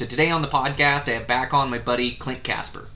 [0.00, 2.88] So today on the podcast, I have back on my buddy Clint Casper.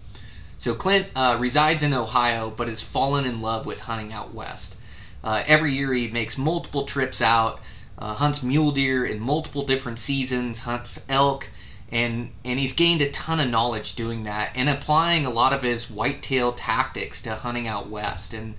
[0.56, 4.76] So Clint uh, resides in Ohio, but has fallen in love with hunting out west.
[5.22, 7.60] Uh, every year he makes multiple trips out,
[7.98, 11.50] uh, hunts mule deer in multiple different seasons, hunts elk,
[11.92, 15.60] and and he's gained a ton of knowledge doing that and applying a lot of
[15.60, 18.32] his whitetail tactics to hunting out west.
[18.32, 18.54] And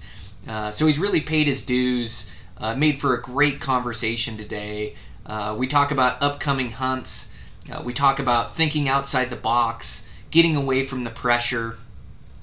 [0.47, 2.29] uh, so he's really paid his dues.
[2.59, 4.93] Uh, made for a great conversation today.
[5.25, 7.31] Uh, we talk about upcoming hunts.
[7.71, 11.77] Uh, we talk about thinking outside the box, getting away from the pressure,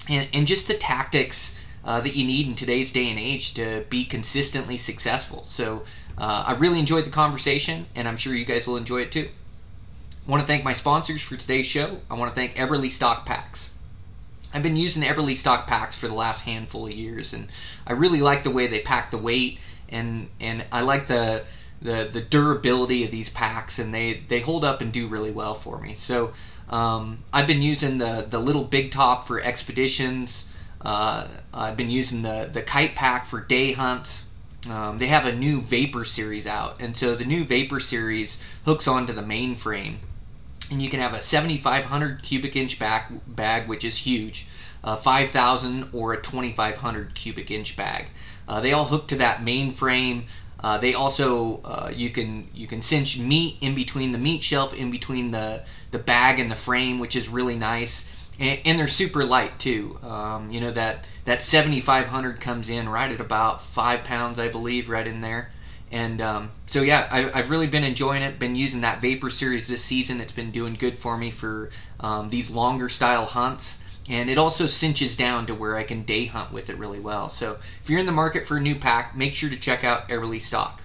[0.09, 3.85] and, and just the tactics uh, that you need in today's day and age to
[3.89, 5.43] be consistently successful.
[5.45, 5.83] So
[6.17, 9.29] uh, I really enjoyed the conversation, and I'm sure you guys will enjoy it too.
[10.25, 11.99] I want to thank my sponsors for today's show.
[12.09, 13.75] I want to thank Eberlestock Packs.
[14.53, 17.47] I've been using Eberlestock Packs for the last handful of years, and
[17.87, 19.59] I really like the way they pack the weight,
[19.89, 21.43] and and I like the
[21.83, 25.53] the, the durability of these packs, and they, they hold up and do really well
[25.53, 25.93] for me.
[25.93, 26.33] So
[26.69, 30.49] um, I've been using the, the little big top for expeditions.
[30.81, 34.29] Uh, I've been using the, the kite pack for day hunts.
[34.69, 38.87] Um, they have a new Vapor series out, and so the new Vapor series hooks
[38.87, 39.99] onto the main frame,
[40.71, 44.45] and you can have a 7,500 cubic inch back, bag, which is huge,
[44.81, 48.07] a 5,000 or a 2,500 cubic inch bag.
[48.47, 50.25] Uh, they all hook to that main frame.
[50.63, 54.73] Uh, they also uh, you can you can cinch meat in between the meat shelf,
[54.73, 55.61] in between the
[55.91, 58.09] the bag and the frame, which is really nice.
[58.39, 59.99] And, and they're super light too.
[60.01, 64.89] Um, you know that that 7500 comes in right at about five pounds, I believe,
[64.89, 65.49] right in there.
[65.91, 68.39] And um, so yeah, I, I've really been enjoying it.
[68.39, 70.21] Been using that Vapor series this season.
[70.21, 71.69] It's been doing good for me for
[71.99, 76.25] um, these longer style hunts and it also cinches down to where I can day
[76.25, 77.29] hunt with it really well.
[77.29, 80.09] So if you're in the market for a new pack, make sure to check out
[80.09, 80.79] Eberlestock.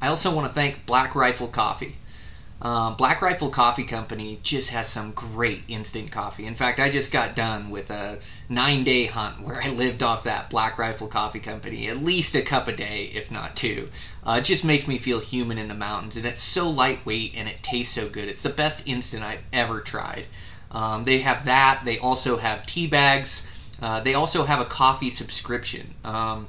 [0.00, 1.96] I also want to thank Black Rifle Coffee.
[2.60, 6.44] Um, Black Rifle Coffee Company just has some great instant coffee.
[6.44, 8.18] In fact, I just got done with a
[8.48, 12.42] nine day hunt where I lived off that Black Rifle Coffee Company, at least a
[12.42, 13.88] cup a day, if not two.
[14.26, 17.48] Uh, it just makes me feel human in the mountains, and it's so lightweight and
[17.48, 18.28] it tastes so good.
[18.28, 20.26] It's the best instant I've ever tried.
[20.70, 21.82] Um, they have that.
[21.84, 23.46] They also have tea bags.
[23.80, 25.94] Uh, they also have a coffee subscription.
[26.04, 26.48] Um,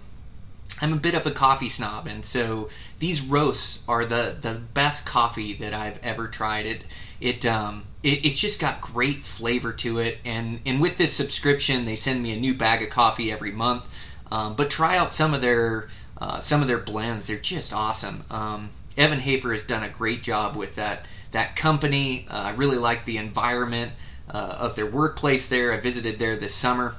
[0.82, 2.70] I'm a bit of a coffee snob, and so
[3.00, 6.66] these roasts are the, the best coffee that I've ever tried.
[6.66, 6.84] It
[7.20, 11.84] it um it, it's just got great flavor to it, and and with this subscription,
[11.84, 13.86] they send me a new bag of coffee every month.
[14.32, 18.24] Um, but try out some of their uh, some of their blends; they're just awesome.
[18.32, 22.26] Um, Evan Hafer has done a great job with that that company.
[22.30, 23.92] Uh, I really like the environment
[24.30, 25.74] uh, of their workplace there.
[25.74, 26.96] I visited there this summer,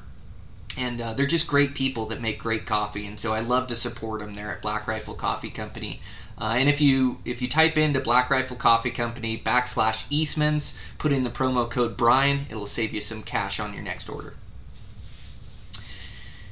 [0.76, 3.76] and uh, they're just great people that make great coffee, and so I love to
[3.76, 6.00] support them there at Black Rifle Coffee Company.
[6.38, 11.12] Uh, and if you if you type into Black Rifle Coffee Company backslash Eastman's, put
[11.12, 14.32] in the promo code Brian, it'll save you some cash on your next order.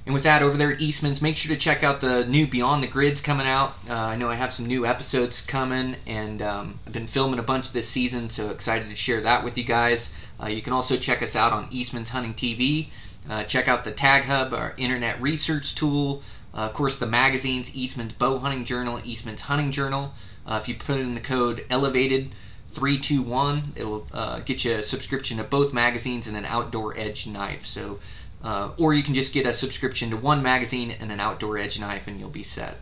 [0.09, 2.83] And with that, over there at Eastman's, make sure to check out the new Beyond
[2.83, 3.75] the Grids coming out.
[3.87, 7.43] Uh, I know I have some new episodes coming, and um, I've been filming a
[7.43, 10.15] bunch this season, so excited to share that with you guys.
[10.43, 12.88] Uh, you can also check us out on Eastman's Hunting TV.
[13.28, 16.22] Uh, check out the Tag Hub, our internet research tool.
[16.54, 20.15] Uh, of course, the magazines Eastman's Bow Hunting Journal, Eastman's Hunting Journal.
[20.50, 22.31] If you put in the code Elevated
[22.71, 27.65] 321, it'll uh, get you a subscription to both magazines and an outdoor edge knife.
[27.65, 27.99] So,
[28.44, 31.81] uh, or you can just get a subscription to one magazine and an outdoor edge
[31.81, 32.78] knife, and you'll be set.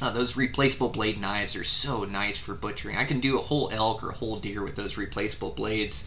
[0.00, 2.96] Uh, those replaceable blade knives are so nice for butchering.
[2.96, 6.04] I can do a whole elk or a whole deer with those replaceable blades,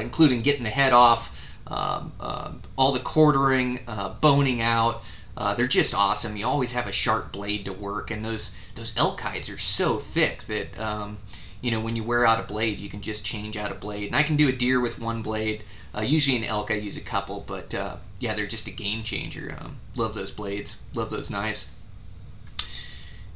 [0.00, 1.30] including getting the head off,
[1.66, 5.02] um, uh, all the quartering, uh, boning out.
[5.36, 6.36] Uh, they're just awesome.
[6.36, 9.98] You always have a sharp blade to work, and those those elk hides are so
[9.98, 11.18] thick that um,
[11.60, 14.08] you know when you wear out a blade, you can just change out a blade.
[14.08, 15.62] And I can do a deer with one blade.
[15.94, 19.02] Uh, usually an elk, I use a couple, but uh, yeah, they're just a game
[19.02, 19.56] changer.
[19.60, 20.78] Um, love those blades.
[20.94, 21.66] Love those knives.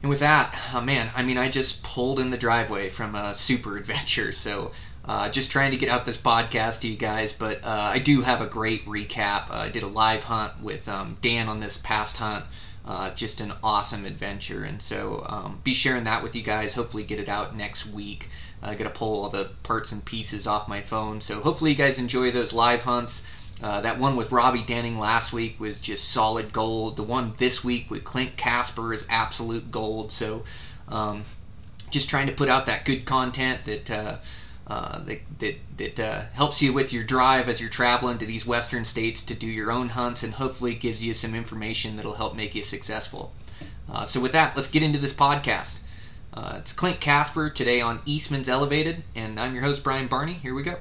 [0.03, 3.35] And with that, oh man, I mean, I just pulled in the driveway from a
[3.35, 4.33] super adventure.
[4.33, 4.73] So
[5.06, 8.23] uh, just trying to get out this podcast to you guys, but uh, I do
[8.23, 9.51] have a great recap.
[9.51, 12.45] Uh, I did a live hunt with um, Dan on this past hunt.
[12.87, 16.75] Uh, just an awesome adventure, and so um, be sharing that with you guys.
[16.75, 18.31] Hopefully, get it out next week.
[18.62, 21.21] I got to pull all the parts and pieces off my phone.
[21.21, 23.23] So hopefully you guys enjoy those live hunts.
[23.62, 26.97] Uh, that one with Robbie Denning last week was just solid gold.
[26.97, 30.12] The one this week with Clint Casper is absolute gold.
[30.12, 30.45] So
[30.89, 31.25] um,
[31.91, 33.91] just trying to put out that good content that.
[33.91, 34.17] Uh,
[34.67, 38.47] uh, that that, that uh, helps you with your drive as you're traveling to these
[38.47, 42.35] western states to do your own hunts and hopefully gives you some information that'll help
[42.35, 43.33] make you successful.
[43.89, 45.81] Uh, so with that, let's get into this podcast.
[46.33, 50.35] Uh, it's Clint Casper today on Eastman's Elevated, and I'm your host Brian Barney.
[50.35, 50.77] Here we go.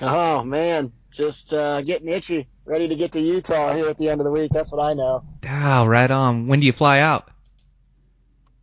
[0.00, 4.20] Oh man, just uh, getting itchy, ready to get to Utah here at the end
[4.20, 4.52] of the week.
[4.52, 5.24] That's what I know.
[5.48, 6.46] Oh, right on.
[6.46, 7.28] When do you fly out?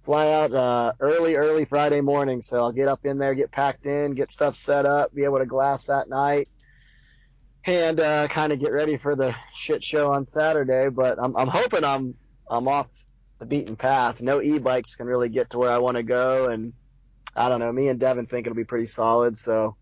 [0.04, 3.86] Fly out uh, early, early Friday morning, so I'll get up in there, get packed
[3.86, 6.48] in, get stuff set up, be able to glass that night,
[7.66, 10.88] and uh, kind of get ready for the shit show on Saturday.
[10.90, 12.16] But I'm, I'm hoping I'm
[12.50, 12.88] I'm off
[13.40, 14.22] the beaten path.
[14.22, 16.72] No e-bikes can really get to where I want to go, and
[17.36, 17.72] I don't know.
[17.74, 19.75] Me and Devin think it'll be pretty solid, so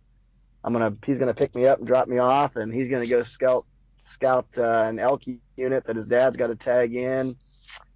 [0.64, 3.24] I'm gonna he's gonna pick me up and drop me off, and he's gonna go
[3.24, 3.66] scout
[3.96, 5.24] scout uh, an elk
[5.56, 7.36] unit that his dad's got to tag in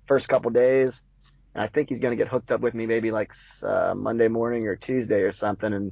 [0.08, 1.04] first couple days.
[1.54, 3.34] And I think he's gonna get hooked up with me maybe like
[3.64, 5.92] uh, Monday morning or Tuesday or something, and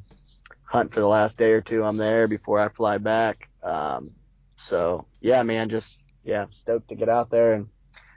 [0.63, 3.49] hunt for the last day or two I'm there before I fly back.
[3.63, 4.11] Um,
[4.57, 7.67] so yeah, man, just yeah, stoked to get out there and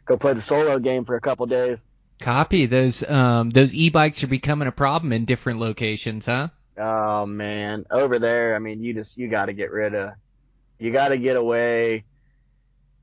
[0.04, 1.84] go play the solo game for a couple days.
[2.20, 2.66] Copy.
[2.66, 6.48] Those um those e-bikes are becoming a problem in different locations, huh?
[6.78, 10.12] Oh man, over there, I mean, you just you got to get rid of,
[10.78, 12.04] you got to get away.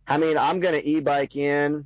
[0.08, 1.86] I mean, I'm gonna e-bike in,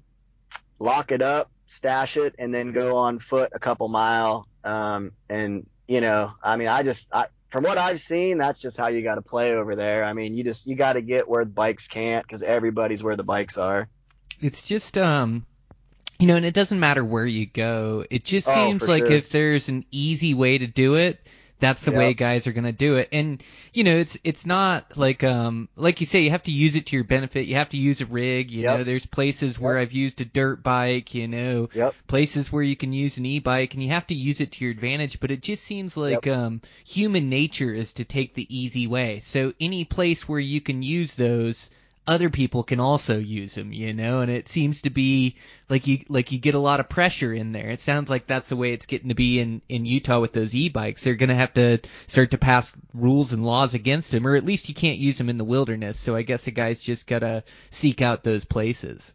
[0.77, 4.47] lock it up, stash it, and then go on foot a couple mile.
[4.63, 8.77] Um, and you know, I mean, I just, I, from what I've seen, that's just
[8.77, 10.03] how you got to play over there.
[10.03, 13.15] I mean, you just you got to get where the bikes can't because everybody's where
[13.15, 13.88] the bikes are.
[14.41, 15.45] It's just um
[16.19, 18.06] you know, and it doesn't matter where you go.
[18.09, 19.15] It just Oh, seems for like sure.
[19.15, 21.18] if there's an easy way to do it,
[21.60, 23.10] that's the way guys are gonna do it.
[23.12, 26.76] And you know, it's it's not like um like you say, you have to use
[26.76, 27.48] it to your benefit.
[27.48, 28.52] You have to use a rig.
[28.52, 28.78] You Yep.
[28.78, 31.14] know, there's places where I've used a dirt bike.
[31.14, 31.96] You know, Yep.
[32.08, 34.72] places where you can use an e-bike, and you have to use it to your
[34.72, 35.20] advantage.
[35.20, 39.20] But it just seems like um human nature is to take the easy way.
[39.20, 41.70] So any place where you can use those.
[42.10, 45.36] Other people can also use them, you know, and it seems to be
[45.70, 47.70] like you like you get a lot of pressure in there.
[47.70, 50.56] It sounds like that's the way it's getting to be in in Utah with those
[50.56, 51.04] e-bikes.
[51.04, 51.78] They're going to have to
[52.08, 55.30] start to pass rules and laws against them, or at least you can't use them
[55.30, 56.00] in the wilderness.
[56.00, 59.14] So I guess the guys just got to seek out those places.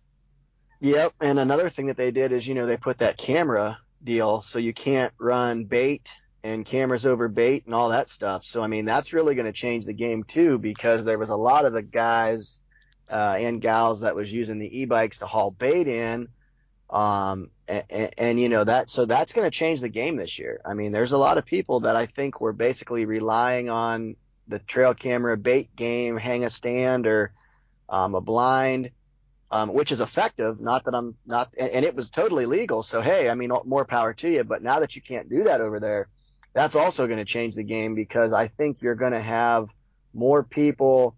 [0.81, 1.15] Yep.
[1.21, 4.61] And another thing that they did is, you know, they put that camera deal so
[4.61, 6.15] you can't run bait
[6.45, 8.45] and cameras over bait and all that stuff.
[8.45, 11.37] So, I mean, that's really going to change the game too because there was a
[11.37, 12.61] lot of the guys
[13.11, 16.29] uh, and gals that was using the e-bikes to haul bait in.
[16.91, 20.61] Um, and, and, you know, that, so that's going to change the game this year.
[20.65, 24.17] I mean, there's a lot of people that I think were basically relying on
[24.49, 27.33] the trail camera bait game, hang a stand or,
[27.89, 28.91] um, a blind
[29.55, 30.61] um, which is effective.
[30.61, 32.83] Not that I'm not, and, and it was totally legal.
[32.83, 34.43] So hey, I mean, more power to you.
[34.43, 36.09] But now that you can't do that over there,
[36.55, 39.71] that's also going to change the game because I think you're going to have
[40.13, 41.15] more people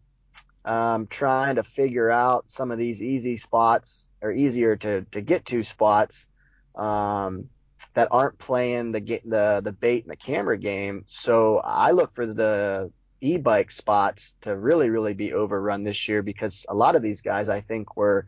[0.67, 5.47] um, trying to figure out some of these easy spots or easier to to get
[5.47, 6.27] to spots
[6.75, 7.49] um,
[7.95, 11.05] that aren't playing the the the bait and the camera game.
[11.07, 16.67] So I look for the e-bike spots to really really be overrun this year because
[16.69, 18.27] a lot of these guys I think were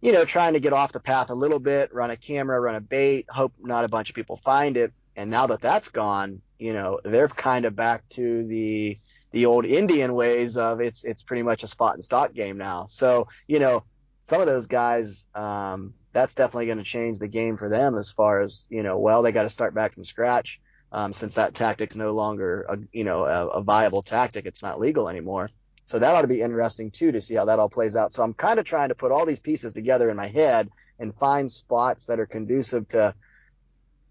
[0.00, 2.76] you know trying to get off the path a little bit, run a camera, run
[2.76, 4.92] a bait, hope not a bunch of people find it.
[5.16, 8.96] And now that that's gone, you know, they're kind of back to the
[9.32, 12.86] the old Indian ways of it's it's pretty much a spot and stock game now.
[12.88, 13.84] So, you know,
[14.22, 18.10] some of those guys um that's definitely going to change the game for them as
[18.10, 20.60] far as, you know, well, they got to start back from scratch
[20.92, 24.46] um, since that tactic's no longer a, you know a, a viable tactic.
[24.46, 25.48] It's not legal anymore.
[25.84, 28.12] So that ought to be interesting too to see how that all plays out.
[28.12, 31.14] So I'm kind of trying to put all these pieces together in my head and
[31.16, 33.14] find spots that are conducive to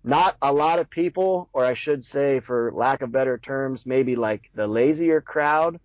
[0.04, 4.16] not a lot of people, or I should say, for lack of better terms, maybe
[4.16, 5.80] like the lazier crowd.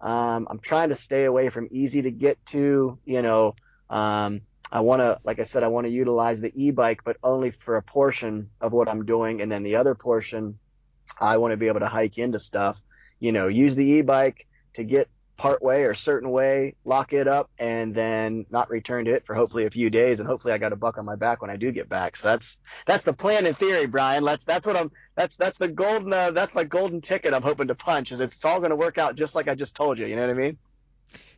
[0.00, 3.54] Um, I'm trying to stay away from easy to get to, you know,
[3.88, 7.50] um, I want to, like I said, I want to utilize the e-bike, but only
[7.50, 9.42] for a portion of what I'm doing.
[9.42, 10.58] And then the other portion,
[11.20, 12.78] I want to be able to hike into stuff,
[13.20, 17.50] you know, use the e-bike to get part way or certain way, lock it up
[17.58, 20.20] and then not return to it for hopefully a few days.
[20.20, 22.16] And hopefully I got a buck on my back when I do get back.
[22.16, 24.24] So that's, that's the plan in theory, Brian.
[24.24, 27.68] That's, that's what I'm, that's, that's the golden, uh, that's my golden ticket I'm hoping
[27.68, 30.06] to punch is it's all going to work out just like I just told you.
[30.06, 30.58] You know what I mean?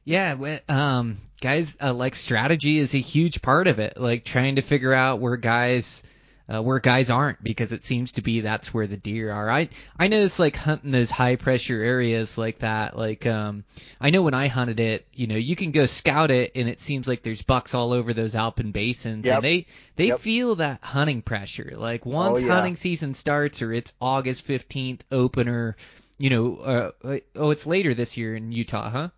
[0.04, 3.98] Yeah, um, guys, uh, like strategy is a huge part of it.
[3.98, 6.02] Like trying to figure out where guys,
[6.52, 9.50] uh, where guys aren't, because it seems to be that's where the deer are.
[9.50, 12.96] I I notice like hunting those high pressure areas like that.
[12.98, 13.64] Like, um,
[14.00, 16.80] I know when I hunted it, you know, you can go scout it, and it
[16.80, 19.36] seems like there's bucks all over those alpine basins, Yep.
[19.36, 20.20] and they they Yep.
[20.20, 21.72] feel that hunting pressure.
[21.76, 22.46] Like once Oh, yeah.
[22.48, 25.76] hunting season starts, or it's August fifteenth opener.
[26.18, 26.56] You know,
[27.04, 29.08] uh, oh, it's later this year in Utah, huh?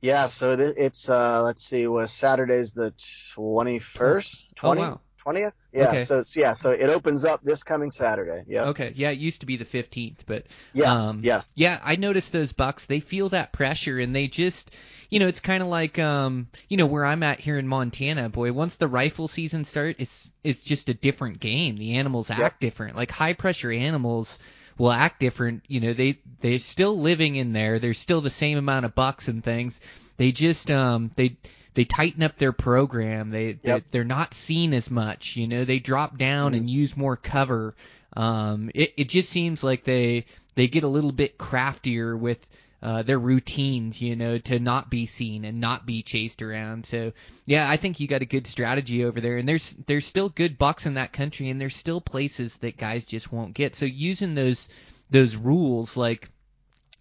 [0.00, 2.92] Yeah, so th- it's uh let's see, was Saturday's the
[3.34, 5.00] 21st, Oh, wow.
[5.26, 5.52] 20th?
[5.72, 6.04] Yeah, Okay.
[6.04, 8.44] so yeah, so it opens up this coming Saturday.
[8.46, 8.64] Yeah.
[8.66, 10.96] Okay, yeah, it used to be the 15th, but Yes.
[10.96, 11.52] um, yes.
[11.56, 12.86] yeah, I noticed those bucks.
[12.86, 14.74] They feel that pressure, and they just,
[15.10, 18.28] you know, it's kind of like, um, you know, where I'm at here in Montana.
[18.28, 21.76] Boy, once the rifle season starts, it's it's just a different game.
[21.76, 22.60] The animals act Yep.
[22.60, 22.96] different.
[22.96, 24.38] Like high pressure animals
[24.78, 25.64] will act different.
[25.68, 27.78] You know, they they're still living in there.
[27.78, 29.80] There's still the same amount of bucks and things.
[30.16, 31.36] They just um they
[31.74, 33.30] they tighten up their program.
[33.30, 33.84] They they're, Yep.
[33.90, 35.36] they're not seen as much.
[35.36, 37.74] You know, they drop down and use more cover.
[38.14, 42.38] Um, it it just seems like they they get a little bit craftier with
[42.82, 46.84] uh, their routines, you know, to not be seen and not be chased around.
[46.84, 47.12] So
[47.46, 50.58] yeah, I think you got a good strategy over there, and there's there's still good
[50.58, 53.76] bucks in that country, and there's still places that guys just won't get.
[53.76, 54.68] So using those
[55.10, 56.28] those rules, like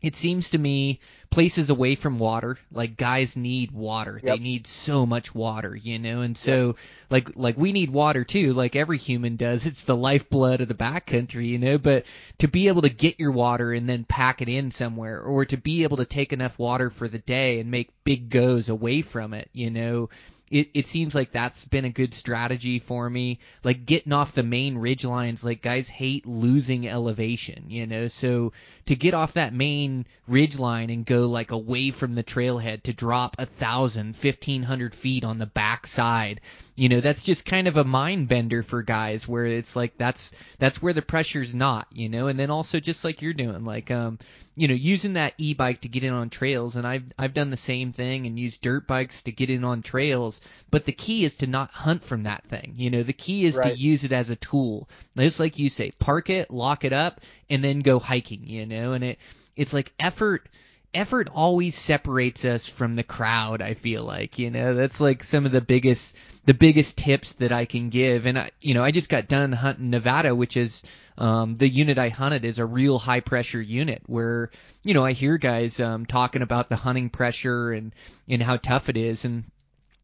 [0.02, 1.00] it seems to me
[1.32, 2.58] places away from water.
[2.72, 4.20] Like guys need water.
[4.22, 6.22] They need so much water you know?
[6.22, 6.76] And so
[7.10, 9.66] like like we need water too like every human does.
[9.66, 11.78] It's the lifeblood of the backcountry you know?
[11.78, 12.06] But
[12.40, 15.58] to be able to get your water and then pack it in somewhere or to
[15.58, 19.34] be able to take enough water for the day and make big goes away from
[19.34, 20.10] it you know
[20.52, 23.40] it, it seems like that's been a good strategy for me.
[23.64, 28.10] Like getting off the main ridge lines, like guys hate losing elevation, you know.
[28.10, 28.52] So
[28.86, 32.94] to get off that main ridge line and go like away from the trailhead to
[32.94, 36.42] drop a thousand, fifteen hundred feet on the back side,
[36.76, 40.32] you know, that's just kind of a mind bender for guys where it's like that's
[40.58, 42.28] that's where the pressure's not, you know.
[42.28, 44.20] And then also just like you're doing, like um,
[44.56, 47.58] you know, using that e-bike to get in on trails, and I've I've done the
[47.58, 50.40] same thing and used dirt bikes to get in on trails.
[50.70, 52.74] But the key is to not hunt from that thing.
[52.78, 54.90] You know, the key is to use it as a tool.
[55.18, 58.48] Just like you say, park it, lock it up, and then go hiking.
[58.48, 59.20] You know, and it
[59.58, 60.48] it's like effort.
[60.94, 63.62] Effort always separates us from the crowd.
[63.62, 67.52] I feel like you know that's like some of the biggest the biggest tips that
[67.52, 68.26] I can give.
[68.26, 70.84] And I, you know, I just got done hunting Nevada, which is
[71.18, 74.52] um, the unit I hunted is a real high pressure unit where
[74.84, 77.94] you know I hear guys um, talking about the hunting pressure and
[78.28, 79.46] and how tough it is and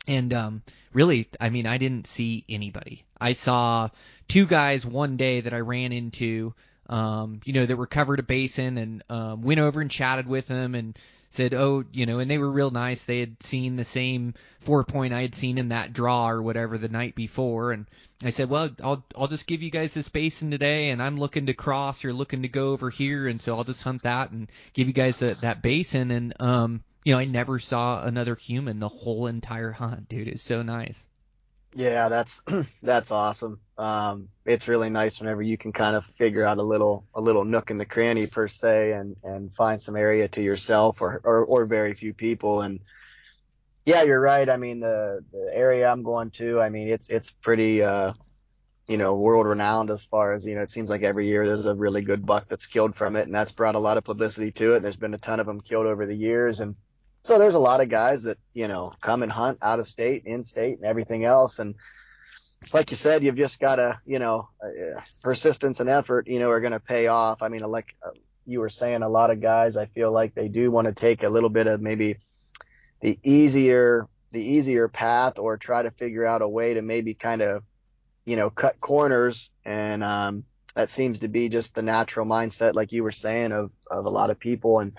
[0.07, 0.61] and um,
[0.93, 3.03] really, I mean, I didn't see anybody.
[3.19, 3.89] I saw
[4.27, 6.53] two guys one day that I ran into,
[6.89, 10.47] um, you know, that were covered a basin and um, went over and chatted with
[10.47, 10.97] them and
[11.29, 13.03] said, oh, you know, and they were real nice.
[13.03, 16.77] They had seen the same four point I had seen in that draw or whatever
[16.77, 17.85] the night before, and
[18.23, 21.47] I said, well, I'll I'll just give you guys this basin today, and I'm looking
[21.47, 24.49] to cross or looking to go over here, and so I'll just hunt that and
[24.73, 28.79] give you guys that that basin, and um, you know, I never saw another human
[28.79, 30.27] the whole entire hunt, dude.
[30.27, 31.05] It's so nice.
[31.73, 32.41] Yeah, that's
[32.81, 33.59] that's awesome.
[33.77, 37.45] Um, it's really nice whenever you can kind of figure out a little a little
[37.45, 41.45] nook in the cranny per se, and and find some area to yourself or or,
[41.45, 42.61] or very few people.
[42.61, 42.79] And
[43.85, 44.49] yeah, you're right.
[44.49, 48.13] I mean, the the area I'm going to, I mean, it's it's pretty uh,
[48.87, 50.61] you know, world renowned as far as you know.
[50.61, 53.35] It seems like every year there's a really good buck that's killed from it, and
[53.35, 54.77] that's brought a lot of publicity to it.
[54.77, 56.75] And there's been a ton of them killed over the years, and
[57.23, 60.23] so there's a lot of guys that, you know, come and hunt out of state,
[60.25, 61.59] in state, and everything else.
[61.59, 61.75] And
[62.73, 66.49] like you said, you've just got to, you know, uh, persistence and effort, you know,
[66.49, 67.41] are going to pay off.
[67.41, 68.11] I mean, like uh,
[68.45, 71.23] you were saying, a lot of guys, I feel like they do want to take
[71.23, 72.17] a little bit of maybe
[73.01, 77.41] the easier, the easier path or try to figure out a way to maybe kind
[77.41, 77.63] of,
[78.25, 79.49] you know, cut corners.
[79.65, 80.43] And, um,
[80.75, 84.09] that seems to be just the natural mindset, like you were saying, of, of a
[84.09, 84.79] lot of people.
[84.79, 84.97] And,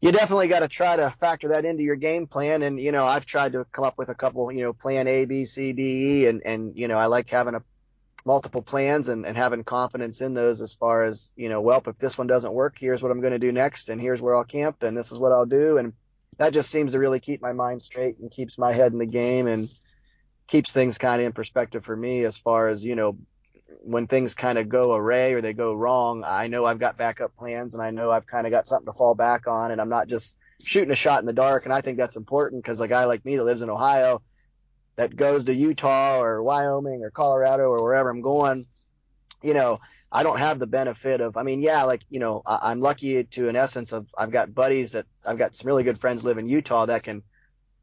[0.00, 2.62] you definitely got to try to factor that into your game plan.
[2.62, 5.26] And, you know, I've tried to come up with a couple, you know, plan A,
[5.26, 5.82] B, C, D,
[6.22, 6.26] E.
[6.26, 7.62] And, and, you know, I like having a
[8.24, 11.98] multiple plans and, and having confidence in those as far as, you know, well, if
[11.98, 13.90] this one doesn't work, here's what I'm going to do next.
[13.90, 15.76] And here's where I'll camp and this is what I'll do.
[15.76, 15.92] And
[16.38, 19.06] that just seems to really keep my mind straight and keeps my head in the
[19.06, 19.68] game and
[20.46, 23.18] keeps things kind of in perspective for me as far as, you know,
[23.82, 27.34] when things kind of go array or they go wrong, I know I've got backup
[27.34, 29.88] plans and I know I've kind of got something to fall back on and I'm
[29.88, 31.64] not just shooting a shot in the dark.
[31.64, 34.20] And I think that's important because a guy like me that lives in Ohio
[34.96, 38.66] that goes to Utah or Wyoming or Colorado or wherever I'm going,
[39.42, 39.78] you know,
[40.12, 43.24] I don't have the benefit of, I mean, yeah, like, you know, I, I'm lucky
[43.24, 46.36] to an essence of, I've got buddies that I've got some really good friends live
[46.36, 47.22] in Utah that can,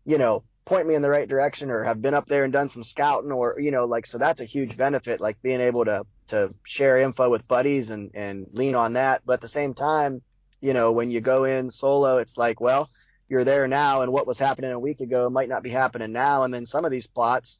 [0.05, 2.69] you know, point me in the right direction or have been up there and done
[2.69, 6.05] some scouting or, you know, like, so that's a huge benefit, like being able to,
[6.27, 9.21] to share info with buddies and, and lean on that.
[9.25, 10.21] But at the same time,
[10.61, 12.89] you know, when you go in solo, it's like, well,
[13.29, 16.43] you're there now and what was happening a week ago might not be happening now.
[16.43, 17.57] And then some of these plots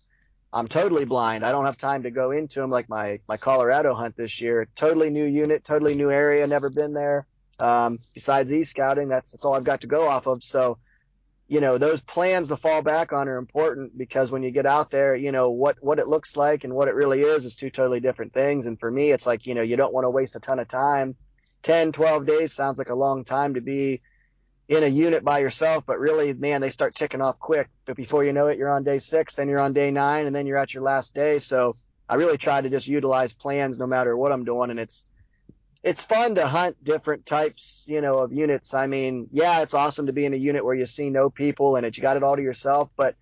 [0.52, 1.46] I'm totally blind.
[1.46, 4.68] I don't have time to go into them like my, my Colorado hunt this year.
[4.76, 7.28] Totally new unit, totally new area, never been there.
[7.60, 10.44] Um, besides e scouting, that's, that's all I've got to go off of.
[10.44, 10.78] So,
[11.48, 14.92] you know, those plans to fall back on are important because when you get out
[14.92, 17.70] there, you know, what, what it looks like and what it really is is two
[17.70, 18.66] totally different things.
[18.66, 20.68] And for me, it's like, you know, you don't want to waste a ton of
[20.68, 21.16] time.
[21.64, 24.02] 10, 12 days sounds like a long time to be
[24.68, 27.70] in a unit by yourself, but really, man, they start ticking off quick.
[27.86, 30.36] But before you know it, you're on day six, then you're on day nine, and
[30.36, 31.40] then you're at your last day.
[31.40, 31.76] So
[32.10, 35.06] I really try to just utilize plans no matter what I'm doing, and it's
[35.88, 38.74] it's fun to hunt different types, you know, of units.
[38.74, 41.78] I mean, yeah, it's awesome to be in a unit where you see no people
[41.78, 43.16] and it, you got it all to yourself, but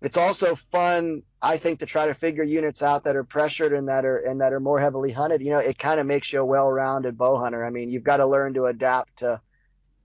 [0.00, 3.88] it's also fun, I think, to try to figure units out that are pressured and
[3.88, 5.42] that are and that are more heavily hunted.
[5.42, 7.64] You know, it kind of makes you a well-rounded bow hunter.
[7.64, 9.40] I mean, you've got to learn to adapt to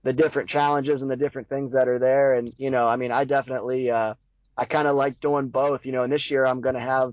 [0.04, 2.34] the different challenges and the different things that are there.
[2.34, 4.14] And, you know, I mean, I definitely, uh,
[4.56, 7.12] I kind of like doing both, you know, and this year I'm going to have,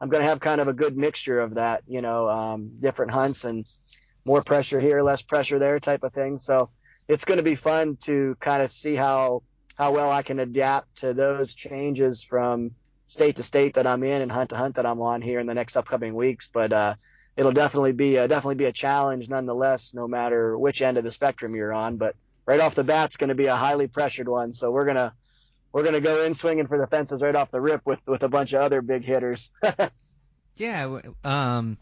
[0.00, 3.12] I'm going to have kind of a good mixture of that, you know, um, different
[3.12, 3.64] hunts and
[4.24, 6.38] more pressure here, less pressure there type of thing.
[6.38, 6.70] So
[7.08, 9.42] it's going to be fun to kind of see how,
[9.76, 12.70] how well I can adapt to those changes from
[13.06, 15.46] state to state that I'm in and hunt to hunt that I'm on here in
[15.46, 16.48] the next upcoming weeks.
[16.52, 16.94] But, uh,
[17.36, 21.10] it'll definitely be a, definitely be a challenge nonetheless, no matter which end of the
[21.10, 21.96] spectrum you're on.
[21.96, 22.16] But
[22.46, 24.52] right off the bat, it's going to be a highly pressured one.
[24.52, 25.12] So we're gonna
[25.72, 28.28] we're gonna go in swinging for the fences right off the rip with with a
[28.28, 29.50] bunch of other big hitters.
[30.56, 31.78] yeah, um,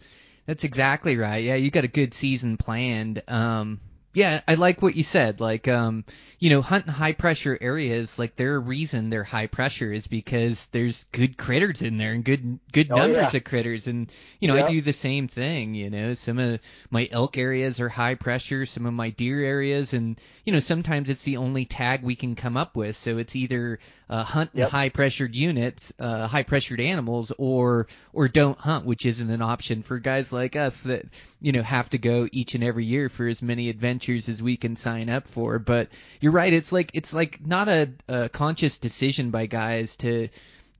[0.46, 1.44] that's exactly right.
[1.44, 3.22] Yeah, you got a good season planned.
[3.28, 3.80] Um,
[4.14, 5.40] yeah, I like what you said.
[5.40, 6.04] Like, um,
[6.38, 11.04] you know, hunting high pressure areas, like their reason they're high pressure is because there's
[11.12, 13.36] good critters in there and good good Oh, numbers yeah.
[13.38, 13.86] of critters.
[13.86, 14.66] And you know, Yeah.
[14.66, 15.74] I do the same thing.
[15.74, 19.94] You know, some of my elk areas are high pressure, some of my deer areas,
[19.94, 22.96] and you know, sometimes it's the only tag we can come up with.
[22.96, 23.78] So it's either
[24.12, 24.68] uh, hunt Yep.
[24.68, 29.82] high pressured units, uh, high pressured animals, or or don't hunt, which isn't an option
[29.82, 31.06] for guys like us that
[31.40, 34.58] you know have to go each and every year for as many adventures as we
[34.58, 35.58] can sign up for.
[35.58, 35.88] But
[36.20, 40.28] you're right, it's like it's like not a, a conscious decision by guys to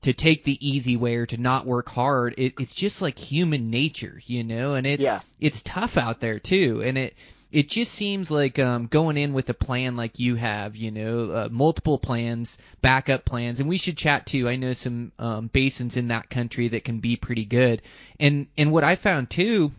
[0.03, 2.35] to take the easy way or to not work hard.
[2.37, 6.38] It, it's just like human nature, you know, and it yeah, it's tough out there
[6.38, 7.14] too, and it
[7.53, 11.31] it just seems like um, going in with a plan like you have, you know,
[11.31, 14.49] uh, multiple plans, backup plans, and we should chat too.
[14.49, 17.83] I know some um, basins in that country that can be pretty good,
[18.19, 19.71] and and what I found too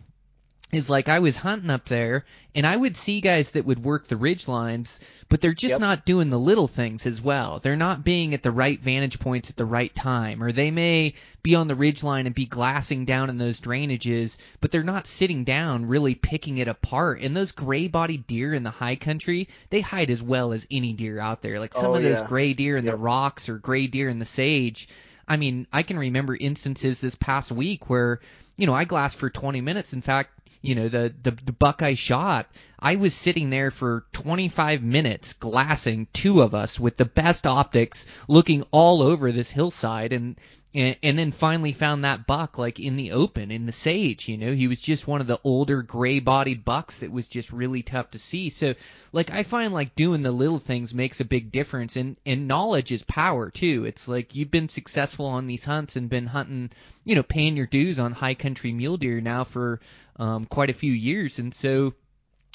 [0.72, 2.24] is like I was hunting up there
[2.54, 4.98] and I would see guys that would work the ridge lines,
[5.28, 5.80] but they're just Yep.
[5.80, 7.60] not doing the little things as well.
[7.60, 11.14] They're not being at the right vantage points at the right time, or they may
[11.44, 15.06] be on the ridge line and be glassing down in those drainages, but they're not
[15.06, 17.20] sitting down really picking it apart.
[17.20, 20.92] And those gray bodied deer in the high country, they hide as well as any
[20.92, 21.60] deer out there.
[21.60, 24.24] Like some Oh, of those gray deer in the rocks or gray deer in the
[24.24, 24.88] sage.
[25.28, 28.20] I mean, I can remember instances this past week where,
[28.56, 29.92] you know, I glassed for 20 minutes.
[29.92, 30.30] In fact,
[30.64, 32.48] you know, the, the, the buck I shot,
[32.78, 38.06] I was sitting there for 25 minutes glassing two of us with the best optics
[38.28, 40.36] looking all over this hillside and,
[40.74, 44.36] and, and then finally found that buck like in the open in the sage, you
[44.36, 47.82] know, he was just one of the older gray bodied bucks that was just really
[47.82, 48.50] tough to see.
[48.50, 48.74] So
[49.12, 52.90] like I find like doing the little things makes a big difference and and knowledge
[52.90, 53.84] is power too.
[53.84, 56.70] It's like you've been successful on these hunts and been hunting,
[57.04, 59.80] you know, paying your dues on high country mule deer now for
[60.16, 61.94] um quite a few years and so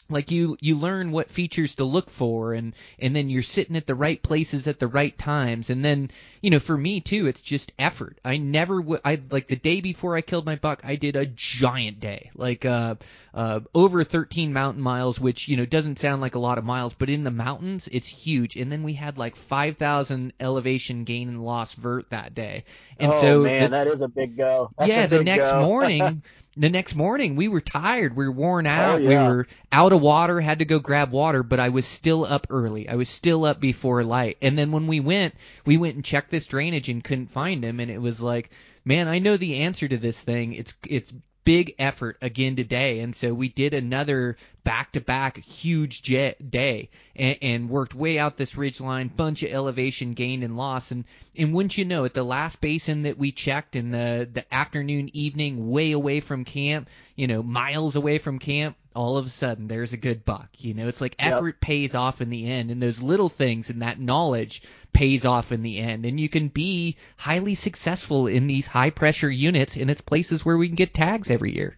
[0.10, 3.88] like you you learn what features to look for and and then you're sitting at
[3.88, 5.70] the right places at the right times.
[5.70, 8.20] And then you know for me too it's just effort.
[8.26, 11.26] I never would i like the day before i killed my buck i did a
[11.26, 12.32] giant day.
[12.36, 12.96] Like uh
[13.34, 16.94] uh over 13 mountain miles which you know doesn't sound like a lot of miles
[16.94, 21.42] but in the mountains it's huge and then we had like 5000 elevation gain and
[21.44, 22.64] loss vert that day
[23.00, 24.72] and oh so man, the- that is a big go.
[24.78, 25.62] That's yeah, a the next go.
[25.62, 26.22] morning,
[26.58, 29.08] the next morning we were tired, we were worn out, yeah.
[29.28, 32.48] we were out of water, had to go grab water, but I was still up
[32.50, 32.90] early.
[32.90, 34.38] I was still up before light.
[34.42, 37.80] And then when we went, we went and checked this drainage and couldn't find him
[37.80, 38.50] and it was like,
[38.84, 40.54] man, I know the answer to this thing.
[40.54, 41.14] It's it's
[41.44, 47.70] big effort again today, and so we did another back-to-back huge jet day and, and
[47.70, 51.78] worked way out this ridge line, bunch of elevation gain and loss, and and wouldn't
[51.78, 55.92] you know, at the last basin that we checked in the the afternoon, evening, way
[55.92, 59.98] away from camp, you know, miles away from camp, all of a sudden there's a
[59.98, 60.50] good buck.
[60.58, 61.34] You know, it's like Yep.
[61.34, 65.52] effort pays off in the end, and those little things and that knowledge pays off
[65.52, 69.90] in the end, and you can be highly successful in these high pressure units, and
[69.90, 71.78] it's places where we can get tags every year.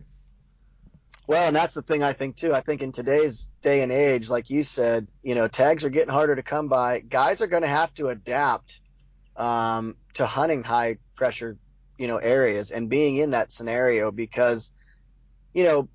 [1.27, 2.53] Well, and that's the thing I think too.
[2.53, 6.11] I think in today's day and age, like you said, you know, tags are getting
[6.13, 6.99] harder to come by.
[6.99, 8.79] Guys are going to have to adapt
[9.37, 11.57] um, to hunting high pressure,
[11.97, 14.71] you know, areas and being in that scenario because,
[15.53, 15.87] you know,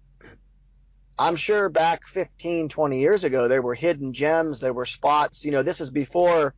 [1.18, 5.44] I'm sure back 15, 20 years ago, there were hidden gems, there were spots.
[5.44, 6.55] You know, this is before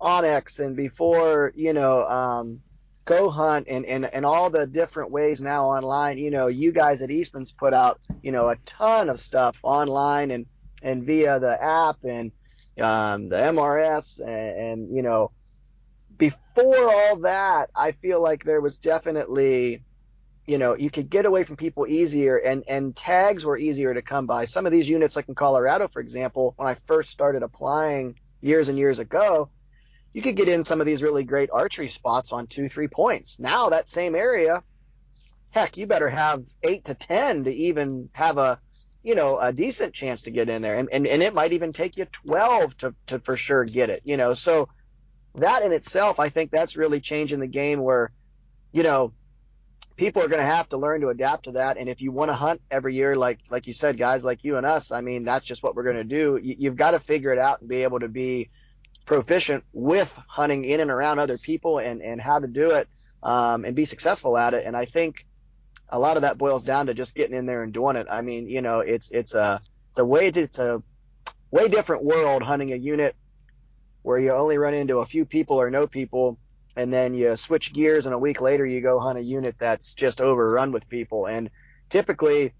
[0.00, 2.60] onX and before, you know, um,
[3.06, 6.18] Go Hunt and, and, and all the different ways now online.
[6.18, 10.30] You know, you guys at Eastman's put out, you know, a ton of stuff online
[10.30, 10.46] and,
[10.82, 12.32] and via the app and
[12.80, 15.30] um, the MRS and, and, you know,
[16.18, 19.82] before all that, I feel like there was definitely,
[20.46, 24.02] you know, you could get away from people easier and, and tags were easier to
[24.02, 24.44] come by.
[24.44, 28.68] Some of these units, like in Colorado, for example, when I first started applying years
[28.68, 29.50] and years ago,
[30.12, 33.36] you could get in some of these really great archery spots on two, three points.
[33.38, 34.62] Now that same area,
[35.50, 38.58] heck, you better have eight to 10 to even have a,
[39.02, 40.78] you know, a decent chance to get in there.
[40.78, 44.02] And, and, and it might even take you 12 to, to for sure get it,
[44.04, 44.68] you know, so
[45.34, 48.12] that in itself, I think that's really changing the game where,
[48.72, 49.12] you know,
[49.96, 51.78] people are going to have to learn to adapt to that.
[51.78, 54.56] And if you want to hunt every year, like, like you said, guys like you
[54.56, 56.38] and us, I mean, that's just what we're going to do.
[56.42, 58.50] You, you've got to figure it out and be able to be
[59.06, 62.88] proficient with hunting in and around other people and, and how to do it,
[63.22, 64.66] um, and be successful at it.
[64.66, 65.26] And I think
[65.88, 68.06] a lot of that boils down to just getting in there and doing it.
[68.10, 70.82] I mean, you know, it's, it's a, it's a way to, it's a
[71.50, 73.16] way different world hunting a unit
[74.02, 76.38] where you only run into a few people or no people
[76.76, 79.94] and then you switch gears and a week later you go hunt a unit that's
[79.94, 81.26] just overrun with people.
[81.26, 81.50] And
[81.88, 82.52] typically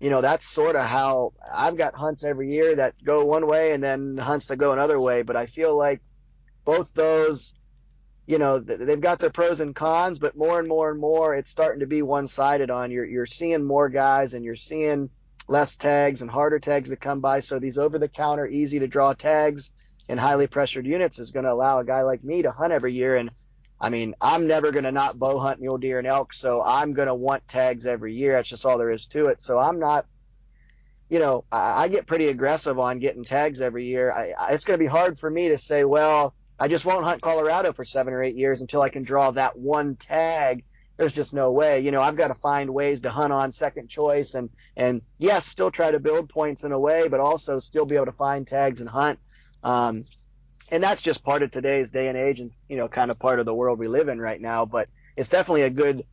[0.00, 3.72] you know that's sort of how I've got hunts every year that go one way
[3.72, 5.22] and then hunts that go another way.
[5.22, 6.00] But I feel like
[6.64, 7.54] both those
[8.26, 11.50] you know they've got their pros and cons but more and more and more it's
[11.50, 12.90] starting to be one-sided on.
[12.90, 15.10] You're you're seeing more guys and you're seeing
[15.46, 17.40] less tags and harder tags to come by.
[17.40, 19.70] So these over the counter easy to draw tags
[20.08, 22.92] in highly pressured units is going to allow a guy like me to hunt every
[22.92, 23.30] year and
[23.84, 26.94] I mean, I'm never going to not bow hunt mule deer and elk, so I'm
[26.94, 28.32] going to want tags every year.
[28.32, 29.42] That's just all there is to it.
[29.42, 30.06] So I'm not,
[31.10, 34.10] you know, I, I get pretty aggressive on getting tags every year.
[34.10, 37.04] I, I, it's going to be hard for me to say, well, I just won't
[37.04, 40.64] hunt Colorado for seven or eight years until I can draw that one tag.
[40.96, 41.80] There's just no way.
[41.80, 45.44] You know, I've got to find ways to hunt on second choice and, and yes,
[45.44, 48.46] still try to build points in a way, but also still be able to find
[48.46, 49.18] tags and hunt.
[49.62, 50.04] Um,
[50.70, 53.38] and that's just part of today's day and age and you know kind of part
[53.38, 56.04] of the world we live in right now but it's definitely a good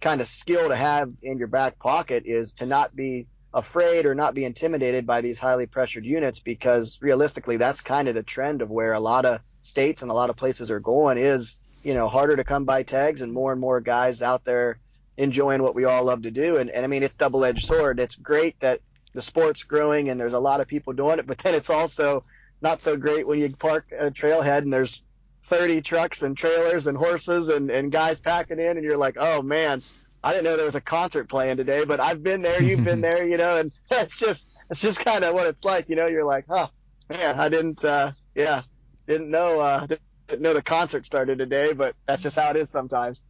[0.00, 4.14] kind of skill to have in your back pocket is to not be afraid or
[4.14, 8.60] not be intimidated by these highly pressured units because realistically that's kind of the trend
[8.60, 11.94] of where a lot of states and a lot of places are going is you
[11.94, 14.78] know harder to come by tags and more and more guys out there
[15.16, 16.58] enjoying what we all love to do.
[16.58, 17.98] And, and I mean it's double edged sword.
[17.98, 18.80] It's great that
[19.14, 22.22] the sport's growing and there's a lot of people doing it but then it's also
[22.60, 25.02] not so great when you park a trailhead and there's
[25.48, 29.42] 30 trucks and trailers and horses and, and guys packing in and you're like, oh
[29.42, 29.82] man,
[30.24, 33.00] I didn't know there was a concert playing today, but I've been there, you've been
[33.02, 36.06] there, you know, and that's just, it's just kind of what it's like, you know,
[36.06, 36.68] you're like, oh
[37.08, 38.62] man, I didn't, uh, yeah,
[39.06, 39.86] didn't know, uh,
[40.28, 43.22] didn't know the concert started today, but that's just how it is sometimes.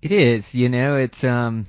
[0.00, 1.66] It is, you know, it's um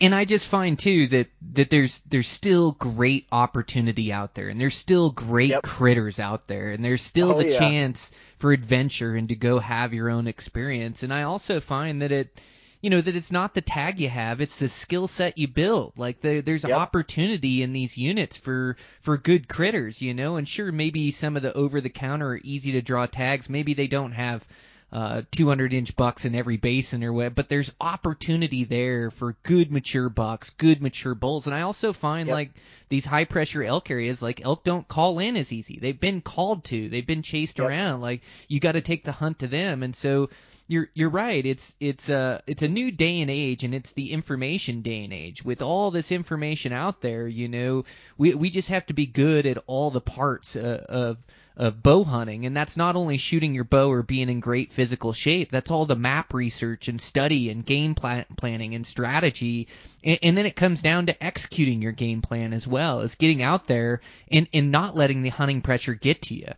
[0.00, 4.60] and I just find too that that there's there's still great opportunity out there and
[4.60, 5.62] there's still great Yep.
[5.62, 7.44] critters out there and there's still Oh, the yeah.
[7.44, 12.10] chance for adventure and to go have your own experience and I also find that
[12.12, 12.40] it
[12.80, 15.92] you know that it's not the tag you have it's the skill set you build
[15.96, 16.72] like the, there's Yep.
[16.72, 21.42] opportunity in these units for for good critters you know and sure maybe some of
[21.42, 24.44] the over the counter easy to draw tags maybe they don't have
[24.90, 29.70] uh, 200 inch bucks in every basin or what, but there's opportunity there for good
[29.70, 31.46] mature bucks, good mature bulls.
[31.46, 32.34] And I also find Yep.
[32.34, 32.50] like
[32.88, 35.78] these high pressure elk areas, like elk don't call in as easy.
[35.78, 37.68] They've been called to, they've been chased Yep.
[37.68, 38.00] around.
[38.00, 39.82] Like you got to take the hunt to them.
[39.82, 40.30] And so
[40.68, 41.44] you're, you're right.
[41.44, 45.12] It's, it's a, it's a new day and age and it's the information day and
[45.12, 47.84] age with all this information out there, you know,
[48.16, 51.18] we, we just have to be good at all the parts uh, of,
[51.58, 55.12] of bow hunting, and that's not only shooting your bow or being in great physical
[55.12, 55.50] shape.
[55.50, 59.66] That's all the map research and study and game plan- planning and strategy,
[60.04, 63.42] and, and then it comes down to executing your game plan as well as getting
[63.42, 66.52] out there and and not letting the hunting pressure get to you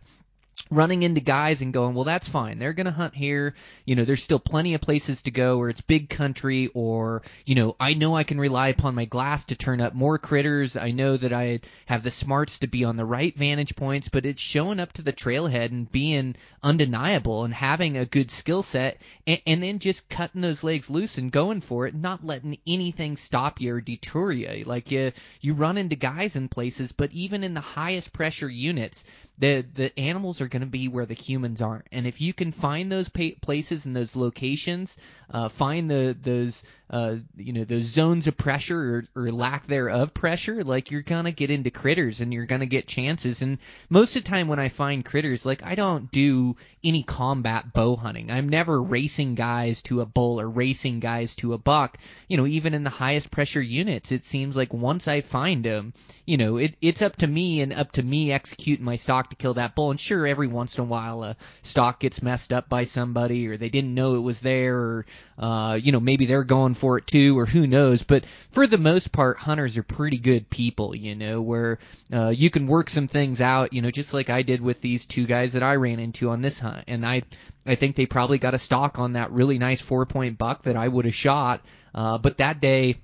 [0.71, 2.57] running into guys and going, well, that's fine.
[2.57, 3.55] They're going to hunt here.
[3.85, 7.55] You know, there's still plenty of places to go where it's big country or, you
[7.55, 10.77] know, I know I can rely upon my glass to turn up more critters.
[10.77, 14.25] I know that I have the smarts to be on the right vantage points, but
[14.25, 19.01] it's showing up to the trailhead and being undeniable and having a good skill set
[19.27, 23.17] and, and then just cutting those legs loose and going for it, not letting anything
[23.17, 24.63] stop you or detour you.
[24.65, 25.11] Like you,
[25.41, 29.03] you run into guys in places, but even in the highest pressure units,
[29.37, 31.87] the the animals are going to be where the humans aren't.
[31.91, 34.97] And if you can find those pa- places and those locations,
[35.31, 40.13] uh, find the those uh, you know those zones of pressure or, or lack thereof
[40.13, 43.41] pressure, like you're gonna get into critters and you're gonna get chances.
[43.41, 47.71] And most of the time when I find critters, like I don't do any combat
[47.73, 48.29] bow hunting.
[48.29, 51.97] I'm never racing guys to a bull or racing guys to a buck.
[52.27, 55.93] You know, even in the highest pressure units, it seems like once I find them,
[56.25, 59.37] you know, it, it's up to me and up to me executing my stock to
[59.37, 59.91] kill that bull.
[59.91, 63.55] And sure, every once in a while a stock gets messed up by somebody or
[63.55, 65.05] they didn't know it was there or
[65.41, 68.01] uh, you know, maybe they're going for it too, or who knows.
[68.01, 71.77] But for the most part, hunters are pretty good people, you know, where
[72.11, 75.05] uh, you can work some things out, you know, just like I did with these
[75.05, 76.85] two guys that I ran into on this hunt.
[76.87, 77.21] And I,
[77.67, 80.75] I think they probably got a stock on that really nice four point buck that
[80.75, 81.61] I would have shot.
[81.93, 82.97] Uh, but that day,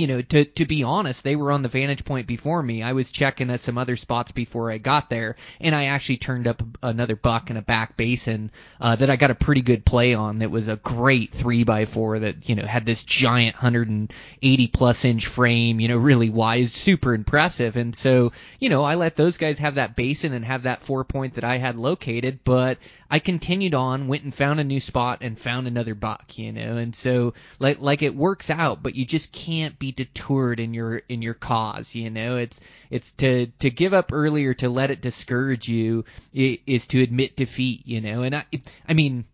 [0.00, 2.82] you know, to to be honest, they were on the vantage point before me.
[2.82, 6.46] I was checking at some other spots before I got there, and I actually turned
[6.48, 10.14] up another buck in a back basin uh, that I got a pretty good play
[10.14, 10.38] on.
[10.38, 15.04] That was a great three by four that you know had this giant 180 plus
[15.04, 17.76] inch frame, you know, really wise, super impressive.
[17.76, 21.04] And so, you know, I let those guys have that basin and have that four
[21.04, 22.78] point that I had located, but
[23.10, 26.76] I continued on, went and found a new spot and found another buck, you know,
[26.76, 31.02] and so like like it works out, but you just can't be detoured in your
[31.08, 32.36] in your cause, you know.
[32.36, 37.36] It's it's to to give up earlier to let it discourage you is to admit
[37.36, 38.22] defeat, you know.
[38.22, 38.44] And I
[38.88, 39.24] I mean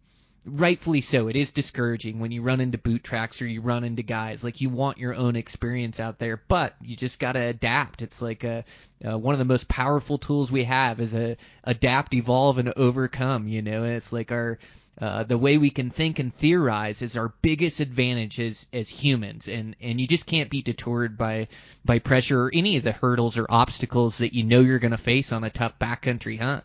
[0.47, 1.29] rightfully so.
[1.29, 4.45] It is discouraging when you run into boot tracks or you run into guys.
[4.45, 8.03] Like you want your own experience out there, but you just got to adapt.
[8.03, 8.65] It's like a,
[9.05, 13.49] uh, one of the most powerful tools we have is a adapt, evolve, and overcome.
[13.49, 14.59] You know, and it's like our
[14.99, 19.47] uh, the way we can think and theorize is our biggest advantage as as humans,
[19.47, 21.49] and and you just can't be detoured by
[21.85, 24.99] by pressure or any of the hurdles or obstacles that you know you're going to
[24.99, 26.65] face on a tough backcountry hunt.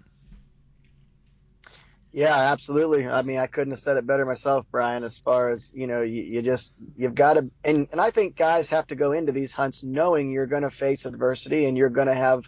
[2.14, 3.08] Yeah, absolutely.
[3.08, 5.04] I mean, I couldn't have said it better myself, Brian.
[5.04, 8.38] As far as you know, you, you just you've got to, and and I think
[8.38, 11.90] guys have to go into these hunts knowing you're going to face adversity and you're
[11.90, 12.44] going to have,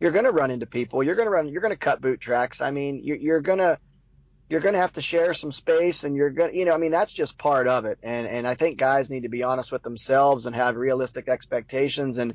[0.00, 1.02] you're going to run into people.
[1.02, 1.48] You're going to run.
[1.48, 2.60] You're going to cut boot tracks.
[2.60, 3.78] I mean, you're, you're going to
[4.48, 6.78] you're going to have to share some space and you're going to, you know, I
[6.78, 7.98] mean, that's just part of it.
[8.02, 12.18] And, and I think guys need to be honest with themselves and have realistic expectations.
[12.18, 12.34] And,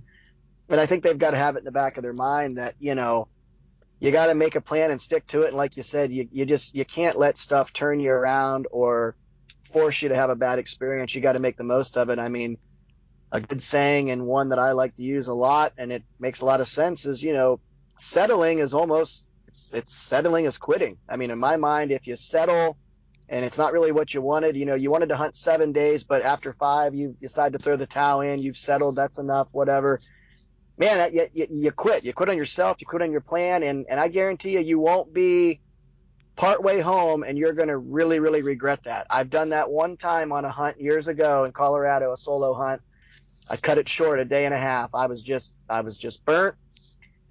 [0.69, 2.75] and I think they've got to have it in the back of their mind that,
[2.79, 3.27] you know,
[3.99, 5.47] you got to make a plan and stick to it.
[5.47, 9.15] And like you said, you, you just, you can't let stuff turn you around or
[9.71, 11.15] force you to have a bad experience.
[11.15, 12.19] You got to make the most of it.
[12.19, 12.57] I mean,
[13.31, 16.41] a good saying and one that I like to use a lot and it makes
[16.41, 17.59] a lot of sense is, you know,
[17.97, 20.97] settling is almost, it's, it's settling is quitting.
[21.07, 22.75] I mean, in my mind, if you settle
[23.29, 26.03] and it's not really what you wanted, you know, you wanted to hunt seven days,
[26.03, 29.99] but after five, you decide to throw the towel in, you've settled, that's enough, whatever
[30.77, 32.03] man, you, you, you quit.
[32.03, 32.77] You quit on yourself.
[32.79, 35.59] You quit on your plan, and and I guarantee you, you won't be
[36.35, 39.05] part way home, and you're going to really, really regret that.
[39.09, 42.81] I've done that one time on a hunt years ago in Colorado, a solo hunt.
[43.47, 44.89] I cut it short, a day and a half.
[44.95, 46.55] I was just, I was just burnt,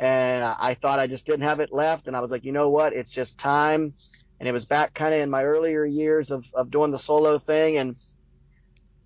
[0.03, 2.69] and I thought I just didn't have it left, and I was like, you know
[2.69, 2.93] what?
[2.93, 3.95] It's just time.
[4.41, 7.38] And it was back kind of in my earlier years of of doing the solo
[7.38, 7.97] thing, and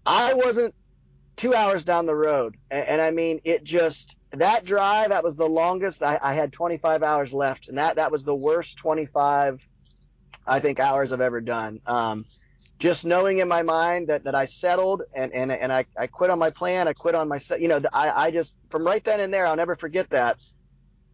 [0.06, 0.74] I wasn't
[1.36, 5.36] two hours down the road, and, and I mean, it just that drive, that was
[5.36, 6.02] the longest.
[6.02, 9.68] I, I had 25 hours left, and that that was the worst 25,
[10.46, 11.80] I think, hours I've ever done.
[11.86, 12.24] Um,
[12.78, 16.28] just knowing in my mind that, that I settled and, and, and I, I quit
[16.28, 16.88] on my plan.
[16.88, 17.60] I quit on my, set.
[17.62, 20.38] you know, I, I just, from right then and there, I'll never forget that.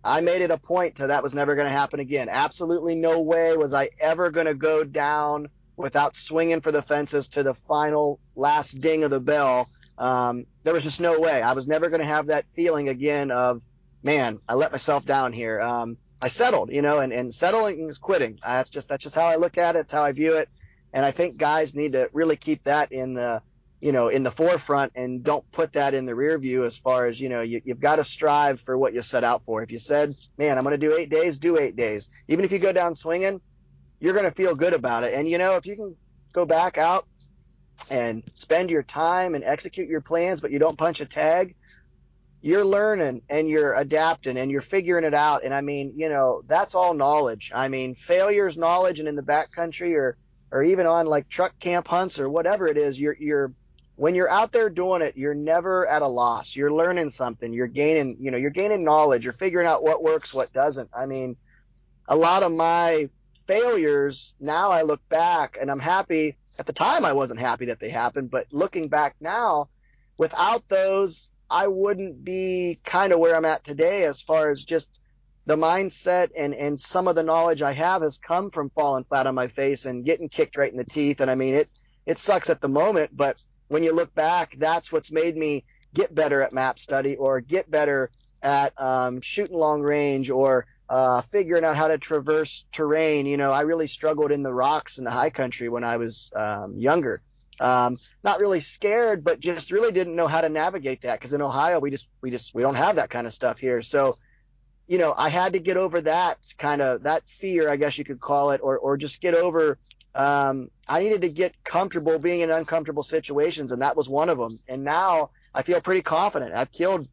[0.05, 2.29] I made it a point to that was never going to happen again.
[2.29, 7.29] Absolutely no way was I ever going to go down without swinging for the fences
[7.29, 11.43] to the final last ding of the bell um, there was just no way.
[11.43, 13.63] I was never going to have that feeling again of,
[14.03, 15.61] man, I let myself down here.
[15.61, 18.39] Um, I settled, you know, and, and settling is quitting.
[18.45, 19.81] That's just that's just how I look at it.
[19.81, 20.49] It's how I view it.
[20.93, 23.43] And I think guys need to really keep that in the
[23.83, 27.09] you know, in the forefront and don't put that in the rear view as far
[27.09, 29.61] as, you know, you, you've got to strive for what you set out for.
[29.61, 32.09] If you said, man, I'm going to do eight days, do eight days.
[32.29, 33.41] Even if you go down swinging,
[33.99, 35.15] you're going to feel good about it.
[35.15, 35.97] And, you know, if you can
[36.33, 37.09] go back out
[37.91, 41.57] and spend your time and execute your plans, but you don't punch a tag,
[42.41, 45.43] you're learning and you're adapting and you're figuring it out.
[45.43, 47.51] And I mean, you know, that's all knowledge.
[47.53, 50.17] I mean, failure's knowledge and in the backcountry or,
[50.53, 53.53] or even on like truck camp hunts or whatever it is, you're, you're,
[54.03, 56.57] when you're out there doing it, you're never at a loss.
[56.57, 57.53] You're learning something.
[57.53, 59.23] You're gaining, you know, you're gaining knowledge.
[59.23, 60.91] You're figuring out what works, what doesn't.
[60.93, 61.37] I mean,
[62.09, 63.11] a lot of my
[63.47, 66.37] failures now I look back and I'm happy.
[66.59, 69.69] At the time, I wasn't happy that they happened, but looking back now,
[70.19, 74.89] without those, I wouldn't be kind of where I'm at today as far as just
[75.47, 79.29] the mindset and, and some of the knowledge I have has come from falling flat
[79.29, 81.21] on my face and getting kicked right in the teeth.
[81.21, 81.69] And I mean, it,
[82.05, 83.37] it sucks at the moment, but
[83.73, 87.71] when you look back, that's what's made me get better at map study or get
[87.71, 88.11] better
[88.43, 93.25] at um, shooting long range or uh, figuring out how to traverse terrain.
[93.25, 96.31] You know, I really struggled in the rocks in the high country when I was
[96.37, 97.23] um, younger.
[97.61, 101.41] Um, not really scared, but just really didn't know how to navigate that because in
[101.41, 103.81] Ohio we just we just we don't have that kind of stuff here.
[103.81, 104.19] So,
[104.87, 108.05] you know, I had to get over that kind of that fear, I guess you
[108.05, 109.79] could call it, or or just get over
[110.15, 114.39] um, I needed to get comfortable being in uncomfortable situations, and that was one of
[114.39, 114.59] them.
[114.69, 116.55] And now I feel pretty confident.
[116.55, 117.09] I've killed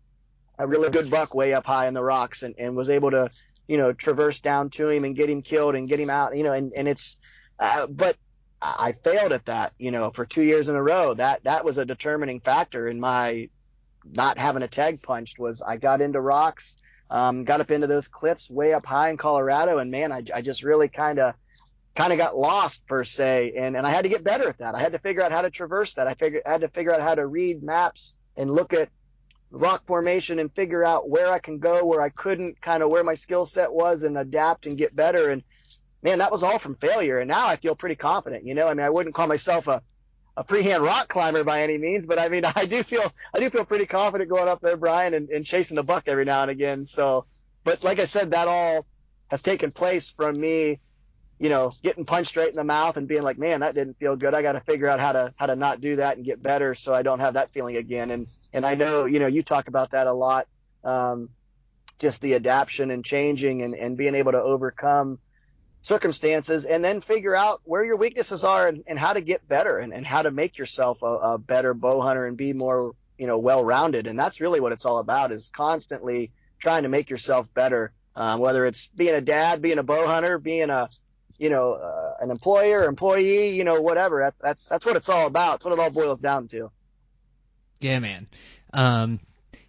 [0.57, 3.29] a really good buck way up high in the rocks, and, and was able to,
[3.67, 6.35] you know, traverse down to him and get him killed and get him out.
[6.35, 7.19] You know, and and it's,
[7.59, 8.17] uh, but
[8.61, 9.71] I failed at that.
[9.77, 11.13] You know, for two years in a row.
[11.13, 13.49] That that was a determining factor in my
[14.03, 15.39] not having a tag punched.
[15.39, 16.75] Was I got into rocks,
[17.09, 20.41] um, got up into those cliffs way up high in Colorado, and man, I I
[20.41, 21.35] just really kind of
[21.95, 24.75] kind of got lost per se, and and I had to get better at that.
[24.75, 26.07] I had to figure out how to traverse that.
[26.07, 28.89] I figured I had to figure out how to read maps and look at
[29.51, 33.03] rock formation and figure out where I can go, where I couldn't, kind of where
[33.03, 35.29] my skill set was, and adapt and get better.
[35.29, 35.43] And
[36.03, 37.19] man, that was all from failure.
[37.19, 38.45] And now I feel pretty confident.
[38.45, 39.81] You know, I mean, I wouldn't call myself a
[40.37, 43.49] a freehand rock climber by any means, but I mean, I do feel I do
[43.49, 46.51] feel pretty confident going up there, Brian, and, and chasing a buck every now and
[46.51, 46.85] again.
[46.85, 47.25] So,
[47.63, 48.85] but like I said, that all
[49.27, 50.79] has taken place from me
[51.39, 54.17] you know, getting punched right in the mouth and being like, man, that didn't feel
[54.17, 54.33] good.
[54.33, 56.75] I got to figure out how to how to not do that and get better
[56.75, 58.11] so I don't have that feeling again.
[58.11, 60.47] And and I know, you know, you talk about that a lot,
[60.83, 61.29] um,
[61.97, 65.19] just the adaptation and changing and and being able to overcome
[65.81, 69.77] circumstances and then figure out where your weaknesses are and, and how to get better
[69.77, 73.27] and, and how to make yourself a, a better bow hunter and be more, you
[73.27, 74.07] know, well rounded.
[74.07, 77.93] And that's really what it's all about is constantly trying to make yourself better.
[78.15, 80.89] Um, whether it's being a dad, being a bow hunter, being a
[81.39, 84.19] you know, uh, an employer, employee, you know, whatever.
[84.19, 85.55] That's that's that's what it's all about.
[85.55, 86.69] It's what it all boils down to.
[87.79, 88.27] Yeah, man.
[88.73, 89.19] Um,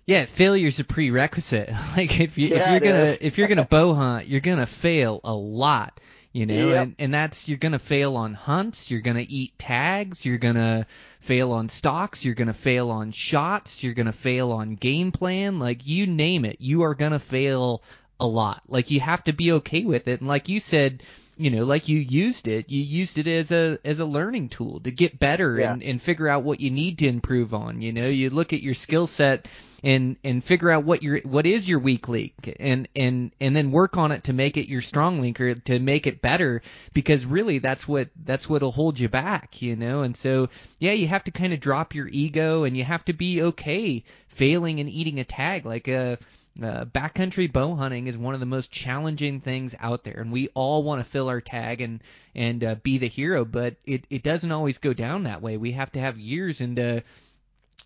[0.06, 1.70] yeah, failure's a prerequisite.
[1.96, 3.18] like if you Yeah, if you're gonna is.
[3.20, 5.98] if you're gonna bow hunt, you're gonna fail a lot.
[6.32, 6.82] You know, Yep.
[6.82, 8.90] and and that's you're gonna fail on hunts.
[8.90, 10.24] You're gonna eat tags.
[10.24, 10.86] You're gonna
[11.20, 12.24] fail on stocks.
[12.24, 13.82] You're gonna fail on shots.
[13.82, 15.58] You're gonna fail on game plan.
[15.58, 17.82] Like you name it, you are gonna fail
[18.18, 18.62] a lot.
[18.68, 20.20] Like you have to be okay with it.
[20.20, 21.02] And like you said,
[21.40, 24.78] you know, like you used it, you used it as a as a learning tool
[24.80, 25.72] to get better Yeah.
[25.72, 27.80] and and figure out what you need to improve on.
[27.80, 29.48] You know, you look at your skill set
[29.82, 33.70] and and figure out what your what is your weak link and and and then
[33.72, 36.60] work on it to make it your strong link or to make it better
[36.92, 41.06] because really that's what that's what'll hold you back you know and so yeah you
[41.06, 44.90] have to kind of drop your ego and you have to be okay failing and
[44.90, 46.16] eating a tag like uh
[46.62, 50.48] uh, backcountry bow hunting is one of the most challenging things out there, and we
[50.48, 52.02] all want to fill our tag and
[52.34, 55.56] and uh, be the hero, but it it doesn't always go down that way.
[55.56, 57.02] We have to have years into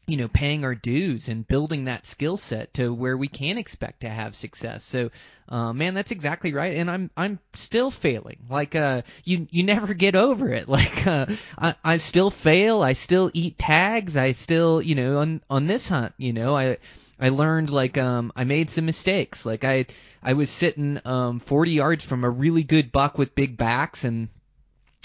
[0.07, 4.00] you know paying our dues and building that skill set to where we can expect
[4.00, 4.83] to have success.
[4.85, 5.11] So
[5.48, 8.38] uh, man that's exactly right and i'm i'm still failing.
[8.50, 10.68] Like uh you you never get over it.
[10.74, 11.27] Like uh
[11.59, 12.83] i i still fail.
[12.83, 14.16] I still eat tags.
[14.16, 16.79] I still you know on on this hunt you know i
[17.24, 19.46] I learned like um I made some mistakes.
[19.46, 19.87] Like I
[20.22, 24.28] I was sitting um 40 yards from a really good buck with big backs and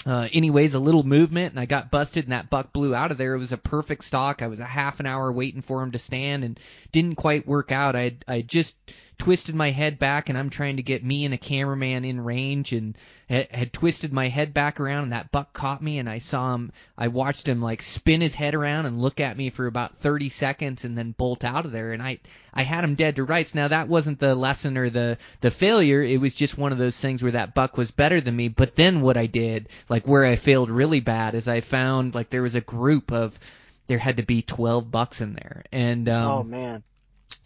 [0.06, 3.18] uh, anyways, a little movement, and I got busted, and that buck blew out of
[3.18, 3.34] there.
[3.34, 4.40] It was a perfect stock.
[4.40, 6.58] I was a half an hour waiting for him to stand, and
[6.90, 7.96] didn't quite work out.
[7.96, 8.76] I I just
[9.18, 12.72] twisted my head back, and I'm trying to get me and a cameraman in range,
[12.72, 12.96] and
[13.30, 16.52] had, had twisted my head back around, and that buck caught me, and I saw
[16.54, 16.72] him.
[16.98, 20.28] I watched him like spin his head around and look at me for about 30
[20.28, 21.92] seconds, and then bolt out of there.
[21.92, 22.18] And I
[22.52, 23.54] I had him dead to rights.
[23.54, 26.02] Now that wasn't the lesson or the the failure.
[26.02, 28.48] It was just one of those things where that buck was better than me.
[28.48, 32.30] But then what I did, like where I failed really bad, is I found like
[32.30, 33.38] there was a group of
[33.86, 35.64] there had to be 12 bucks in there.
[35.70, 36.82] And um, oh man.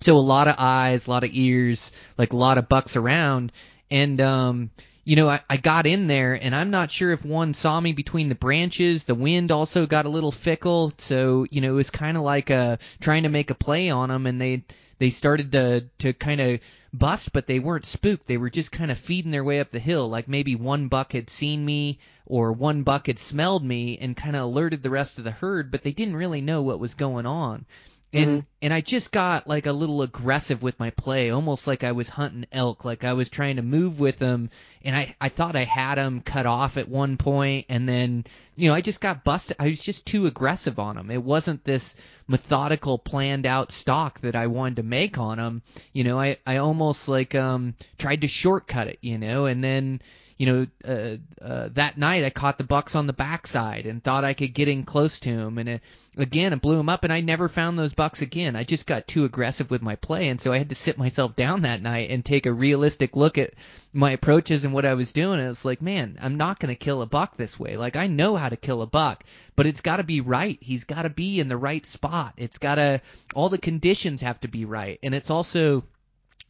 [0.01, 3.53] so a lot of eyes, a lot of ears, like a lot of bucks around.
[3.91, 4.71] And um,
[5.05, 7.93] you know, I, I got in there, and I'm not sure if one saw me
[7.93, 9.05] between the branches.
[9.05, 12.51] The wind also got a little fickle, so you know, it was kind of like
[12.51, 14.65] uh trying to make a play on them, and they
[14.99, 16.61] they started to to kind of
[16.93, 18.27] bust, but they weren't spooked.
[18.27, 20.09] They were just kind of feeding their way up the hill.
[20.09, 24.37] Like maybe one buck had seen me or one buck had smelled me and kind
[24.37, 27.27] of alerted the rest of the herd, but they didn't really know what was going
[27.27, 27.67] on.
[28.15, 28.47] And Mhm.
[28.63, 32.09] and I just got like a little aggressive with my play, almost like I was
[32.09, 34.51] hunting elk, like I was trying to move with them,
[34.85, 38.25] and I I thought I had them cut off at one point, and then
[38.57, 39.57] you know I just got busted.
[39.59, 41.11] I was just too aggressive on them.
[41.11, 41.97] It wasn't this
[42.29, 45.63] methodical, planned out stalk that I wanted to make on them.
[45.93, 50.01] You know, I I almost like um tried to shortcut it, you know, and then
[50.37, 54.25] you know, uh, uh, that night I caught the bucks on the backside and thought
[54.25, 55.83] I could get in close to him, and it,
[56.17, 58.57] again it blew him up, and I never found those bucks again.
[58.57, 61.37] I just got too aggressive with my play, and so I had to sit myself
[61.37, 63.55] down that night and take a realistic look at
[63.93, 65.39] my approaches and what I was doing.
[65.39, 67.77] And it's like, man, I'm not going to kill a buck this way.
[67.77, 69.23] Like I know how to kill a buck,
[69.55, 70.59] but it's got to be right.
[70.61, 72.35] He's got to be in the right spot.
[72.39, 73.01] It's got to
[73.37, 75.85] all the conditions have to be right, and it's also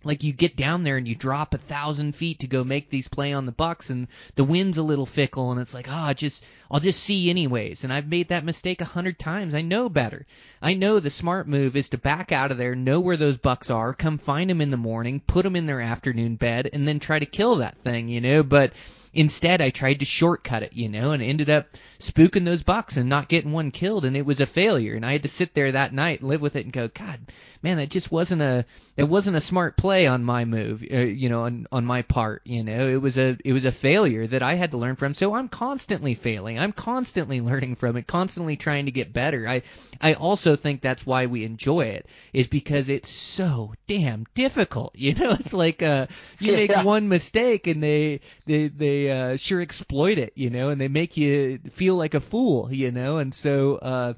[0.04, 3.08] like you get down there and you drop a thousand feet to go make these
[3.08, 6.44] play on the bucks and the wind's a little fickle and it's like oh just
[6.70, 7.84] i'll just see anyways.
[7.84, 9.54] And i've made that mistake a hundred times.
[9.54, 10.26] I know better.
[10.60, 13.70] I know the smart move is to back out of there know where those bucks
[13.70, 17.00] are come find them in the morning put them in their afternoon bed and then
[17.00, 18.42] try to kill that thing you know?
[18.42, 18.72] But
[19.16, 21.68] instead i tried to shortcut it you know and ended up
[22.00, 24.94] spooking those bucks and not getting one killed and it was a failure.
[24.94, 27.20] And i had to sit there that night and live with it and go god
[27.64, 28.64] man that just wasn't a
[28.96, 32.42] it wasn't a smart play on my move uh, you know on on my part
[32.44, 32.86] you know.
[32.88, 35.14] It was a it was a failure that i had to learn from.
[35.14, 36.58] So i'm constantly failing.
[36.58, 39.48] I'm constantly learning from it constantly trying to get better.
[39.48, 39.62] I
[40.00, 45.14] i also think that's why we enjoy it is because it's so damn difficult you
[45.14, 45.30] know.
[45.32, 46.06] It's like uh
[46.38, 46.82] you make Yeah.
[46.84, 51.16] one mistake and they they they uh sure exploit it you know and they make
[51.16, 53.18] you feel like a fool you know.
[53.18, 54.14] And so uh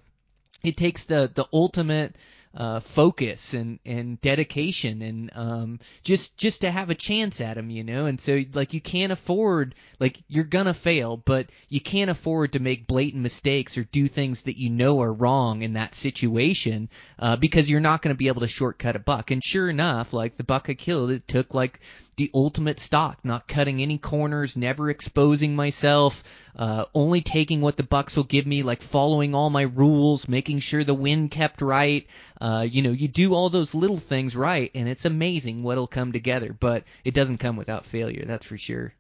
[0.64, 2.16] it takes the the ultimate
[2.56, 7.70] uh, focus and and dedication and um just just to have a chance at them
[7.70, 8.06] you know?
[8.06, 12.58] And so like you can't afford like you're gonna fail but you can't afford to
[12.58, 16.88] make blatant mistakes or do things that you know are wrong in that situation
[17.18, 19.30] uh because you're not to be able to shortcut a buck.
[19.30, 21.80] And sure enough like the buck I killed it took like
[22.16, 26.24] the ultimate stock, not cutting any corners, never exposing myself,
[26.56, 30.60] uh, only taking what the bucks will give me, like following all my rules, making
[30.60, 32.06] sure the wind kept right.
[32.40, 36.12] Uh, you know, you do all those little things right, and it's amazing what'll come
[36.12, 36.56] together.
[36.58, 38.94] But it doesn't come without failure, that's for sure.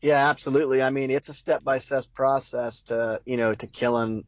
[0.00, 0.80] Yeah, absolutely.
[0.80, 4.24] I mean, it's a step by step process to, you know, to killing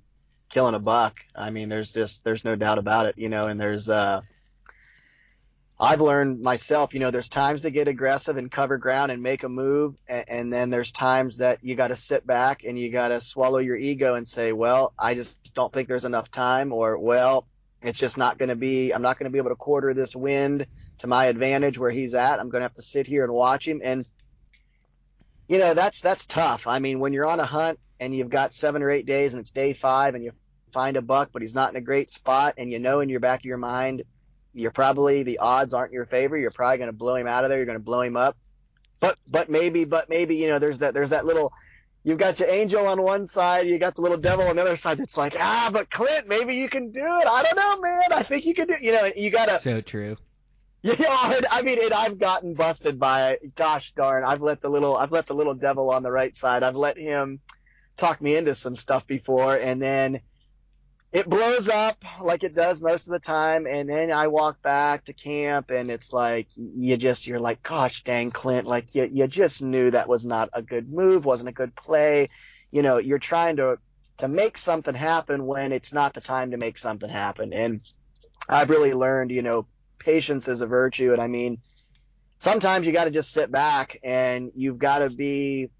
[0.48, 1.20] killing a buck.
[1.34, 4.22] I mean, there's just there's no doubt about it, you know, and there's uh
[5.82, 9.44] I've learned myself, you know, there's times to get aggressive and cover ground and make
[9.44, 12.92] a move, and, and then there's times that you got to sit back and you
[12.92, 16.74] got to swallow your ego and say, well, I just don't think there's enough time,
[16.74, 17.46] or well,
[17.80, 20.14] it's just not going to be, I'm not going to be able to quarter this
[20.14, 20.66] wind
[20.98, 22.40] to my advantage where he's at.
[22.40, 24.04] I'm going to have to sit here and watch him, and
[25.48, 26.66] you know, that's that's tough.
[26.66, 29.40] I mean, when you're on a hunt and you've got seven or eight days and
[29.40, 30.32] it's day five and you
[30.72, 33.20] find a buck, but he's not in a great spot, and you know in your
[33.20, 34.02] back of your mind
[34.52, 36.36] you're probably the odds aren't in your favor.
[36.36, 37.58] You're probably going to blow him out of there.
[37.58, 38.36] You're going to blow him up.
[38.98, 41.52] But but maybe but maybe you know there's that there's that little
[42.04, 44.76] you've got your angel on one side, you got the little devil on the other
[44.76, 44.98] side.
[44.98, 47.26] That's like ah, but Clint, maybe you can do it.
[47.26, 48.12] I don't know, man.
[48.12, 48.76] I think you can do.
[48.80, 49.58] You know, you gotta.
[49.58, 50.16] So true.
[50.82, 54.24] Yeah, I mean, and I've gotten busted by gosh darn.
[54.24, 56.62] I've let the little I've let the little devil on the right side.
[56.62, 57.40] I've let him
[57.98, 60.20] talk me into some stuff before, and then
[61.12, 65.06] it blows up like it does most of the time and then I walk back
[65.06, 69.26] to camp and it's like you just you're like gosh dang Clint like you you
[69.26, 72.28] just knew that was not a good move wasn't a good play.
[72.70, 73.78] You know you're trying to
[74.18, 77.52] to make something happen when it's not the time to make something happen.
[77.52, 77.80] And
[78.48, 79.66] I've really learned you know
[79.98, 81.12] patience is a virtue.
[81.12, 81.58] And I mean
[82.38, 85.70] sometimes you got to just sit back and you've got to be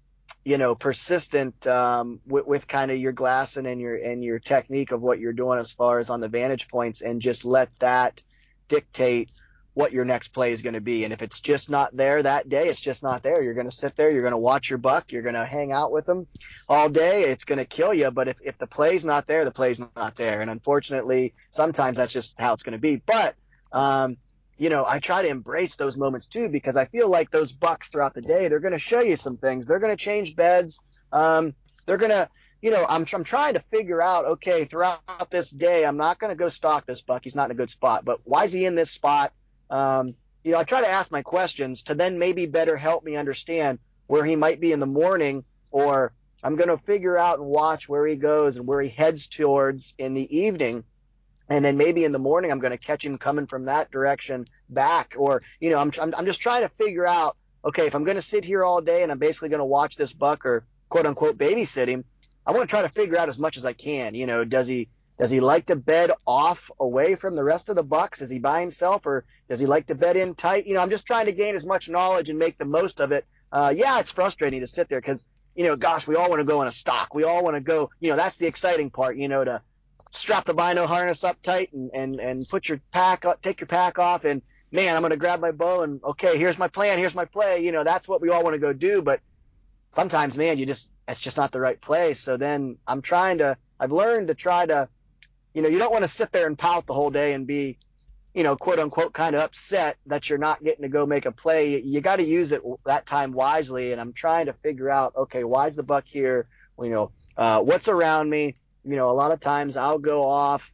[0.43, 4.91] you know, persistent um, with, with kind of your glassing and your and your technique
[4.91, 8.21] of what you're doing as far as on the vantage points, and just let that
[8.67, 9.29] dictate
[9.73, 11.05] what your next play is going to be.
[11.05, 13.41] And if it's just not there that day, it's just not there.
[13.41, 15.71] You're going to sit there, you're going to watch your buck, you're going to hang
[15.71, 16.27] out with them
[16.67, 17.23] all day.
[17.23, 18.11] It's going to kill you.
[18.11, 20.41] But if if the play's not there, the play's not there.
[20.41, 22.97] And unfortunately, sometimes that's just how it's going to be.
[22.97, 23.35] But
[23.71, 24.17] um,
[24.61, 27.89] you know, I try to embrace those moments too because I feel like those bucks
[27.89, 29.65] throughout the day, they're going to show you some things.
[29.65, 30.79] They're going to change beds.
[31.11, 31.55] Um,
[31.87, 32.29] they're going to
[32.61, 34.25] you know, I'm I'm trying to figure out.
[34.25, 37.23] Okay, throughout this day, I'm not going to go stalk this buck.
[37.23, 38.05] He's not in a good spot.
[38.05, 39.33] But why is he in this spot?
[39.71, 43.15] Um, you know, I try to ask my questions to then maybe better help me
[43.15, 47.47] understand where he might be in the morning, or I'm going to figure out and
[47.47, 50.83] watch where he goes and where he heads towards in the evening.
[51.51, 54.45] And then maybe in the morning, I'm going to catch him coming from that direction
[54.69, 57.35] back, or you know, I'm I'm, I'm just trying to figure out.
[57.65, 59.97] Okay, if I'm going to sit here all day and I'm basically going to watch
[59.97, 62.05] this buck or quote unquote babysit him,
[62.47, 64.15] I want to try to figure out as much as I can.
[64.15, 64.87] You know, does he
[65.17, 68.21] does he like to bed off away from the rest of the bucks?
[68.21, 70.65] Is he by himself or does he like to bed in tight?
[70.65, 73.11] You know, I'm just trying to gain as much knowledge and make the most of
[73.11, 73.25] it.
[73.51, 76.45] Uh, yeah, it's frustrating to sit there because, you know, gosh, we all want to
[76.45, 77.13] go in a stock.
[77.13, 79.61] We all want to go, you know, that's the exciting part, you know, to
[80.11, 83.97] strap the bino harness up tight and, and, and put your pack, take your pack
[83.99, 84.41] off and
[84.71, 86.97] man, I'm going to grab my bow and okay, here's my plan.
[86.97, 87.63] Here's my play.
[87.63, 89.01] You know, that's what we all want to go do.
[89.01, 89.19] But
[89.91, 92.19] sometimes, man, you just, it's just not the right place.
[92.19, 94.87] So then I'm trying to, I've learned to try to,
[95.53, 97.77] you know, you don't want to sit there and pout the whole day and be,
[98.33, 101.31] you know, quote unquote, kind of upset that you're not getting to go make a
[101.33, 101.81] play.
[101.81, 103.91] You, got to use it that time wisely.
[103.91, 106.47] And I'm trying to figure out, okay, why's the buck here?
[106.79, 108.55] You know, uh, what's around me?
[108.83, 110.71] You know, a lot of times I'll go off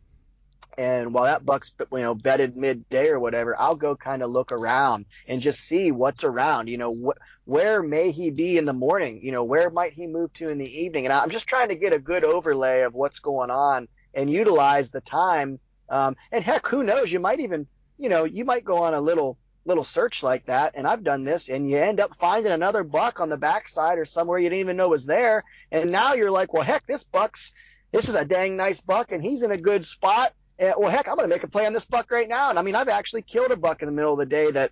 [0.78, 4.51] and while that buck's you know bedded midday or whatever, I'll go kind of look
[4.51, 6.68] around and just see what's around.
[6.68, 9.22] You know, wh- where may he be in the morning?
[9.24, 11.05] You know, where might he move to in the evening?
[11.05, 14.91] And I'm just trying to get a good overlay of what's going on and utilize
[14.91, 15.60] the time.
[15.89, 17.12] Um, and heck, who knows?
[17.12, 17.66] You might even,
[17.97, 21.26] you know, you might go on a little little search like that, and I've done
[21.26, 24.62] this, and you end up finding another buck on the backside or somewhere you didn't
[24.62, 27.51] even know was there, and now you're like, well, heck, this buck's
[27.91, 31.07] this is a dang nice buck, and he's in a good spot and, well, heck,
[31.07, 32.49] I'm going to make a play on this buck right now.
[32.49, 34.51] And I mean, I've actually killed a buck in the middle of the day.
[34.51, 34.71] That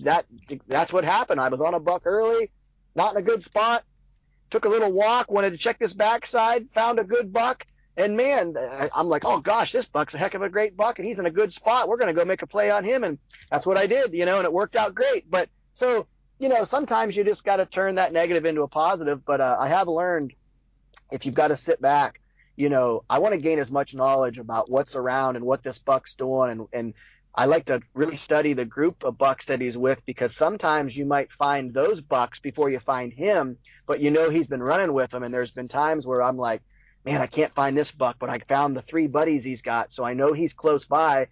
[0.00, 0.26] that
[0.68, 1.40] that's what happened.
[1.40, 2.50] I was on a buck early,
[2.94, 3.84] not in a good spot.
[4.50, 8.54] Took a little walk, wanted to check this backside, found a good buck, and man,
[8.94, 11.24] I'm like, oh gosh, this buck's a heck of a great buck, and he's in
[11.24, 11.88] a good spot.
[11.88, 13.18] We're going to go make a play on him, and
[13.50, 15.30] that's what I did, you know, and it worked out great.
[15.30, 16.06] But so,
[16.38, 19.24] you know, sometimes you just got to turn that negative into a positive.
[19.24, 20.34] But uh, I have learned
[21.10, 22.20] if you've got to sit back
[22.56, 25.78] you know, I want to gain as much knowledge about what's around and what this
[25.78, 26.50] buck's doing.
[26.50, 26.94] And, and
[27.34, 31.06] I like to really study the group of bucks that he's with because sometimes you
[31.06, 35.10] might find those bucks before you find him, but you know he's been running with
[35.10, 35.22] them.
[35.22, 36.62] And there's been times where I'm like,
[37.04, 39.92] man, I can't find this buck, but I found the three buddies he's got.
[39.92, 41.28] So I know he's close by.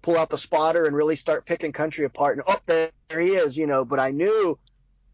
[0.00, 2.38] Pull out the spotter and really start picking country apart.
[2.38, 3.84] And oh, there, he is, you know.
[3.84, 4.58] But I knew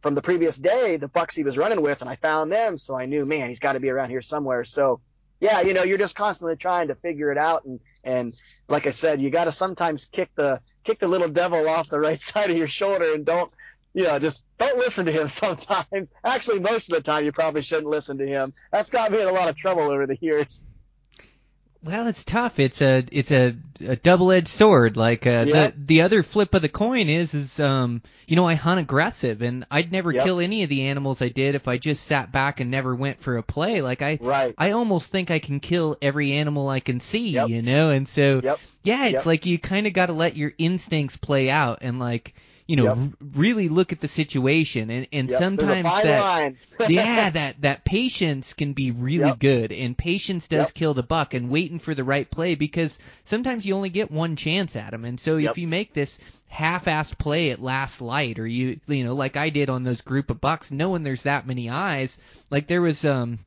[0.01, 2.79] from the previous day the bucks he was running with, and I found them.
[2.79, 4.65] So I knew, man, he's got to be around here somewhere.
[4.65, 5.01] So
[5.41, 8.35] yeah, you know, you're just constantly trying to figure it out, and and
[8.69, 11.99] like I said, you got to sometimes kick the kick the little devil off the
[11.99, 13.51] right side of your shoulder, and don't,
[13.95, 15.29] you know, just don't listen to him.
[15.31, 18.53] Sometimes, actually, most of the time, you probably shouldn't listen to him.
[18.71, 20.67] That's got me in a lot of trouble over the years.
[21.83, 22.59] Well, it's tough.
[22.59, 24.99] It's a it's a, a double-edged sword.
[24.99, 25.75] Like uh, Yep.
[25.77, 29.41] the the other flip of the coin is is um you know I hunt aggressive
[29.41, 30.25] and I'd never Yep.
[30.25, 33.23] kill any of the animals I did if I just sat back and never went
[33.23, 33.81] for a play.
[33.81, 34.55] Like I Right.
[34.59, 37.49] I almost think I can kill every animal I can see, Yep.
[37.49, 37.89] you know.
[37.89, 38.43] And so
[38.83, 42.35] yeah, it's like you kind of got to let your instincts play out and like
[42.71, 42.97] you know Yep.
[42.99, 45.39] r- really look at the situation and and Yep.
[45.39, 46.57] Sometimes that
[46.89, 49.39] yeah, that that patience can be really Yep.
[49.41, 53.67] good, and patience does kill the buck, and waiting for the right play because sometimes
[53.67, 56.19] you only get one chance at him, and so if you make this
[56.49, 60.31] half-assed play at last light, or you you know like I did on those group
[60.31, 62.19] of bucks, knowing there's that many eyes,
[62.51, 63.41] like there was um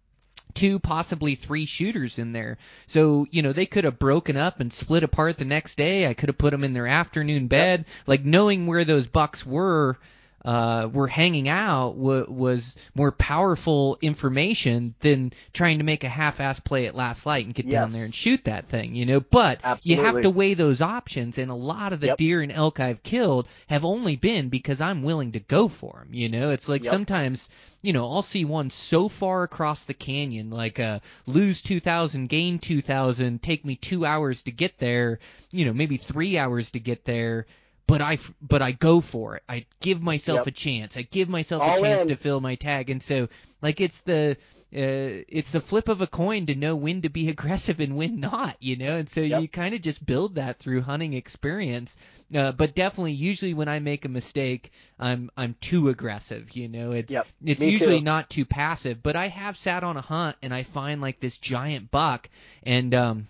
[0.54, 2.58] two possibly three shooters in there.
[2.88, 6.08] So you know they could have broken up and split apart the next day.
[6.08, 7.86] I could have put them in their afternoon bed.
[8.08, 9.98] Like knowing where those bucks were
[10.46, 16.60] uh, were hanging out w- was more powerful information than trying to make a half-ass
[16.60, 19.20] play at last light and get down there and shoot that thing, you know.
[19.22, 22.18] But you have to weigh those options, and a lot of the Yep.
[22.18, 26.14] deer and elk I've killed have only been because I'm willing to go for them.
[26.14, 26.92] You know, it's like Yep.
[26.92, 27.50] sometimes
[27.82, 32.58] you know, I'll see one so far across the canyon, like uh, lose 2,000, gain
[32.60, 35.20] 2,000, take me two hours to get there,
[35.52, 37.46] you know, maybe three hours to get there.
[37.86, 39.44] But I, but I go for it.
[39.48, 40.48] I give myself Yep.
[40.48, 40.98] a chance.
[40.98, 42.08] I give myself a chance in.
[42.10, 42.90] to fill my tag.
[42.90, 43.28] And so,
[43.62, 44.38] like, it's the,
[44.76, 48.20] uh, it's the flip of a coin to know when to be aggressive and when
[48.20, 48.96] not, you know.
[48.96, 49.42] And so Yep.
[49.42, 51.98] you kind of just build that through hunting experience.
[52.34, 56.94] Uh, but definitely, usually when I make a mistake, I'm I'm too aggressive, you know.
[56.94, 57.28] It's Yep.
[57.46, 58.06] it's Me usually too.
[58.06, 61.38] not too passive, but I have sat on a hunt and I find like this
[61.38, 62.30] giant buck
[62.64, 63.28] and um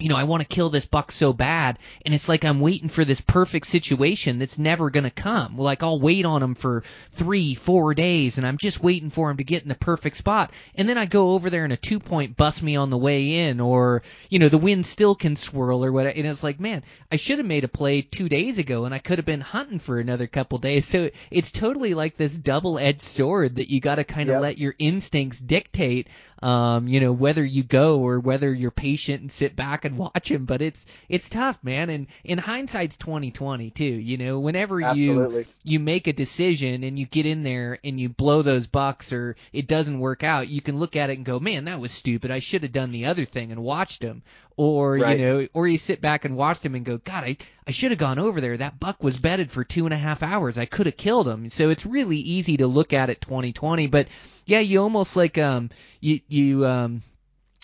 [0.00, 2.88] you know, I want to kill this buck so bad, and it's like I'm waiting
[2.88, 5.58] for this perfect situation that's never gonna come.
[5.58, 6.82] Like I'll wait on him for
[7.12, 10.52] three, four days, and I'm just waiting for him to get in the perfect spot,
[10.74, 13.48] and then I go over there and a two point bust me on the way
[13.48, 16.16] in, or you know, the wind still can swirl or whatever.
[16.16, 16.82] And it's like, man,
[17.12, 19.78] I should have made a play two days ago, and I could have been hunting
[19.78, 20.86] for another couple days.
[20.86, 24.42] So it's totally like this double edged sword that you got to kind of Yep.
[24.42, 26.08] let your instincts dictate
[26.42, 30.30] um, you know, whether you go or whether you're patient and sit back and watch
[30.30, 30.44] him.
[30.44, 31.90] But it's it's tough, man.
[31.90, 33.84] And in hindsight's twenty twenty too.
[33.84, 38.08] You know, whenever you you make a decision and you get in there and you
[38.08, 41.38] blow those bucks or it doesn't work out, you can look at it and go,
[41.38, 42.30] man, that was stupid.
[42.30, 44.22] I should have done the other thing and watched him.
[44.56, 45.18] Or Right.
[45.18, 47.36] you know, or you sit back and watch him and go, God, I
[47.66, 48.56] I should have gone over there.
[48.56, 50.58] That buck was bedded for two and a half hours.
[50.58, 51.50] I could have killed him.
[51.50, 53.86] So it's really easy to look at it 2020.
[53.86, 54.08] But
[54.44, 55.70] yeah, you almost like um
[56.00, 57.02] you you um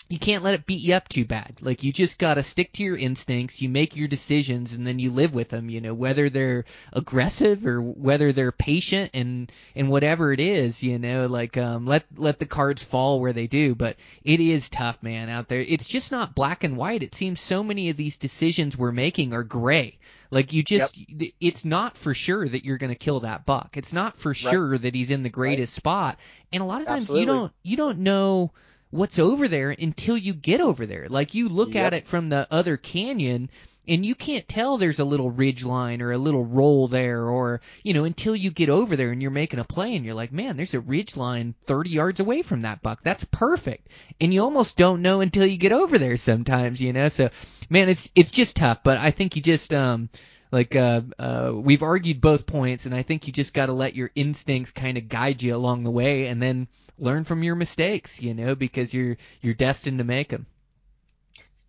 [0.09, 1.57] you can't let it beat you up too bad.
[1.61, 3.61] Like you just gotta stick to your instincts.
[3.61, 5.69] You make your decisions, and then you live with them.
[5.69, 10.81] You know whether they're aggressive or whether they're patient, and and whatever it is.
[10.81, 13.75] You know, like um, let let the cards fall where they do.
[13.75, 15.61] But it is tough, man, out there.
[15.61, 17.03] It's just not black and white.
[17.03, 19.97] It seems so many of these decisions we're making are gray.
[20.29, 20.97] Like you just,
[21.39, 23.77] it's not for sure that you're going to kill that buck.
[23.77, 26.19] It's not for sure that he's in the greatest spot.
[26.51, 27.21] And a lot of times Absolutely.
[27.21, 28.51] you don't, you don't know
[28.89, 31.07] what's over there until you get over there.
[31.09, 31.85] Like you look Yep.
[31.85, 33.49] at it from the other canyon
[33.87, 37.61] and you can't tell there's a little ridge line or a little roll there or,
[37.83, 40.31] you know, until you get over there and you're making a play and you're like,
[40.31, 42.99] man, there's a ridge line 30 yards away from that buck.
[43.03, 43.87] That's perfect.
[44.19, 47.07] And you almost don't know until you get over there sometimes, you know?
[47.09, 47.29] So,
[47.69, 50.09] man, it's, it's just tough, but I think you just, um,
[50.51, 53.95] like uh, uh, we've argued both points, and I think you just got to let
[53.95, 56.67] your instincts kind of guide you along the way, and then
[56.97, 60.45] learn from your mistakes, you know, because you're you're destined to make them.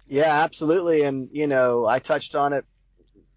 [0.08, 1.02] Yeah, absolutely.
[1.02, 2.64] And, you know, I touched on it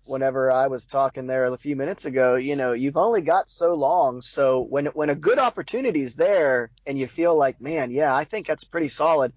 [0.05, 2.35] whenever I was talking there a few minutes ago.
[2.35, 4.21] You know, you've only got so long.
[4.21, 8.23] So when, when a good opportunity is there and you feel like, man, yeah, I
[8.23, 9.33] think that's pretty solid.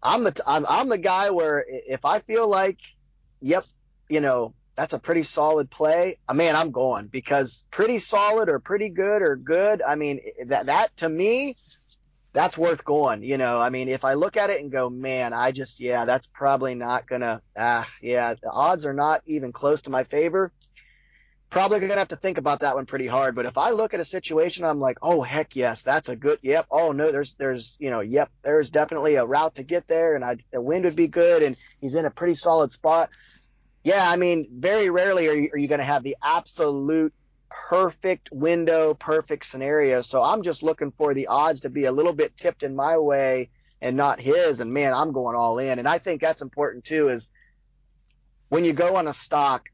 [0.00, 2.78] I'm the, t- I'm, I'm the guy where if I feel like,
[3.40, 3.64] yep,
[4.08, 8.58] you know, that's a pretty solid play, uh, man, I'm going because pretty solid or
[8.58, 9.82] pretty good or good.
[9.82, 11.56] I mean, that, that to me,
[12.32, 13.22] that's worth going.
[13.22, 16.04] You know, I mean, if I look at it and go, man, I just, yeah,
[16.04, 20.52] that's probably not gonna, ah, yeah, the odds are not even close to my favor.
[21.50, 23.36] Probably gonna have to think about that one pretty hard.
[23.36, 26.40] But if I look at a situation, I'm like, oh heck yes, that's a good,
[26.42, 26.66] yep.
[26.68, 30.24] Oh no, there's, there's, you know, yep, there's definitely a route to get there, and
[30.24, 33.10] I, the wind would be good, and he's in a pretty solid spot.
[33.84, 37.12] Yeah, I mean, very rarely are you, you going to have the absolute
[37.50, 40.00] perfect window, perfect scenario.
[40.02, 42.96] So I'm just looking for the odds to be a little bit tipped in my
[42.96, 43.50] way
[43.82, 44.60] and not his.
[44.60, 45.78] And man, I'm going all in.
[45.78, 47.28] And I think that's important too is
[48.48, 49.68] when you go on a stock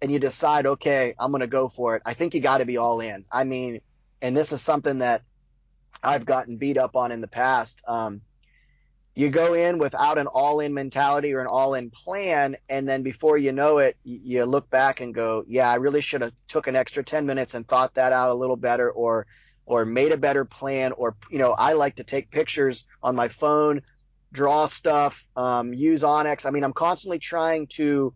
[0.00, 2.02] and you decide, okay, I'm going to go for it.
[2.06, 3.24] I think you got to be all in.
[3.30, 3.82] I mean,
[4.22, 5.22] and this is something that
[6.02, 7.82] I've gotten beat up on in the past.
[7.86, 8.22] Um,
[9.20, 13.52] you go in without an all-in mentality or an all-in plan and then before you
[13.52, 17.04] know it you look back and go yeah i really should have took an extra
[17.04, 19.26] 10 minutes and thought that out a little better or
[19.66, 23.28] or made a better plan or you know i like to take pictures on my
[23.28, 23.82] phone
[24.32, 26.46] draw stuff um, use onX.
[26.46, 28.14] I mean i'm constantly trying to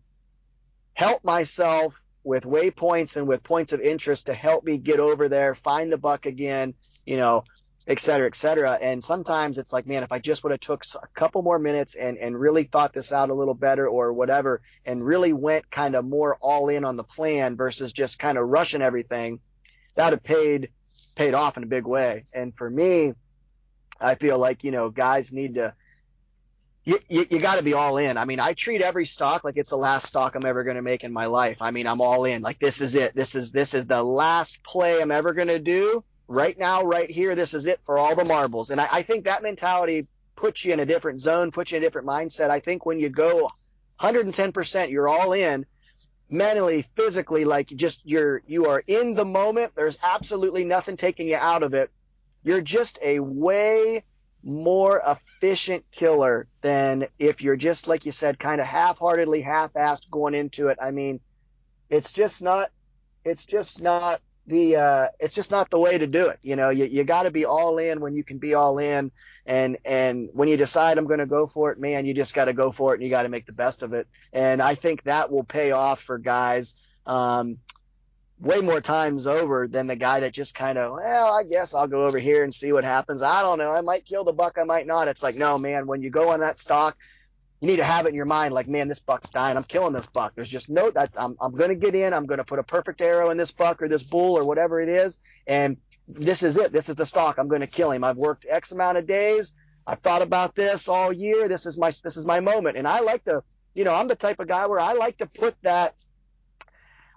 [0.95, 1.93] help myself
[2.23, 5.97] with waypoints and with points of interest to help me get over there find the
[5.97, 6.73] buck again
[7.05, 7.43] you know
[7.87, 8.71] et cetera, et cetera.
[8.81, 11.93] And sometimes it's like, man, if I just would have took a couple more minutes
[11.95, 15.95] and, and really thought this out a little better or whatever, and really went kind
[15.95, 19.39] of more all in on the plan versus just kind of rushing everything,
[19.95, 20.69] that would have paid,
[21.15, 22.25] paid off in a big way.
[22.33, 23.13] And for me,
[24.01, 25.73] I feel like, you know, guys need to,
[26.83, 28.17] you, you, you got to be all in.
[28.17, 30.81] I mean, I treat every stock like it's the last stock I'm ever going to
[30.81, 31.57] make in my life.
[31.61, 32.41] I mean, I'm all in.
[32.41, 33.15] Like this is it.
[33.15, 36.03] This is this is the last play I'm ever going to do.
[36.27, 38.71] Right now, right here, this is it for all the marbles.
[38.71, 41.83] And I, I think that mentality puts you in a different zone, puts you in
[41.83, 42.49] a different mindset.
[42.49, 43.49] I think when you go
[43.99, 45.65] 110%, you're all in
[46.29, 49.73] mentally, physically, like just you're you are in the moment.
[49.75, 51.91] There's absolutely nothing taking you out of it.
[52.43, 54.03] You're just a way
[54.43, 60.35] more efficient killer than if you're just like you said, kind of half-heartedly, half-assed going
[60.35, 60.77] into it.
[60.81, 61.19] I mean,
[61.89, 62.71] it's just not.
[63.23, 64.75] It's just not the.
[64.75, 66.39] Uh, it's just not the way to do it.
[66.41, 69.11] You know, you you got to be all in when you can be all in,
[69.45, 72.45] and and when you decide I'm going to go for it, man, you just got
[72.45, 74.07] to go for it, and you got to make the best of it.
[74.33, 76.73] And I think that will pay off for guys.
[77.05, 77.57] Um,
[78.39, 81.87] way more times over than the guy that just kind of, well, I guess I'll
[81.87, 83.21] go over here and see what happens.
[83.21, 83.71] I don't know.
[83.71, 84.57] I might kill the buck.
[84.57, 85.07] I might not.
[85.07, 86.97] It's like, no, man, when you go on that stock,
[87.61, 89.57] you need to have it in your mind like, man, this buck's dying.
[89.57, 90.33] I'm killing this buck.
[90.35, 92.13] There's just no that I'm I'm going to get in.
[92.13, 94.81] I'm going to put a perfect arrow in this buck or this bull or whatever
[94.81, 95.77] it is, and
[96.07, 96.71] this is it.
[96.71, 97.37] This is the stock.
[97.37, 98.03] I'm going to kill him.
[98.03, 99.53] I've worked X amount of days.
[99.87, 101.47] I've thought about this all year.
[101.47, 103.43] This is my this is my moment, and I like to,
[103.73, 105.95] you know, I'm the type of guy where I like to put that.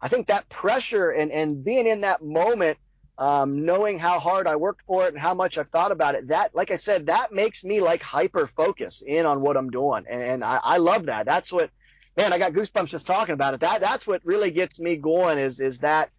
[0.01, 2.78] I think that pressure and and being in that moment
[3.19, 6.29] um, knowing how hard I worked for it and how much I've thought about it,
[6.29, 10.05] that, like I said, that makes me like hyper focus in on what I'm doing.
[10.09, 11.27] And, and I, I love that.
[11.27, 11.71] That's what,
[12.16, 13.61] man, I got goosebumps just talking about it.
[13.61, 16.11] That, that's what really gets me going is, is that,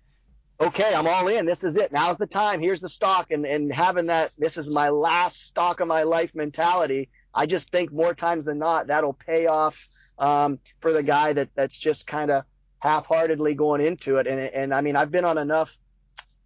[0.59, 1.45] okay, I'm all in.
[1.45, 1.93] This is it.
[1.93, 2.59] Now's the time.
[2.59, 3.31] Here's the stock.
[3.31, 7.07] And, and having that, this is my last stock of my life mentality.
[7.33, 9.77] I just think more times than not, that'll pay off,
[10.17, 12.43] um, for the guy that, that's just kind of
[12.79, 14.27] half-heartedly going into it.
[14.27, 15.77] And, and I mean, I've been on enough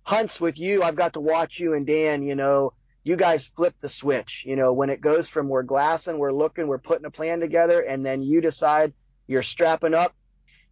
[0.03, 2.73] hunts with you, I've got to watch you and Dan, you know,
[3.03, 6.67] you guys flip the switch, you know, when it goes from we're glassing, we're looking,
[6.67, 8.93] we're putting a plan together, and then you decide
[9.27, 10.13] you're strapping up,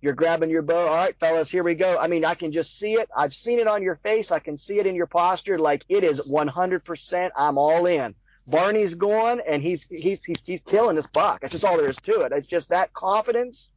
[0.02, 0.88] you're grabbing your bow.
[0.88, 1.98] All right, fellas, here we go.
[1.98, 3.10] I mean, I can just see it.
[3.16, 4.32] I've seen it on your face.
[4.32, 5.60] I can see it in your posture.
[5.60, 7.32] Like it is 100%.
[7.36, 8.16] I'm all in.
[8.48, 11.42] Barney's going and he's, he's, he's, he's killing this buck.
[11.42, 12.32] That's just all there is to it.
[12.32, 13.70] It's just that confidence.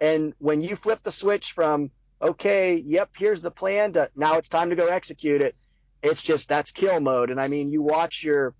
[0.00, 1.90] And when you flip the switch from
[2.20, 3.92] okay, yep, here's the plan.
[3.94, 5.54] To, now it's time to go execute it.
[6.02, 7.30] It's just that's kill mode.
[7.30, 8.54] And I mean, you watch your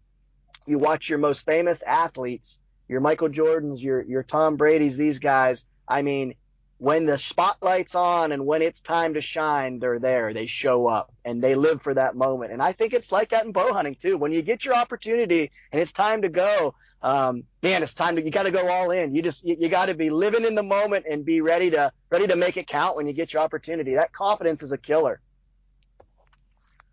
[0.66, 5.64] you watch your most famous athletes, your Michael Jordans, your your Tom Brady's, these guys.
[5.86, 6.34] I mean,
[6.78, 10.32] when the spotlight's on and when it's time to shine, they're there.
[10.32, 12.52] They show up and they live for that moment.
[12.52, 14.16] And I think it's like that in bow hunting too.
[14.16, 18.22] When you get your opportunity and it's time to go, um, man, it's time to,
[18.22, 19.14] you got to go all in.
[19.14, 21.92] You just, you, you got to be living in the moment and be ready to,
[22.10, 23.94] ready to make it count when you get your opportunity.
[23.94, 25.20] That confidence is a killer.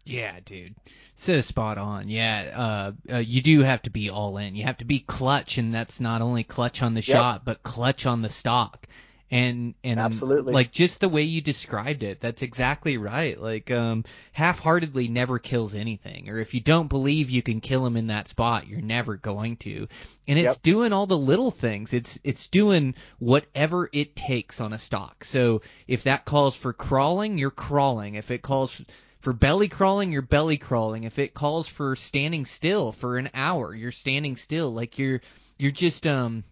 [0.05, 0.75] Yeah, dude.
[1.15, 2.09] So spot on.
[2.09, 4.55] Yeah, uh, uh, you do have to be all in.
[4.55, 7.05] You have to be clutch, and that's not only clutch on the Yep.
[7.05, 8.85] shot, but clutch on the stock.
[9.31, 10.53] And and Absolutely.
[10.53, 13.41] like just the way you described it, that's exactly right.
[13.41, 14.03] Like um,
[14.33, 18.27] half-heartedly never kills anything, or if you don't believe you can kill him in that
[18.27, 19.87] spot, you're never going to.
[20.27, 20.61] And it's Yep.
[20.61, 21.91] doing all the little things.
[21.91, 25.23] It's it's doing whatever it takes on a stock.
[25.25, 28.15] So if that calls for crawling, you're crawling.
[28.15, 28.79] If it calls
[29.21, 31.03] for belly crawling, you're belly crawling.
[31.03, 34.71] If it calls for standing still for an hour, you're standing still.
[34.71, 35.21] Like you're
[35.57, 36.43] you're just um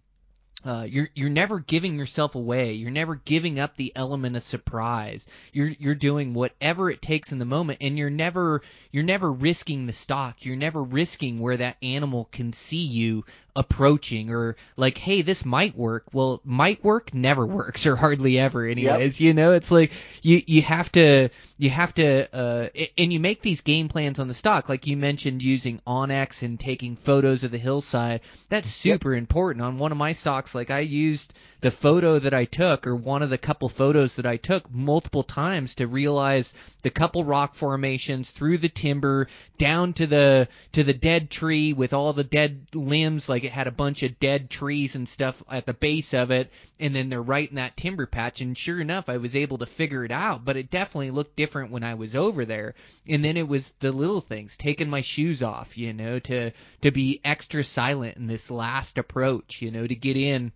[0.64, 2.72] uh, you're you're never giving yourself away.
[2.72, 5.26] You're never giving up the element of surprise.
[5.52, 9.86] You're you're doing whatever it takes in the moment, and you're never you're never risking
[9.86, 10.44] the stock.
[10.44, 13.24] You're never risking where that animal can see you
[13.56, 16.04] approaching, or like, hey, this might work.
[16.12, 19.20] Well, might work never works, or hardly ever, anyways.
[19.20, 19.92] You know, it's like
[20.22, 24.28] you you have to you have to uh, and you make these game plans on
[24.28, 28.20] the stock, like you mentioned, using onX and taking photos of the hillside.
[28.48, 29.64] That's super important.
[29.64, 33.22] On one of my stocks, like I used the photo that I took, or one
[33.22, 36.52] of the couple photos that I took, multiple times to realize
[36.82, 41.92] the couple rock formations through the timber down to the to the dead tree with
[41.92, 43.28] all the dead limbs.
[43.28, 46.50] Like it had a bunch of dead trees and stuff at the base of it,
[46.80, 48.40] and then they're right in that timber patch.
[48.40, 50.44] And sure enough, I was able to figure it out.
[50.44, 52.74] But it definitely looked different when I was over there.
[53.06, 56.50] And then it was the little things, taking my shoes off, you know, to
[56.82, 60.52] to be extra silent in this last approach, you know, to get in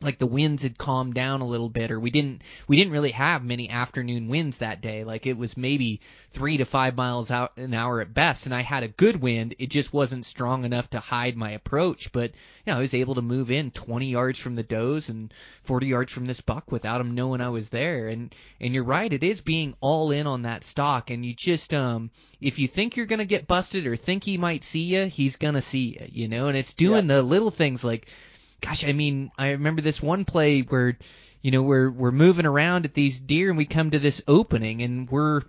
[0.00, 3.10] like the winds had calmed down a little bit or we didn't we didn't really
[3.10, 5.02] have many afternoon winds that day.
[5.02, 8.60] Like it was maybe three to five miles out an hour at best and i
[8.60, 9.56] had a good wind.
[9.58, 12.30] It just wasn't strong enough to hide my approach but
[12.64, 15.34] you know i was able to move in 20 yards from the does and
[15.64, 18.06] 40 yards from this buck without him knowing i was there.
[18.06, 21.74] And and you're right it is being all in on that stock and you just
[21.74, 25.34] um if you think you're gonna get busted or think he might see you he's
[25.34, 26.46] gonna see you you know?
[26.46, 28.06] And it's doing the little things like
[28.60, 30.98] gosh, I mean, I remember this one play where,
[31.42, 34.82] you know, we're we're moving around at these deer and we come to this opening
[34.82, 35.42] and we're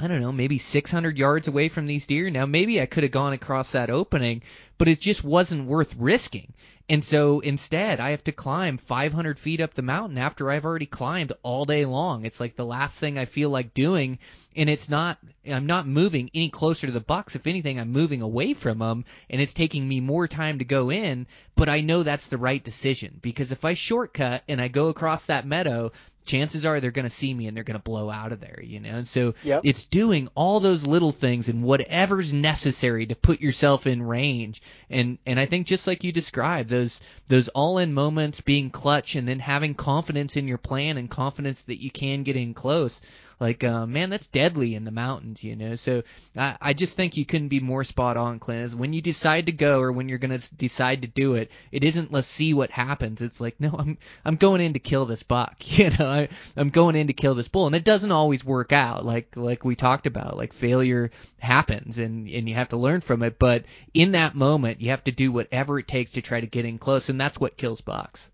[0.00, 2.28] I don't know, maybe 600 yards away from these deer.
[2.28, 4.42] Now, maybe I could have gone across that opening,
[4.76, 6.52] but it just wasn't worth risking.
[6.86, 10.84] And so instead, I have to climb 500 feet up the mountain after I've already
[10.84, 12.26] climbed all day long.
[12.26, 14.18] It's like the last thing I feel like doing,
[14.54, 15.18] and it's not,
[15.50, 17.36] I'm not moving any closer to the bucks.
[17.36, 20.90] If anything, I'm moving away from them, and it's taking me more time to go
[20.90, 21.26] in,
[21.56, 25.24] but I know that's the right decision because if I shortcut and I go across
[25.24, 25.90] that meadow,
[26.24, 28.60] chances are they're going to see me and they're going to blow out of there,
[28.62, 28.90] you know?
[28.96, 29.62] And so Yep.
[29.64, 34.62] it's doing all those little things and whatever's necessary to put yourself in range.
[34.90, 39.14] And, and I think just like you described, those, those all in moments being clutch
[39.16, 43.00] and then having confidence in your plan and confidence that you can get in close.
[43.40, 45.74] Like uh, man that's deadly in the mountains you know?
[45.74, 46.02] So
[46.36, 49.46] I, I just think you couldn't be more spot on clint is when you decide
[49.46, 52.54] to go or when you're going to decide to do it it isn't let's see
[52.54, 53.20] what happens.
[53.20, 56.08] It's like no i'm i'm going in to kill this buck you know?
[56.08, 59.36] I, i'm going in to kill this bull and it doesn't always work out like
[59.36, 63.38] like we talked about like failure happens and and you have to learn from it
[63.38, 66.64] but in that moment you have to do whatever it takes to try to get
[66.64, 68.30] in close and that's what kills bucks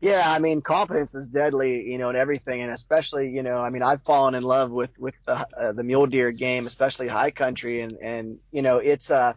[0.00, 3.70] Yeah, I mean, confidence is deadly, you know, in everything, and especially, you know, I
[3.70, 7.30] mean, I've fallen in love with with the uh, the mule deer game, especially high
[7.30, 9.36] country, and and you know, it's a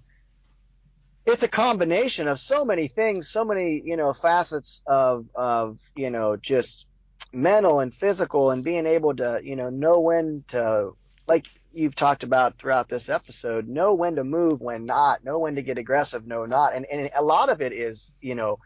[1.25, 6.09] it's a combination of so many things, so many, you know, facets of of you
[6.09, 6.85] know just
[7.31, 10.91] mental and physical, and being able to, you know, know when to,
[11.27, 15.55] like you've talked about throughout this episode, know when to move, when not, know when
[15.55, 18.59] to get aggressive, know not, and and a lot of it is, you know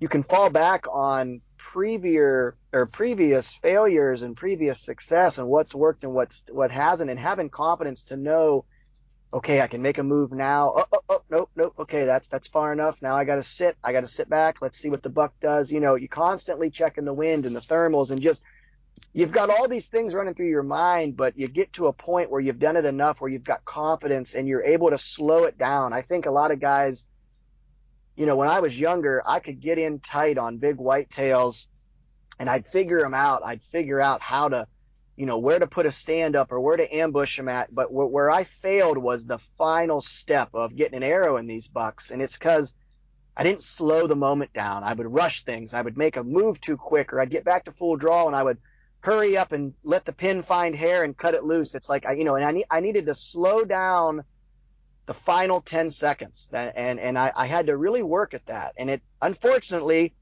[0.00, 6.02] you can fall back on previous or previous failures and previous success and what's worked
[6.02, 8.64] and what's what hasn't and having confidence to know
[9.32, 10.72] okay i can make a move now.
[10.76, 11.74] Oh, oh, oh nope nope.
[11.78, 13.02] Okay that's that's far enough.
[13.02, 13.76] Now i got to sit.
[13.84, 14.62] I got to sit back.
[14.62, 15.70] Let's see what the buck does.
[15.70, 18.42] You know you constantly checking the wind and the thermals and just
[19.12, 22.30] you've got all these things running through your mind but you get to a point
[22.30, 25.58] where you've done it enough where you've got confidence and you're able to slow it
[25.58, 25.92] down.
[25.92, 27.06] I think a lot of guys
[28.18, 31.66] you know, when I was younger, I could get in tight on big whitetails
[32.40, 33.42] and I'd figure them out.
[33.44, 34.66] I'd figure out how to,
[35.14, 37.72] you know, where to put a stand up or where to ambush them at.
[37.72, 41.68] But where, where I failed was the final step of getting an arrow in these
[41.68, 42.10] bucks.
[42.10, 42.74] And it's because
[43.36, 44.82] I didn't slow the moment down.
[44.82, 45.72] I would rush things.
[45.72, 48.34] I would make a move too quick or I'd get back to full draw and
[48.34, 48.58] I would
[48.98, 51.76] hurry up and let the pin find hair and cut it loose.
[51.76, 54.24] It's like, I, you know, and I, need, I needed to slow down–
[55.08, 56.50] the final 10 seconds.
[56.52, 58.74] And, and I, I had to really work at that.
[58.76, 60.12] And it, unfortunately,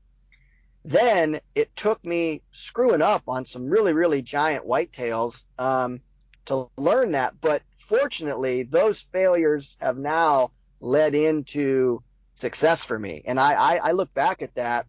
[0.85, 6.01] then it took me screwing up on some really, really giant whitetails, um,
[6.45, 7.41] to learn that.
[7.41, 12.01] But fortunately, those failures have now led into
[12.37, 13.25] success for me.
[13.27, 14.87] And I, I, I look back at that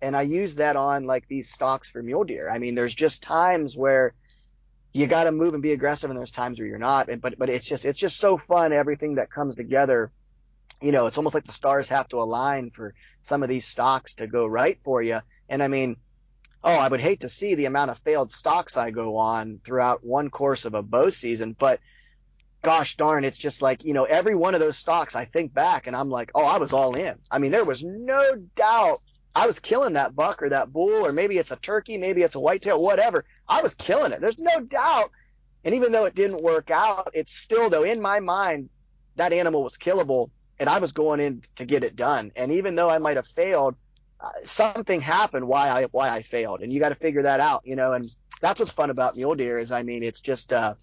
[0.00, 2.48] and I use that on like these stocks for mule deer.
[2.48, 4.14] I mean, there's just times where
[4.96, 7.10] you got to move and be aggressive and there's times where you're not.
[7.10, 10.10] And, but but it's just it's just so fun everything that comes together.
[10.80, 14.16] You know it's almost like the stars have to align for some of these stocks
[14.16, 15.20] to go right for you.
[15.48, 15.96] And i mean
[16.64, 20.04] oh i would hate to see the amount of failed stocks i go on throughout
[20.04, 21.78] one course of a bow season but
[22.64, 25.86] gosh darn it's just like you know every one of those stocks i think back
[25.86, 27.14] and i'm like oh i was all in.
[27.30, 28.22] I mean there was no
[28.56, 29.02] doubt
[29.36, 32.36] I was killing that buck or that bull, or maybe it's a turkey, maybe it's
[32.36, 33.26] a whitetail, whatever.
[33.48, 34.20] I was killing it.
[34.20, 35.10] There's no doubt.
[35.64, 38.68] And even though it didn't work out, it's still though in my mind
[39.16, 42.32] that animal was killable, and I was going in to get it done.
[42.36, 43.74] And even though I might have failed,
[44.20, 47.62] uh, something happened why I why I failed, and you got to figure that out,
[47.64, 47.92] you know.
[47.92, 48.08] And
[48.40, 50.74] that's what's fun about mule deer is, I mean, it's just uh,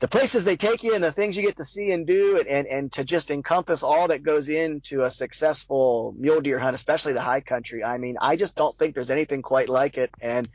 [0.00, 2.46] the places they take you and the things you get to see and do and,
[2.46, 7.14] and, and to just encompass all that goes into a successful mule deer hunt, especially
[7.14, 7.82] the high country.
[7.82, 10.10] I mean, I just don't think there's anything quite like it.
[10.20, 10.48] And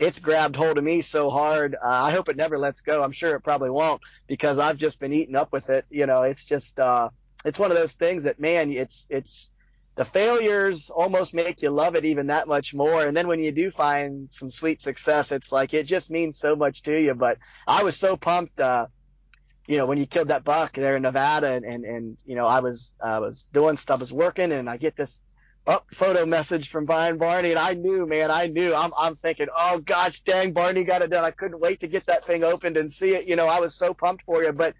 [0.00, 1.74] it's grabbed hold of me so hard.
[1.74, 3.02] Uh, I hope it never lets go.
[3.02, 5.84] I'm sure it probably won't because I've just been eating up with it.
[5.90, 7.10] You know, it's just, uh,
[7.44, 9.50] it's one of those things that, man, it's, it's,
[9.96, 13.06] the failures almost make you love it even that much more.
[13.06, 16.56] And then when you do find some sweet success, it's like it just means so
[16.56, 17.14] much to you.
[17.14, 17.36] But
[17.66, 18.86] I was so pumped, uh,
[19.66, 22.46] you know, when you killed that buck there in Nevada, and and, and you know,
[22.46, 25.24] I was I was doing stuff, I was working, and I get this
[25.66, 28.74] oh, photo message from Brian Barney, and I knew, man, I knew.
[28.74, 31.24] I'm I'm thinking, oh gosh, dang, Barney got it done.
[31.24, 33.26] I couldn't wait to get that thing opened and see it.
[33.26, 34.74] You know, I was so pumped for you, but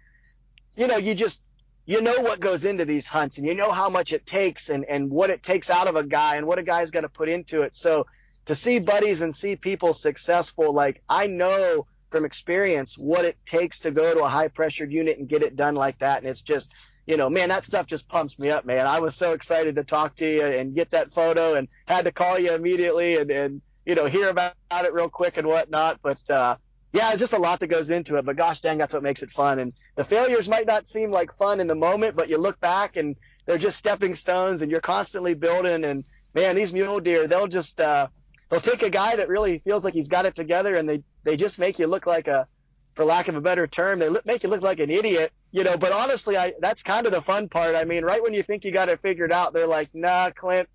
[0.75, 1.41] you know, you just
[1.85, 4.85] you know what goes into these hunts and you know how much it takes and,
[4.85, 7.27] and what it takes out of a guy and what a guy's got to put
[7.27, 7.75] into it.
[7.75, 8.05] So
[8.45, 13.79] to see buddies and see people successful, like I know from experience what it takes
[13.79, 16.19] to go to a high pressured unit and get it done like that.
[16.19, 16.71] And it's just,
[17.11, 18.87] you know, man, that stuff just pumps me up, man.
[18.87, 22.11] I was so excited to talk to you and get that photo and had to
[22.13, 25.99] call you immediately and, and, you know, hear about it real quick and whatnot.
[26.01, 26.55] But, uh,
[26.93, 29.31] yeah, just a lot that goes into it, but gosh dang, that's what makes it
[29.31, 29.59] fun.
[29.59, 32.95] And the failures might not seem like fun in the moment, but you look back
[32.95, 35.83] and they're just stepping stones and you're constantly building.
[35.83, 38.07] And man, these mule deer, they'll just, uh,
[38.49, 41.35] they'll take a guy that really feels like he's got it together and they, they
[41.35, 42.47] just make you look like a,
[42.95, 45.77] for lack of a better term, they make you look like an idiot, you know,
[45.77, 47.75] but honestly, I, that's kind of the fun part.
[47.75, 50.67] I mean, right when you think you got it figured out, they're like, nah, Clint,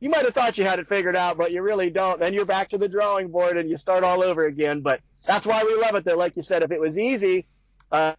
[0.00, 2.20] you might have thought you had it figured out, but you really don't.
[2.20, 4.80] Then you're back to the drawing board and you start all over again.
[4.80, 6.16] But that's why we love it though.
[6.16, 7.46] Like you said, if it was easy,
[7.90, 8.14] uh,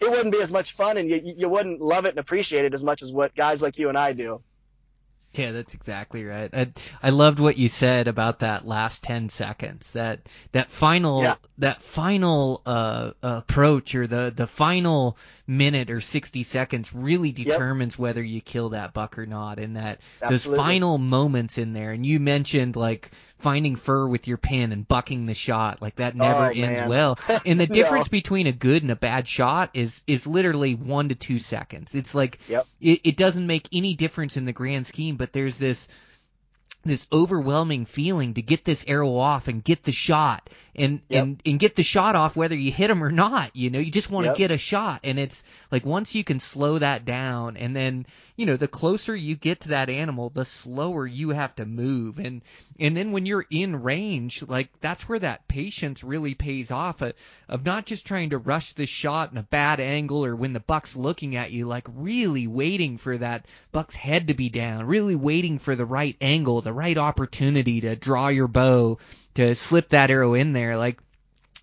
[0.00, 2.72] it wouldn't be as much fun and you, you wouldn't love it and appreciate it
[2.72, 4.42] as much as what guys like you and I do.
[5.34, 6.50] Yeah, that's exactly right.
[6.52, 6.72] I,
[7.02, 9.92] I loved what you said about that last 10 seconds.
[9.92, 10.20] That
[10.52, 11.36] that final Yeah.
[11.58, 15.16] that final uh, approach or the the final
[15.46, 20.00] minute or 60 seconds really determines whether you kill that buck or not and that
[20.20, 23.10] those final moments in there and you mentioned like
[23.40, 25.82] finding fur with your pin and bucking the shot.
[25.82, 26.88] Like that oh, never Oh, ends man.
[26.88, 27.18] well.
[27.46, 31.14] And the difference between a good and a bad shot is is literally 1 to
[31.14, 31.94] 2 seconds.
[31.94, 32.66] It's like Yep.
[32.80, 35.88] it, it doesn't make any difference in the grand scheme, but there's this
[36.84, 40.48] this overwhelming feeling to get this arrow off and get the shot
[40.80, 41.22] and Yep.
[41.22, 43.90] and and get the shot off whether you hit him or not you know you
[43.90, 44.36] just want to Yep.
[44.36, 48.06] get a shot and it's like once you can slow that down and then
[48.36, 52.18] you know the closer you get to that animal the slower you have to move
[52.18, 52.42] and
[52.78, 57.12] and then when you're in range like that's where that patience really pays off uh,
[57.48, 60.60] of not just trying to rush this shot in a bad angle or when the
[60.60, 65.16] buck's looking at you like really waiting for that buck's head to be down really
[65.16, 68.98] waiting for the right angle the right opportunity to draw your bow
[69.40, 70.98] to slip that arrow in there like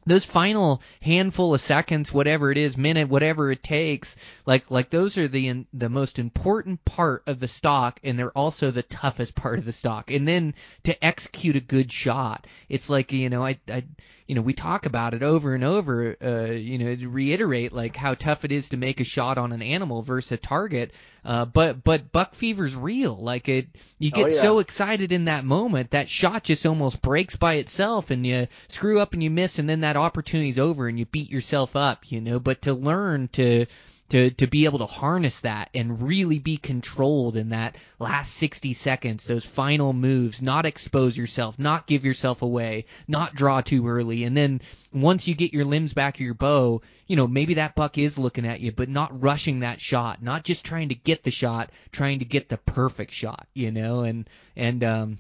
[0.08, 4.16] those final handful of seconds, whatever it is, minute, whatever it takes,
[4.46, 8.32] like like those are the in, the most important part of the stock, and they're
[8.32, 10.10] also the toughest part of the stock.
[10.10, 10.54] And then
[10.84, 13.84] to execute a good shot, it's like you know I I
[14.28, 17.96] you know we talk about it over and over, uh, you know to reiterate like
[17.96, 20.92] how tough it is to make a shot on an animal versus a target.
[21.26, 23.16] Uh, but but buck fever's real.
[23.18, 23.68] Like it,
[24.00, 24.42] you get Oh, yeah.
[24.42, 29.00] so excited in that moment that shot just almost breaks by itself, and you screw
[29.00, 32.12] up and you miss, and then that opportunity's over, and you beat yourself up.
[32.12, 33.66] You know, but to learn to
[34.10, 38.74] to to be able to harness that and really be controlled in that last 60
[38.74, 44.24] seconds those final moves not expose yourself not give yourself away not draw too early.
[44.24, 44.62] And then
[44.94, 48.18] once you get your limbs back of your bow you know maybe that buck is
[48.18, 51.72] looking at you but not rushing that shot not just trying to get the shot
[51.92, 54.02] trying to get the perfect shot you know?
[54.02, 55.18] And and um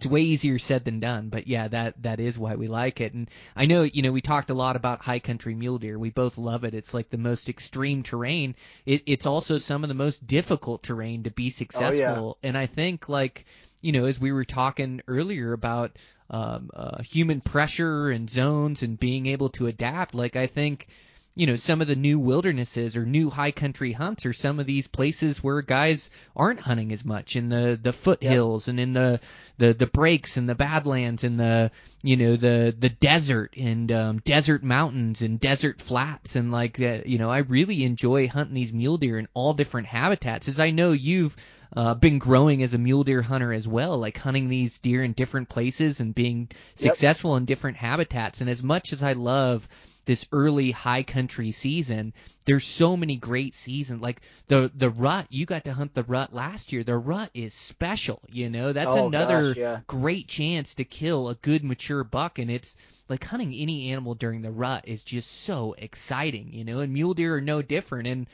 [0.00, 3.12] it's way easier said than done, but yeah, that that is why we like it.
[3.12, 5.98] And I know, you know, we talked a lot about high country mule deer.
[5.98, 6.72] We both love it.
[6.72, 8.54] It's like the most extreme terrain.
[8.86, 12.38] It, it's also some of the most difficult terrain to be successful.
[12.42, 13.44] And I think, like,
[13.82, 15.98] you know, as we were talking earlier about
[16.30, 20.88] um, uh, human pressure and zones and being able to adapt, like I think
[21.34, 24.66] you know some of the new wildernesses or new high country hunts are some of
[24.66, 29.20] these places where guys aren't hunting as much in the the foothills and in the
[29.60, 31.70] the the breaks and the badlands and the
[32.02, 37.00] you know the the desert and um desert mountains and desert flats and like uh,
[37.04, 40.70] you know I really enjoy hunting these mule deer in all different habitats as I
[40.70, 41.36] know you've
[41.76, 45.12] uh, been growing as a mule deer hunter as well, like hunting these deer in
[45.12, 48.40] different places and being successful in different habitats.
[48.40, 49.68] And as much as I love
[50.10, 52.12] this early high country season,
[52.44, 54.02] there's so many great seasons.
[54.02, 56.82] Like the the rut, you got to hunt the rut last year.
[56.82, 58.72] The rut is special, you know.
[58.72, 59.80] That's Oh, another gosh, yeah.
[59.86, 62.76] great chance to kill a good mature buck, and it's
[63.08, 66.80] like hunting any animal during the rut is just so exciting, you know.
[66.80, 68.08] And mule deer are no different.
[68.08, 68.26] And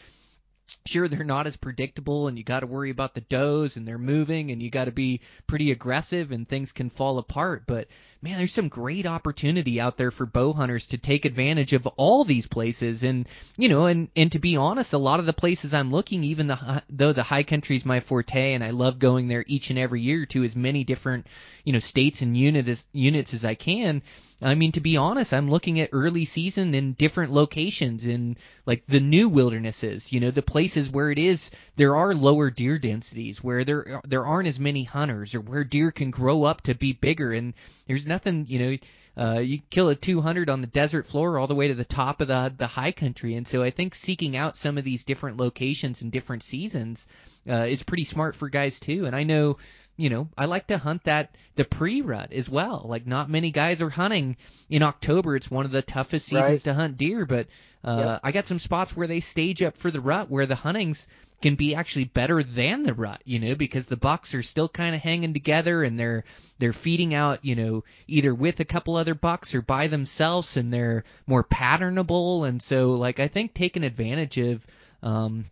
[0.86, 3.98] sure they're not as predictable and you got to worry about the does and they're
[3.98, 7.86] moving and you got to be pretty aggressive and things can fall apart but
[8.22, 12.24] man there's some great opportunity out there for bow hunters to take advantage of all
[12.24, 13.02] these places.
[13.02, 16.24] And you know and and to be honest a lot of the places I'm looking
[16.24, 19.44] even the hi- though the high country is my forte and I love going there
[19.46, 21.26] each and every year to as many different
[21.66, 24.00] you know states and units units as I can
[24.42, 28.36] I mean, to be honest, I'm looking at early season in different locations in
[28.66, 32.78] like the new wildernesses, you know, the places where it is there are lower deer
[32.78, 36.74] densities, where there there aren't as many hunters, or where deer can grow up to
[36.74, 37.54] be bigger, and
[37.86, 38.76] there's nothing, you know.
[39.18, 42.20] Uh, you kill a 200 on the desert floor all the way to the top
[42.20, 45.38] of the the high country, and so I think seeking out some of these different
[45.38, 47.06] locations and different seasons
[47.48, 49.06] uh, is pretty smart for guys too.
[49.06, 49.56] And I know
[49.96, 52.84] you know, I like to hunt that the pre-rut as well.
[52.86, 54.36] Like not many guys are hunting
[54.68, 55.36] in October.
[55.36, 56.64] It's one of the toughest seasons Right.
[56.64, 57.46] to hunt deer, but
[57.84, 58.20] uh Yep.
[58.24, 61.06] I got some spots where they stage up for the rut where the huntings
[61.42, 64.94] can be actually better than the rut, you know, because the bucks are still kind
[64.94, 66.24] of hanging together and they're
[66.58, 70.72] they're feeding out, you know, either with a couple other bucks or by themselves and
[70.72, 74.66] they're more patternable and so like I think taking advantage of
[75.02, 75.46] um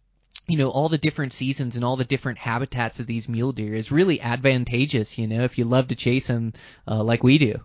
[0.47, 3.75] you know all the different seasons and all the different habitats of these mule deer
[3.75, 6.53] is really advantageous you know if you love to chase them
[6.89, 7.61] uh, like we do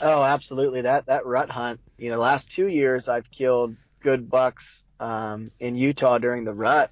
[0.00, 0.82] Oh, absolutely.
[0.82, 1.80] That that rut hunt.
[1.96, 6.90] You know, last two years I've killed good bucks um, in Utah during the rut,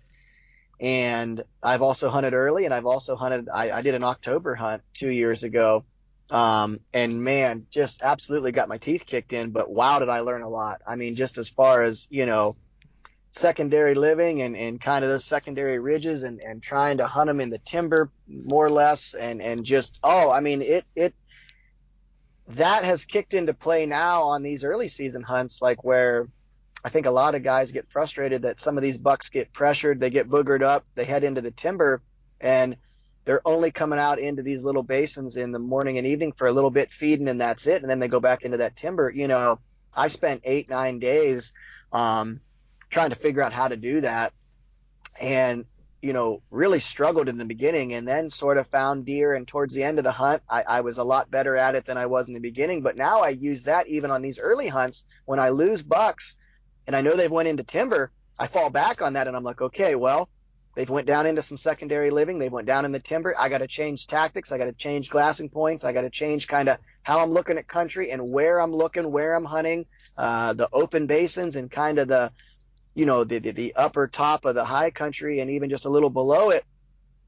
[0.80, 3.48] and I've also hunted early, and I've also hunted.
[3.48, 5.84] I, I did an October hunt two years ago,
[6.30, 9.50] um, and man, just absolutely got my teeth kicked in.
[9.50, 10.82] But wow, did I learn a lot.
[10.86, 12.56] I mean, just as far as you know,
[13.38, 17.40] secondary living and, and kind of those secondary ridges and, and trying to hunt them
[17.40, 21.14] in the timber more or less and, and just oh I mean it it
[22.48, 26.28] that has kicked into play now on these early season hunts like where
[26.84, 29.98] I think a lot of guys get frustrated that some of these bucks get pressured,
[29.98, 32.00] they get boogered up, they head into the timber
[32.40, 32.76] and
[33.24, 36.52] they're only coming out into these little basins in the morning and evening for a
[36.52, 39.10] little bit feeding and that's it and then they go back into that timber.
[39.10, 39.58] You know
[39.94, 41.52] i spent eight nine days
[41.92, 42.40] um,
[42.96, 44.32] trying to figure out how to do that
[45.20, 45.66] and
[46.00, 49.74] you know really struggled in the beginning and then sort of found deer and towards
[49.74, 52.06] the end of the hunt I, I was a lot better at it than i
[52.06, 55.38] was in the beginning but now i use that even on these early hunts when
[55.38, 56.36] i lose bucks
[56.86, 59.60] and i know they've went into timber i fall back on that and i'm like
[59.60, 60.30] okay well
[60.76, 62.38] They've went down into some secondary living.
[62.38, 63.34] They went down in the timber.
[63.38, 64.52] I got to change tactics.
[64.52, 65.84] I got to change glassing points.
[65.84, 69.10] I got to change kind of how I'm looking at country and where I'm looking,
[69.10, 69.86] where I'm hunting,
[70.18, 72.30] uh, the open basins and kind of the,
[72.96, 75.88] you know, the, the, the upper top of the high country and even just a
[75.90, 76.64] little below it,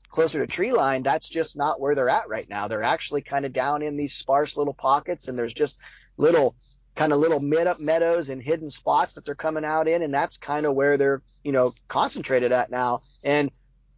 [0.08, 1.02] closer to tree line.
[1.02, 2.68] That's just not where they're at right now.
[2.68, 5.76] They're actually kind of down in these sparse little pockets and there's just
[6.16, 6.56] little
[6.96, 10.02] kind of little mid up meadows and hidden spots that they're coming out in.
[10.02, 13.00] And that's kind of where they're, you know, concentrated at now.
[13.22, 13.50] And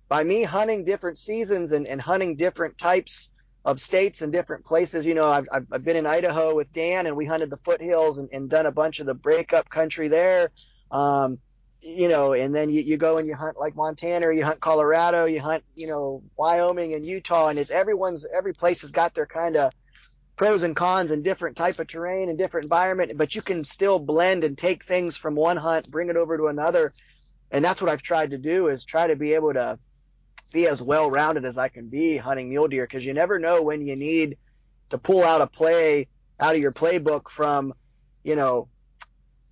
[0.08, 3.30] by me hunting different seasons and, and hunting different types
[3.64, 7.16] of states and different places, you know, I've, I've been in Idaho with Dan and
[7.16, 10.50] we hunted the foothills and, and done a bunch of the breakup country there.
[10.90, 11.38] Um,
[11.82, 14.60] you know, and then you, you go and you hunt like Montana or you hunt
[14.60, 19.14] Colorado, you hunt, you know, Wyoming and Utah and it's everyone's, every place has got
[19.14, 19.72] their kind of
[20.36, 23.98] pros and cons and different type of terrain and different environment, but you can still
[23.98, 26.92] blend and take things from one hunt, bring it over to another.
[27.50, 29.78] And that's what I've tried to do is try to be able to
[30.52, 33.62] be as well rounded as I can be hunting mule deer because you never know
[33.62, 34.36] when you need
[34.90, 36.08] to pull out a play
[36.38, 37.74] out of your playbook from,
[38.24, 38.68] you know,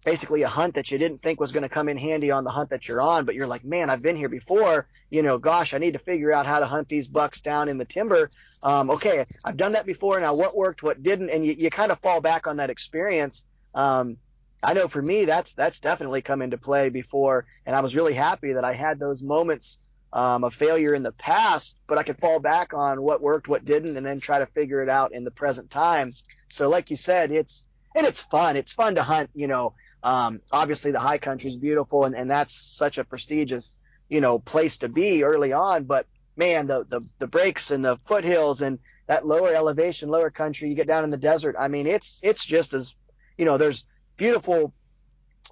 [0.09, 2.51] basically a hunt that you didn't think was going to come in handy on the
[2.51, 4.89] hunt that you're on, but you're like, man, I've been here before.
[5.11, 7.77] You know, gosh, I need to figure out how to hunt these bucks down in
[7.77, 8.31] the timber.
[8.63, 10.19] Um, okay, I've done that before.
[10.19, 13.45] Now, what worked, what didn't, and you, you kind of fall back on that experience.
[13.75, 14.17] Um,
[14.63, 18.15] I know for me that's that's definitely come into play before, and I was really
[18.15, 19.79] happy that I had those moments
[20.15, 23.67] um, of failure in the past, but I could fall back on what worked, what
[23.67, 26.15] didn't, and then try to figure it out in the present time.
[26.49, 28.57] So, like you said, it's and it's fun.
[28.57, 29.31] It's fun to hunt.
[29.35, 33.79] You know, um, obviously the high country is beautiful, and and that's such a prestigious
[34.09, 35.85] you know place to be early on.
[35.85, 40.69] But man, the the the breaks and the foothills and that lower elevation, lower country,
[40.69, 41.57] you get down in the desert.
[41.59, 42.95] I mean, it's it's just as
[43.37, 43.85] you know, there's
[44.17, 44.73] beautiful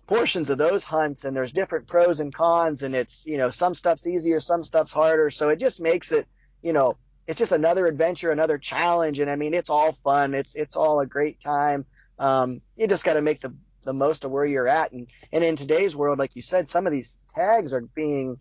[0.07, 3.75] portions of those hunts and there's different pros and cons and it's you know some
[3.75, 6.29] stuff's easier some stuff's harder so it just makes it
[6.63, 10.55] you know it's just another adventure another challenge and i mean it's all fun it's
[10.55, 11.85] it's all a great time
[12.19, 13.53] um, you just got to make the
[13.87, 16.87] the most of where you're at and and in today's world like you said some
[16.87, 18.37] of these tags are being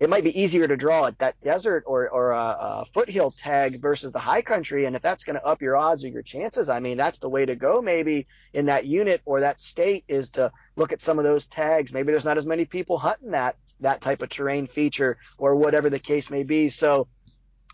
[0.00, 3.80] it might be easier to draw at that desert or, or a, a foothill tag
[3.80, 4.84] versus the high country.
[4.84, 7.28] And if that's going to up your odds or your chances, I mean, that's the
[7.28, 11.18] way to go maybe in that unit or that state is to look at some
[11.18, 11.92] of those tags.
[11.92, 15.90] Maybe there's not as many people hunting that, that type of terrain feature or whatever
[15.90, 16.70] the case may be.
[16.70, 17.08] So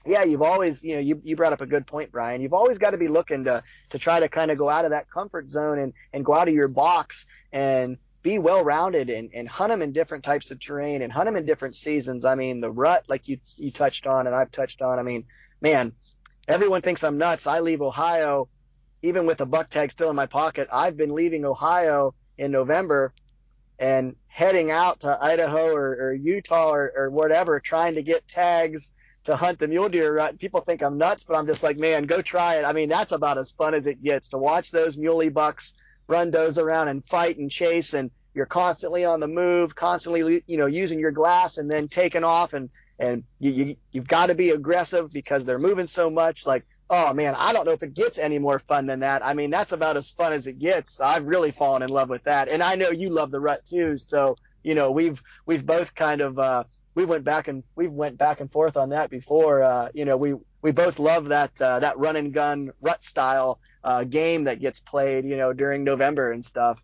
[0.06, 2.40] yeah, you've always, you know, you, you brought up a good point, Brian.
[2.40, 4.90] You've always got to be looking to, to try to kind of go out of
[4.90, 9.30] that comfort zone and, and go out of your box and, be well rounded and,
[9.34, 12.24] and hunt them in different types of terrain and hunt them in different seasons.
[12.24, 14.98] I mean, the rut, like you, you touched on and I've touched on.
[14.98, 15.24] I mean,
[15.60, 15.92] man,
[16.48, 17.46] everyone thinks I'm nuts.
[17.46, 18.48] I leave Ohio,
[19.02, 20.68] even with a buck tag still in my pocket.
[20.72, 23.12] I've been leaving Ohio in November
[23.78, 28.90] and heading out to Idaho or, or Utah or, or whatever, trying to get tags
[29.24, 30.38] to hunt the mule deer rut.
[30.38, 32.64] People think I'm nuts, but I'm just like, man, go try it.
[32.64, 35.74] I mean, that's about as fun as it gets to watch those muley bucks
[36.06, 40.56] run does around and fight and chase and you're constantly on the move, constantly, you
[40.56, 42.68] know, using your glass and then taking off and,
[42.98, 46.44] and you, you, you've got to be aggressive because they're moving so much.
[46.44, 49.24] Like, oh man, I don't know if it gets any more fun than that.
[49.24, 51.00] I mean, that's about as fun as it gets.
[51.00, 52.48] I've really fallen in love with that.
[52.48, 53.96] And I know you love the rut too.
[53.96, 56.64] So, you know, we've, we've both kind of, uh,
[56.94, 59.62] we went back and we went back and forth on that before.
[59.62, 63.58] Uh, you know, we, we both love that, uh, that run and gun rut style
[63.82, 66.82] uh, game that gets played, you know, during November and stuff.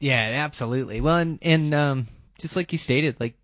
[0.00, 1.00] Yeah, absolutely.
[1.00, 2.06] Well, and, and um,
[2.38, 3.34] just like you stated, like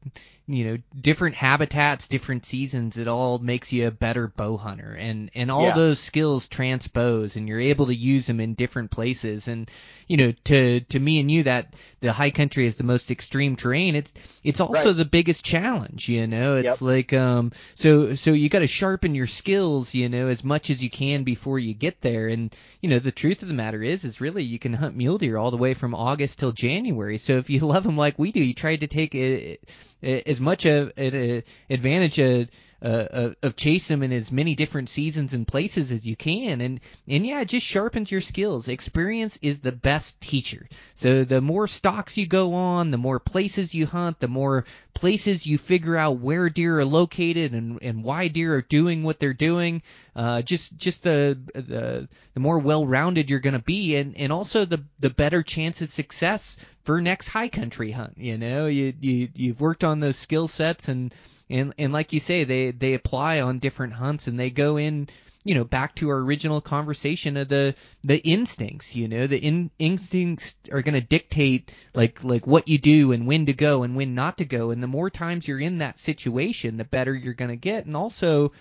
[0.49, 5.30] you know different habitats different seasons it all makes you a better bow hunter and
[5.36, 5.74] and all Yeah.
[5.74, 9.70] those skills transpose and you're able to use them in different places and
[10.09, 13.55] you know to to me and you that the high country is the most extreme
[13.55, 14.12] terrain it's
[14.43, 14.97] it's also Right.
[14.97, 16.82] the biggest challenge you know it's Yep.
[16.82, 20.82] like um so so you got to sharpen your skills you know as much as
[20.82, 24.05] you can before you get there and you know the truth of the matter is
[24.05, 27.35] is really you can hunt mule deer all the way from August till January so
[27.36, 29.56] if you love them like we do you try to take a,
[30.02, 32.48] as much of a, advantage of
[32.84, 33.54] uh, of-
[34.02, 36.60] in as many different seasons and places as you can.
[36.60, 38.68] And and yeah it just sharpens your skills.
[38.68, 40.68] Experience is the best teacher.
[40.94, 44.64] So the more stalks you go on the more places you hunt the more
[44.94, 49.18] places you figure out where deer are located and and why deer are doing what
[49.18, 49.82] they're doing
[50.14, 53.96] uh just just the the the more well-rounded you're going to be.
[53.96, 58.38] And and also the the better chance of success for next high country hunt you
[58.38, 58.66] know?
[58.66, 61.14] You you you've worked on those skill sets and
[61.48, 65.09] and and like you say they they apply on different hunts and they go in
[65.44, 69.26] you know back to our original conversation of the the instincts you know?
[69.26, 73.52] The in, instincts are going to dictate like like what you do and when to
[73.52, 74.70] go and when not to go.
[74.70, 77.86] And the more times you're in that situation the better you're going to get.
[77.86, 78.52] And also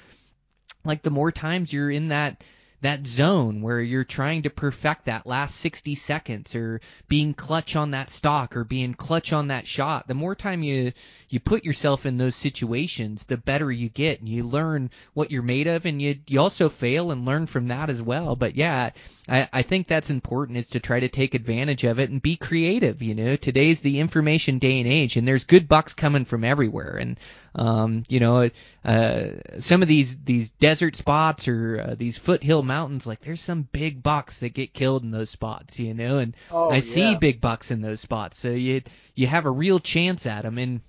[0.83, 2.43] like the more times you're in that
[2.81, 7.91] that zone where you're trying to perfect that last 60 seconds or being clutch on
[7.91, 10.91] that stock or being clutch on that shot the more time you
[11.29, 14.19] you put yourself in those situations the better you get.
[14.19, 17.67] And you learn what you're made of and you you also fail and learn from
[17.67, 18.35] that as well.
[18.35, 18.91] But yeah
[19.29, 22.35] I, I think that's important is to try to take advantage of it and be
[22.35, 23.35] creative you know?
[23.35, 26.97] Today's the information day and age and there's good bucks coming from everywhere.
[26.99, 27.19] And
[27.55, 28.49] um, you know,
[28.85, 29.27] uh,
[29.59, 34.01] some of these these desert spots or uh, these foothill mountains, like there's some big
[34.03, 36.79] bucks that get killed in those spots, you know, and Oh, I yeah.
[36.79, 38.81] see big bucks in those spots, so you
[39.15, 40.81] you have a real chance at them, and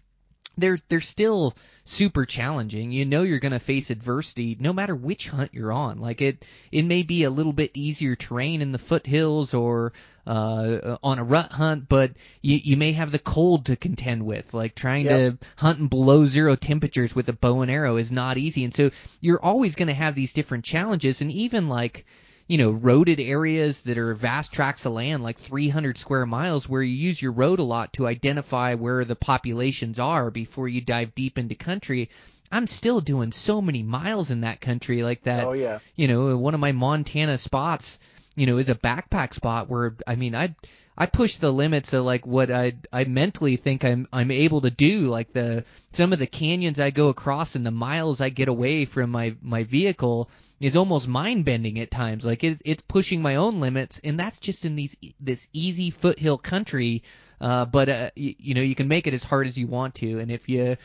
[0.57, 2.93] they're they're still super challenging.
[2.93, 6.01] You know you're going to face adversity no matter which hunt you're on.
[6.01, 9.93] Like it it may be a little bit easier terrain in the foothills or
[10.27, 14.55] uh on a rut hunt, but you you may have the cold to contend with.
[14.55, 18.39] Like trying to hunt in below zero temperatures with a bow and arrow is not
[18.39, 18.65] easy.
[18.65, 18.91] And so
[19.21, 22.05] you're always going to have these different challenges and even like
[22.49, 26.83] you know, roaded areas that are vast tracts of land, like 300 square miles, where
[26.83, 31.15] you use your road a lot to identify where the populations are before you dive
[31.15, 32.11] deep into country.
[32.51, 35.47] I'm still doing so many miles in that country like that.
[35.47, 35.79] Oh yeah.
[35.97, 37.99] You know, one of my Montana spots,
[38.35, 40.55] you know, is a backpack spot where I mean, I
[40.97, 44.71] I push the limits of like what I I mentally think I'm I'm able to
[44.71, 45.09] do.
[45.09, 48.85] Like the some of the canyons I go across and the miles I get away
[48.85, 50.31] from my my vehicle
[50.61, 52.25] is almost mind bending at times.
[52.25, 56.39] Like it, it's pushing my own limits, and that's just in these this easy foothill
[56.39, 57.03] country.
[57.41, 59.97] Uh, but uh, you, you know you can make it as hard as you want
[59.97, 60.77] to, and if you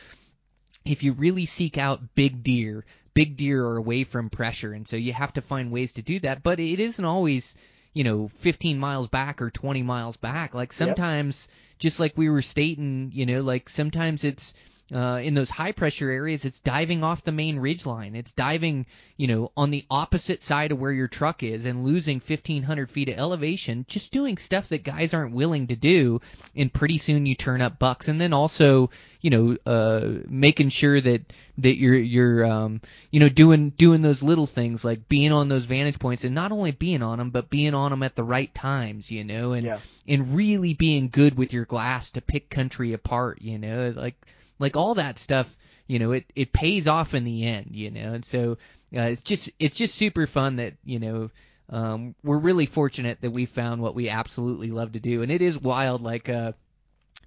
[0.85, 2.85] if you really seek out big deer,
[3.17, 6.19] big deer are away from pressure, and so you have to find ways to do
[6.19, 6.43] that.
[6.43, 7.55] But it isn't always
[7.93, 10.53] you know 15 miles back or 20 miles back.
[10.53, 11.47] Like sometimes,
[11.79, 14.53] just like we were stating, you know, like sometimes it's
[14.93, 18.15] uh, in those high pressure areas, it's diving off the main ridge line.
[18.15, 18.85] It's diving,
[19.17, 23.09] you know, on the opposite side of where your truck is and losing 1,500 feet
[23.09, 26.21] of elevation, just doing stuff that guys aren't willing to do.
[26.55, 28.07] And pretty soon you turn up bucks.
[28.07, 28.89] And then also,
[29.19, 32.81] you know, uh, making sure that, that you're, you're, um,
[33.11, 36.51] you know, doing, doing those little things like being on those vantage points and not
[36.51, 39.65] only being on them, but being on them at the right times, you know, and,
[39.65, 39.97] Yes.
[40.07, 44.15] and really being good with your glass to pick country apart, you know, like,
[44.59, 45.55] like all that stuff
[45.87, 48.57] you know it it pays off in the end you know and so
[48.95, 51.29] uh, it's just it's just super fun that you know
[51.69, 55.41] um we're really fortunate that we found what we absolutely love to do and it
[55.41, 56.51] is wild like uh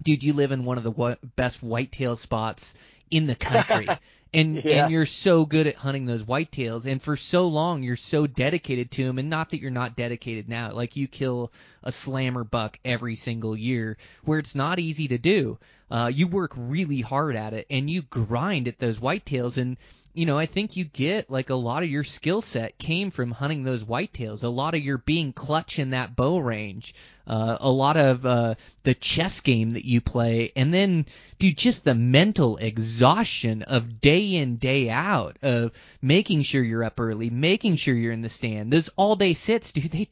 [0.03, 2.75] dude you live in one of the best whitetail spots
[3.09, 3.87] in the country
[4.33, 4.83] and Yeah.
[4.83, 8.91] and you're so good at hunting those whitetails and for so long you're so dedicated
[8.91, 11.51] to them and not that you're not dedicated now like you kill
[11.83, 15.57] a slammer buck every single year where it's not easy to do
[15.89, 19.77] uh, you work really hard at it and you grind at those whitetails and
[20.13, 23.31] you know i think you get like a lot of your skill set came from
[23.31, 26.93] hunting those whitetails a lot of your being clutch in that bow range
[27.31, 31.05] uh, a lot of uh, the chess game that you play and then
[31.39, 35.71] dude just the mental exhaustion of day in day out of
[36.01, 38.71] making sure you're up early making sure you're in the stand.
[38.73, 40.07] Those all day sits dude they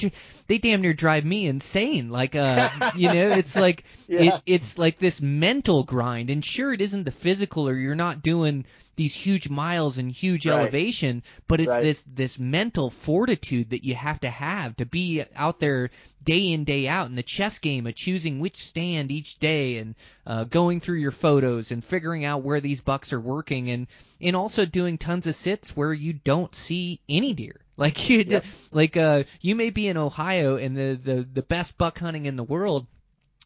[0.48, 2.10] they damn near drive me insane.
[2.10, 4.36] Like uh you know it's like Yeah.
[4.38, 6.30] it, it's like this mental grind.
[6.30, 8.66] And sure it isn't the physical or you're not doing
[9.00, 10.60] these huge miles and huge Right.
[10.60, 11.82] elevation, but it's Right.
[11.82, 15.90] this this mental fortitude that you have to have to be out there
[16.22, 19.96] day in day out in the chess game of choosing which stand each day and
[20.28, 23.88] uh, going through your photos and figuring out where these bucks are working and
[24.20, 27.62] and also doing tons of sits where you don't see any deer.
[27.80, 28.46] Like you, Yep.
[28.74, 32.36] like uh, you may be in Ohio and the, the the best buck hunting in
[32.36, 32.86] the world,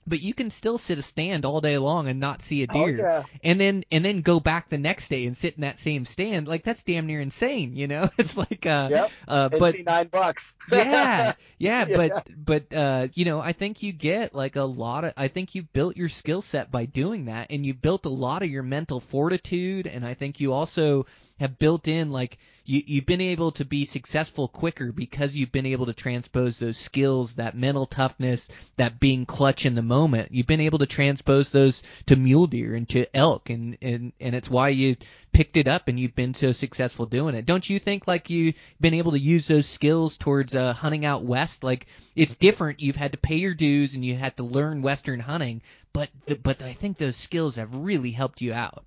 [0.07, 2.85] but you can still sit a stand all day long and not see a Oh,
[2.85, 3.23] deer, yeah.
[3.43, 6.47] and then and then go back the next day and sit in that same stand.
[6.47, 8.09] Like that's damn near insane, you know?
[8.17, 9.11] It's like uh, Yep.
[9.27, 10.55] uh, And but nine bucks.
[10.71, 11.97] yeah, yeah, Yeah.
[11.97, 15.13] but but uh, you know, I think you get like a lot of.
[15.17, 18.43] I think you've built your skill set by doing that, and you've built a lot
[18.43, 21.05] of your mental fortitude, and I think you also
[21.39, 25.65] have built in like you you've been able to be successful quicker because you've been
[25.65, 30.31] able to transpose those skills, that mental toughness, that being clutch in the moment.
[30.31, 34.35] You've been able to transpose those to mule deer and to elk, and and and
[34.35, 34.95] it's why you
[35.33, 37.45] picked it up and you've been so successful doing it.
[37.45, 41.23] Don't you think like you've been able to use those skills towards uh, hunting out
[41.23, 41.63] west?
[41.63, 42.81] Like it's different.
[42.81, 45.61] You've had to pay your dues and you had to learn western hunting,
[45.91, 48.85] but the, but I think those skills have really helped you out.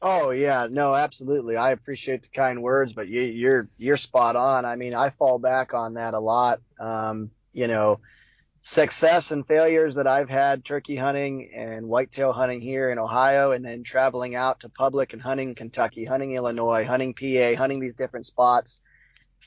[0.00, 1.56] Oh yeah, no, absolutely.
[1.56, 4.64] I appreciate the kind words, but you, you're you're spot on.
[4.64, 6.60] I mean, I fall back on that a lot.
[6.78, 7.98] Um, you know,
[8.62, 13.64] success and failures that I've had turkey hunting and whitetail hunting here in Ohio, and
[13.64, 18.26] then traveling out to public and hunting Kentucky, hunting Illinois, hunting PA, hunting these different
[18.26, 18.80] spots,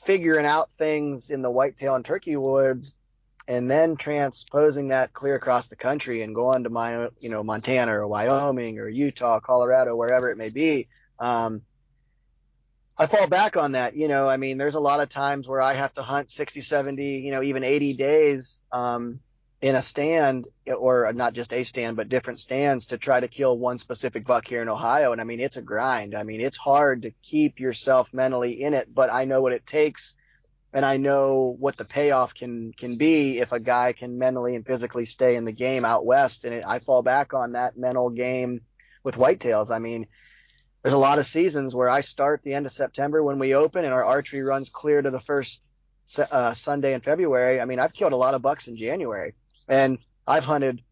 [0.04, 2.94] figuring out things in the whitetail and turkey woods,
[3.48, 7.92] and then transposing that clear across the country and going to my, you know, Montana
[7.92, 10.88] or Wyoming or Utah, Colorado, wherever it may be.
[11.18, 11.62] Um,
[12.96, 13.96] I fall back on that.
[13.96, 16.60] You know, I mean, there's a lot of times where I have to hunt 60,
[16.60, 19.20] 70, you know, even 80 days, um,
[19.62, 23.56] in a stand or not just a stand, but different stands to try to kill
[23.56, 25.12] one specific buck here in Ohio.
[25.12, 26.16] And I mean, it's a grind.
[26.16, 29.64] I mean, it's hard to keep yourself mentally in it, but I know what it
[29.64, 30.14] takes
[30.72, 34.66] and I know what the payoff can can be if a guy can mentally and
[34.66, 36.44] physically stay in the game out west.
[36.44, 38.62] And it, I fall back on that mental game
[39.04, 39.70] with whitetails.
[39.70, 40.06] I mean,
[40.82, 43.84] there's a lot of seasons where I start the end of September when we open,
[43.84, 45.68] and our archery runs clear to the first
[46.18, 47.60] uh, Sunday in February.
[47.60, 49.34] I mean, I've killed a lot of bucks in January,
[49.68, 50.82] and I've hunted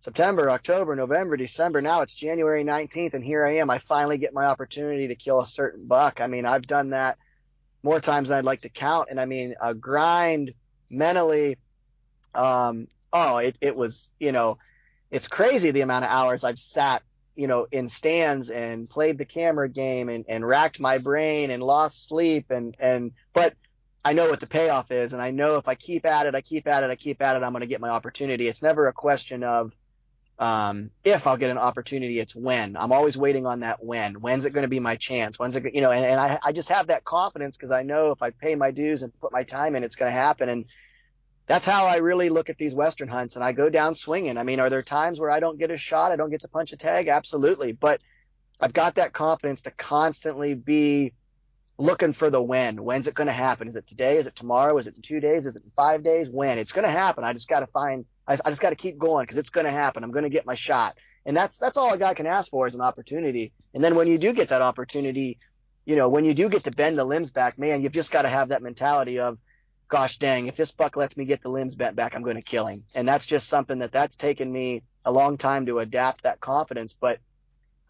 [0.00, 1.80] September, October, November, December.
[1.80, 3.70] Now it's January 19th, and here I am.
[3.70, 6.20] I finally get my opportunity to kill a certain buck.
[6.20, 7.18] I mean, I've done that
[7.82, 9.08] more times than I'd like to count.
[9.10, 10.52] And I mean, a grind
[10.88, 11.58] mentally,
[12.34, 14.58] um, oh, it, it was, you know,
[15.10, 17.02] it's crazy the amount of hours I've sat,
[17.34, 21.62] you know, in stands and played the camera game and, and racked my brain and
[21.62, 23.54] lost sleep and, and, but
[24.04, 25.12] I know what the payoff is.
[25.12, 27.36] And I know if I keep at it, I keep at it, I keep at
[27.36, 28.48] it, I'm going to get my opportunity.
[28.48, 29.72] It's never a question of,
[30.40, 32.74] um, if I'll get an opportunity, it's when.
[32.74, 34.14] I'm always waiting on that when.
[34.22, 35.38] When's it going to be my chance?
[35.38, 38.10] When's it, you know, and, and I, I just have that confidence because I know
[38.10, 40.48] if I pay my dues and put my time in, it's going to happen.
[40.48, 40.64] And
[41.46, 43.36] that's how I really look at these Western hunts.
[43.36, 44.38] And I go down swinging.
[44.38, 46.10] I mean, are there times where I don't get a shot?
[46.10, 47.08] I don't get to punch a tag?
[47.08, 47.72] Absolutely.
[47.72, 48.00] But
[48.58, 51.12] I've got that confidence to constantly be
[51.76, 52.82] looking for the when.
[52.82, 53.68] When's it going to happen?
[53.68, 54.16] Is it today?
[54.16, 54.78] Is it tomorrow?
[54.78, 55.44] Is it in two days?
[55.44, 56.30] Is it in five days?
[56.30, 56.56] When?
[56.56, 57.24] It's going to happen.
[57.24, 59.66] I just got to find I, I just got to keep going because it's going
[59.66, 60.04] to happen.
[60.04, 60.96] I'm going to get my shot.
[61.26, 63.52] And that's, that's all a guy can ask for is an opportunity.
[63.74, 65.38] And then when you do get that opportunity,
[65.84, 68.22] you know, when you do get to bend the limbs back, man, you've just got
[68.22, 69.36] to have that mentality of,
[69.88, 72.42] gosh dang, if this buck lets me get the limbs bent back, I'm going to
[72.42, 72.84] kill him.
[72.94, 76.94] And that's just something that that's taken me a long time to adapt that confidence.
[76.98, 77.18] But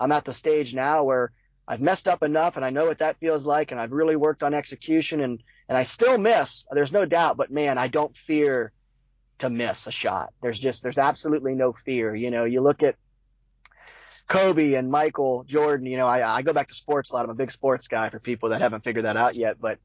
[0.01, 1.31] I'm at the stage now where
[1.69, 3.71] I've messed up enough and I know what that feels like.
[3.71, 6.65] And I've really worked on execution and, and I still miss.
[6.73, 8.73] There's no doubt, but man, I don't fear
[9.41, 10.33] to miss a shot.
[10.43, 12.15] There's just, there's absolutely no fear.
[12.15, 12.97] You know, you look at
[14.29, 17.25] Kobe and Michael Jordan, you know, I, I go back to sports a lot.
[17.25, 19.79] I'm a big sports guy for people that haven't figured that out yet, but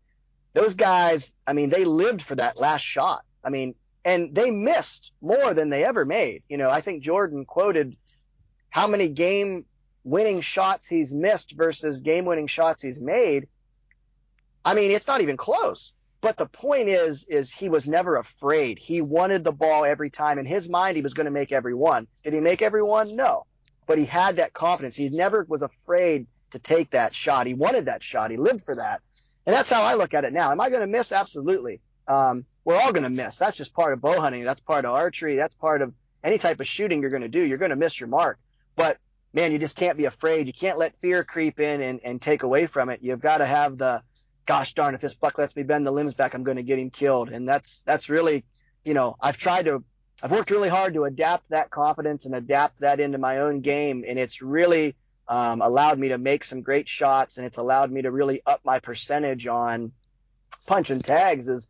[0.53, 3.23] those guys, I mean, they lived for that last shot.
[3.43, 3.75] I mean,
[4.05, 6.43] and they missed more than they ever made.
[6.47, 7.97] You know, I think Jordan quoted
[8.69, 9.65] how many game
[10.03, 13.47] winning shots he's missed versus game winning shots he's made.
[14.63, 15.91] I mean, it's not even close.
[16.25, 18.79] But the point is, is he was never afraid.
[18.79, 20.39] He wanted the ball every time.
[20.39, 22.07] In his mind, he was going to make every one.
[22.23, 23.15] Did he make every one?
[23.15, 23.45] No.
[23.85, 24.95] But he had that confidence.
[24.95, 27.45] He never was afraid to take that shot.
[27.45, 28.31] He wanted that shot.
[28.31, 29.01] He lived for that.
[29.45, 30.49] And that's how I look at it now.
[30.49, 31.11] Am I going to miss?
[31.11, 31.79] Absolutely.
[32.07, 33.37] Um, we're all going to miss.
[33.37, 34.43] That's just part of bow hunting.
[34.43, 35.35] That's part of archery.
[35.35, 35.93] That's part of
[36.23, 37.41] any type of shooting you're going to do.
[37.41, 38.39] You're going to miss your mark.
[38.75, 38.97] But
[39.31, 40.47] man, you just can't be afraid.
[40.47, 43.01] You can't let fear creep in and, and take away from it.
[43.03, 44.01] You've got to have the,
[44.45, 46.79] gosh darn, if this buck lets me bend the limbs back, I'm going to get
[46.79, 47.29] him killed.
[47.29, 48.43] And that's, that's really,
[48.83, 49.83] you know, I've tried to,
[50.23, 54.05] I've worked really hard to adapt that confidence and adapt that into my own game.
[54.07, 54.95] And it's really
[55.27, 58.61] um, allowed me to make some great shots, and it's allowed me to really up
[58.63, 59.91] my percentage on
[60.67, 61.47] punching tags.
[61.47, 61.67] Is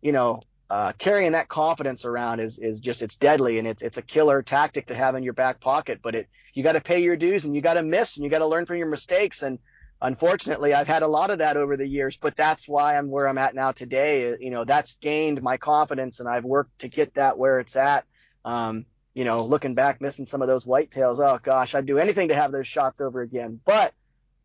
[0.00, 0.40] you know
[0.70, 4.42] uh, carrying that confidence around is is just it's deadly and it's it's a killer
[4.42, 6.00] tactic to have in your back pocket.
[6.02, 8.30] But it you got to pay your dues and you got to miss and you
[8.30, 9.42] got to learn from your mistakes.
[9.42, 9.58] And
[10.02, 12.18] unfortunately, I've had a lot of that over the years.
[12.20, 14.36] But that's why I'm where I'm at now today.
[14.38, 18.04] You know, that's gained my confidence and I've worked to get that where it's at.
[18.44, 18.84] Um,
[19.14, 21.18] you know, looking back, missing some of those whitetails.
[21.20, 23.60] Oh gosh, I'd do anything to have those shots over again.
[23.64, 23.94] But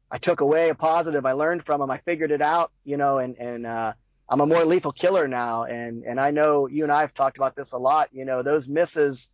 [0.10, 1.26] I took away a positive.
[1.26, 1.92] I learned from them.
[1.92, 2.72] I figured it out.
[2.84, 3.94] You know, and and uh,
[4.30, 7.38] I'm a more lethal killer now, and and I know you and I have talked
[7.38, 8.10] about this a lot.
[8.12, 9.30] You know, those misses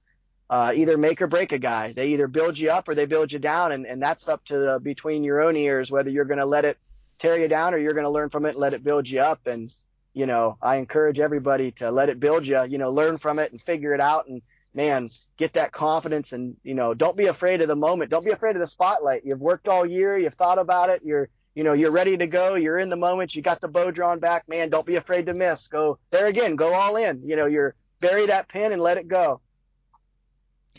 [0.53, 1.93] uh, either make or break a guy.
[1.93, 4.53] They either build you up or they build you down, and and that's up to
[4.53, 6.77] the, between your own ears whether you're going to let it
[7.17, 9.19] tear you down or you're going to learn from it and let it build you
[9.19, 9.47] up.
[9.47, 9.73] And
[10.13, 12.63] you know, I encourage everybody to let it build you.
[12.65, 14.43] You know, learn from it and figure it out, and
[14.75, 18.11] man, get that confidence, and you know, don't be afraid of the moment.
[18.11, 19.25] Don't be afraid of the spotlight.
[19.25, 20.19] You've worked all year.
[20.19, 21.01] You've thought about it.
[21.03, 22.53] You're you know, you're ready to go.
[22.53, 23.35] You're in the moment.
[23.35, 24.69] You got the bow drawn back, man.
[24.69, 25.67] Don't be afraid to miss.
[25.67, 26.55] Go there again.
[26.55, 27.23] Go all in.
[27.27, 29.41] You know, you're bury that pin and let it go.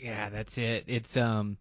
[0.01, 0.85] Yeah, that's it.
[0.87, 1.57] It's um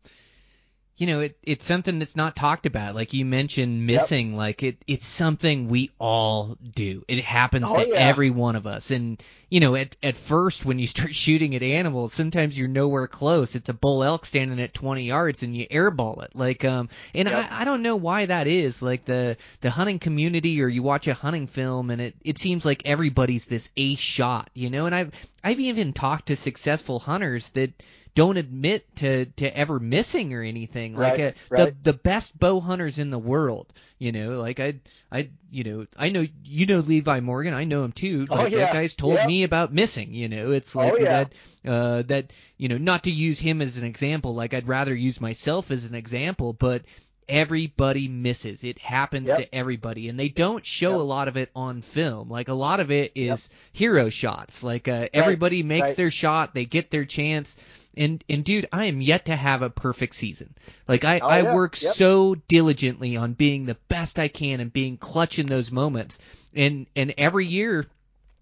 [0.96, 2.94] you know, it it's something that's not talked about.
[2.94, 4.38] Like you mentioned missing, yep.
[4.38, 7.04] like it it's something we all do.
[7.08, 7.96] It happens oh, to yeah.
[7.96, 8.92] every one of us.
[8.92, 9.20] And
[9.50, 13.56] you know, at at first when you start shooting at animals, sometimes you're nowhere close.
[13.56, 16.30] It's a bull elk standing at 20 yards and you airball it.
[16.32, 17.50] Like um and yep.
[17.50, 18.80] I I don't know why that is.
[18.80, 22.64] Like the the hunting community or you watch a hunting film and it it seems
[22.64, 24.86] like everybody's this ace shot, you know?
[24.86, 25.10] And I've
[25.42, 27.72] I've even talked to successful hunters that
[28.14, 30.96] don't admit to to ever missing or anything.
[30.96, 31.66] Like right, a, right.
[31.84, 33.72] the the best bow hunters in the world.
[33.98, 34.74] You know, like I
[35.10, 37.54] I you know I know you know Levi Morgan.
[37.54, 38.26] I know him too.
[38.30, 38.58] Oh, Like yeah.
[38.58, 39.26] that guy's told Yeah.
[39.26, 40.14] me about missing.
[40.14, 41.24] You know, it's like Oh, yeah.
[41.24, 41.32] that
[41.66, 44.34] uh that you know not to use him as an example.
[44.34, 46.82] Like I'd rather use myself as an example, but
[47.28, 48.64] everybody misses.
[48.64, 49.38] It happens Yep.
[49.38, 51.00] to everybody, and they don't show Yep.
[51.00, 52.28] a lot of it on film.
[52.28, 54.62] Like a lot of it is hero shots.
[54.62, 55.96] Like uh, everybody makes right.
[55.96, 57.56] their shot, they get their chance.
[57.96, 60.54] And and dude, I am yet to have a perfect season.
[60.88, 61.52] Like I Oh, I yeah.
[61.54, 61.96] work Yep.
[61.96, 66.18] so diligently on being the best I can and being clutch in those moments.
[66.54, 67.86] And and every year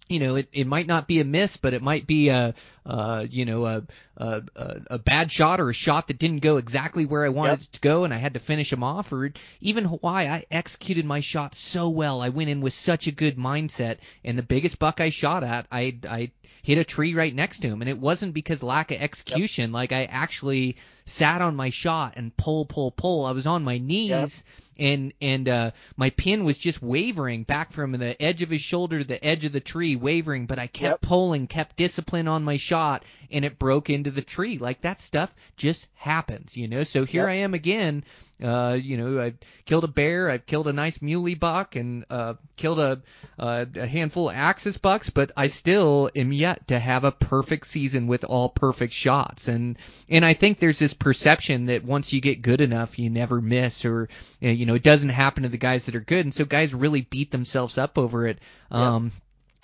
[0.09, 2.53] you know, it, it might not be a miss, but it might be a,
[2.85, 3.83] uh, you know, a,
[4.17, 7.53] a, a a bad shot or a shot that didn't go exactly where I wanted
[7.53, 7.61] Yep.
[7.61, 9.11] it to go, and I had to finish them off.
[9.13, 9.31] Or
[9.61, 12.21] even Hawaii, I executed my shot so well.
[12.21, 15.67] I went in with such a good mindset, and the biggest buck I shot at,
[15.71, 16.31] I I
[16.63, 19.71] hit a tree right next to him, and it wasn't because lack of execution.
[19.71, 23.25] Like I actually sat on my shot and pull, pull, pull.
[23.25, 24.43] I was on my knees
[24.77, 28.99] and and uh my pin was just wavering back from the edge of his shoulder
[28.99, 31.01] to the edge of the tree wavering but i kept Yep.
[31.01, 35.33] pulling kept discipline on my shot and it broke into the tree like that stuff
[35.57, 37.29] just happens you know so here Yep.
[37.29, 38.03] i am again
[38.43, 42.33] uh you know I've killed a bear i've killed a nice muley buck and uh
[42.57, 43.01] killed a
[43.39, 47.67] uh, a handful of axis bucks but i still am yet to have a perfect
[47.67, 49.77] season with all perfect shots and
[50.09, 53.85] and i think there's this perception that once you get good enough you never miss
[53.85, 54.09] or
[54.43, 56.73] uh, you know it doesn't happen to the guys that are good and so guys
[56.73, 58.39] really beat themselves up over it
[58.71, 59.11] um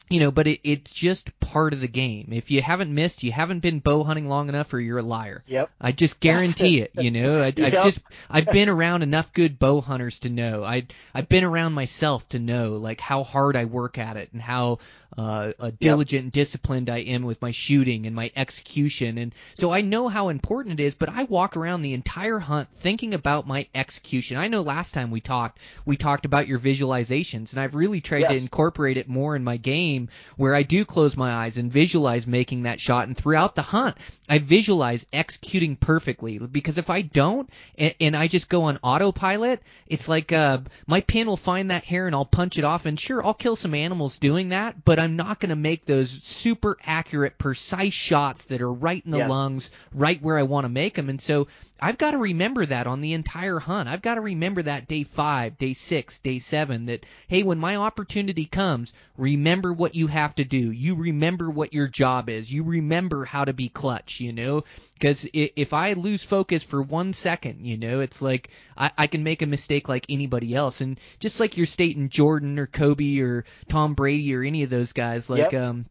[0.09, 3.31] you know but it, it's just part of the game if you haven't missed you
[3.31, 5.69] haven't been bow hunting long enough or you're a liar Yep.
[5.79, 6.91] I just guarantee it.
[6.95, 7.83] You know, I, I've Yep.
[7.85, 10.65] just I've been around enough good bow hunters to know.
[10.65, 14.41] I I've been around myself to know like how hard I work at it and
[14.41, 14.79] how
[15.19, 19.17] uh, uh, diligent and disciplined I am with my shooting and my execution.
[19.17, 20.95] And so I know how important it is.
[20.95, 24.37] But I walk around the entire hunt thinking about my execution.
[24.37, 28.29] I know last time we talked, we talked about your visualizations, and I've really tried
[28.29, 32.25] to incorporate it more in my game where I do close my eyes and visualize
[32.25, 33.07] making that shot.
[33.07, 33.97] And throughout the hunt,
[34.29, 39.61] I visualize executing perfectly because if I don't and, and I just go on autopilot,
[39.87, 42.85] it's like uh, my pin will find that hair and I'll punch it off.
[42.85, 46.09] And sure, I'll kill some animals doing that, but I'm not going to make those
[46.09, 49.29] super accurate, precise shots that are right in the Yes.
[49.29, 51.09] lungs, right where I want to make them.
[51.09, 51.47] And so
[51.81, 53.89] I've got to remember that on the entire hunt.
[53.89, 57.75] I've got to remember that day five, day six, day seven, that, hey, when my
[57.77, 60.71] opportunity comes, remember what you have to do.
[60.71, 62.51] You remember what your job is.
[62.51, 64.63] You remember how to be clutch, you know?
[64.93, 69.23] Because if I lose focus for one second, you know, it's like I, I can
[69.23, 70.81] make a mistake like anybody else.
[70.81, 74.91] And just like you're stating Jordan or Kobe or Tom Brady or any of those
[74.91, 75.61] guys, like, Yep.
[75.61, 75.85] um,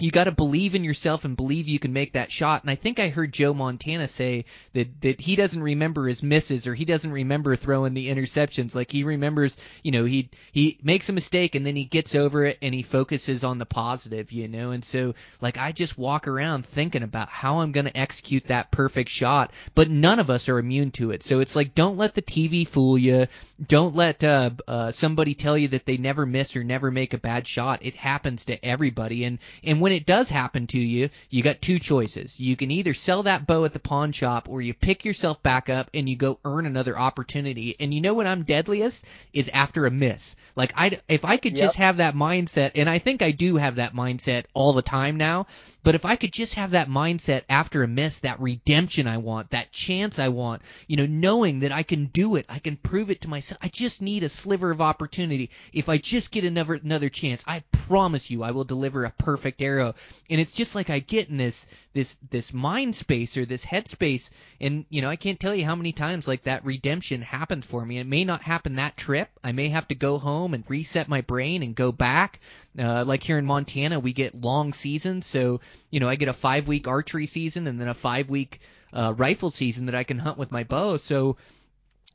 [0.00, 2.62] you got to believe in yourself and believe you can make that shot.
[2.62, 6.68] And I think I heard Joe Montana say that that he doesn't remember his misses
[6.68, 8.76] or he doesn't remember throwing the interceptions.
[8.76, 12.44] Like he remembers, you know, he he makes a mistake and then he gets over
[12.44, 14.70] it and he focuses on the positive, you know.
[14.70, 18.70] And so like I just walk around thinking about how I'm going to execute that
[18.70, 21.24] perfect shot, but none of us are immune to it.
[21.24, 23.26] So it's like don't let the TV fool you.
[23.66, 27.18] Don't let uh, uh somebody tell you that they never miss or never make a
[27.18, 27.80] bad shot.
[27.82, 31.78] It happens to everybody and and when it does happen to you, you got two
[31.78, 32.38] choices.
[32.40, 35.68] You can either sell that bow at the pawn shop or you pick yourself back
[35.68, 37.76] up and you go earn another opportunity.
[37.78, 40.36] And you know what I'm deadliest is after a miss.
[40.56, 43.76] Like I if I could just have that mindset and I think I do have
[43.76, 45.46] that mindset all the time now,
[45.88, 49.52] but if I could just have that mindset after a miss, that redemption I want,
[49.52, 53.08] that chance I want, you know, knowing that I can do it, I can prove
[53.08, 53.58] it to myself.
[53.62, 55.48] I just need a sliver of opportunity.
[55.72, 59.62] If I just get another another chance, I promise you I will deliver a perfect
[59.62, 59.94] arrow.
[60.28, 61.66] And it's just like I get in this
[61.98, 64.30] this this mind space or this head space
[64.60, 67.84] and you know, I can't tell you how many times like that redemption happens for
[67.84, 67.98] me.
[67.98, 69.28] It may not happen that trip.
[69.42, 72.38] I may have to go home and reset my brain and go back.
[72.78, 75.60] Uh, like here in Montana, we get long seasons, so
[75.90, 78.60] you know I get a five week archery season and then a five week
[78.92, 80.98] uh, rifle season that I can hunt with my bow.
[80.98, 81.36] So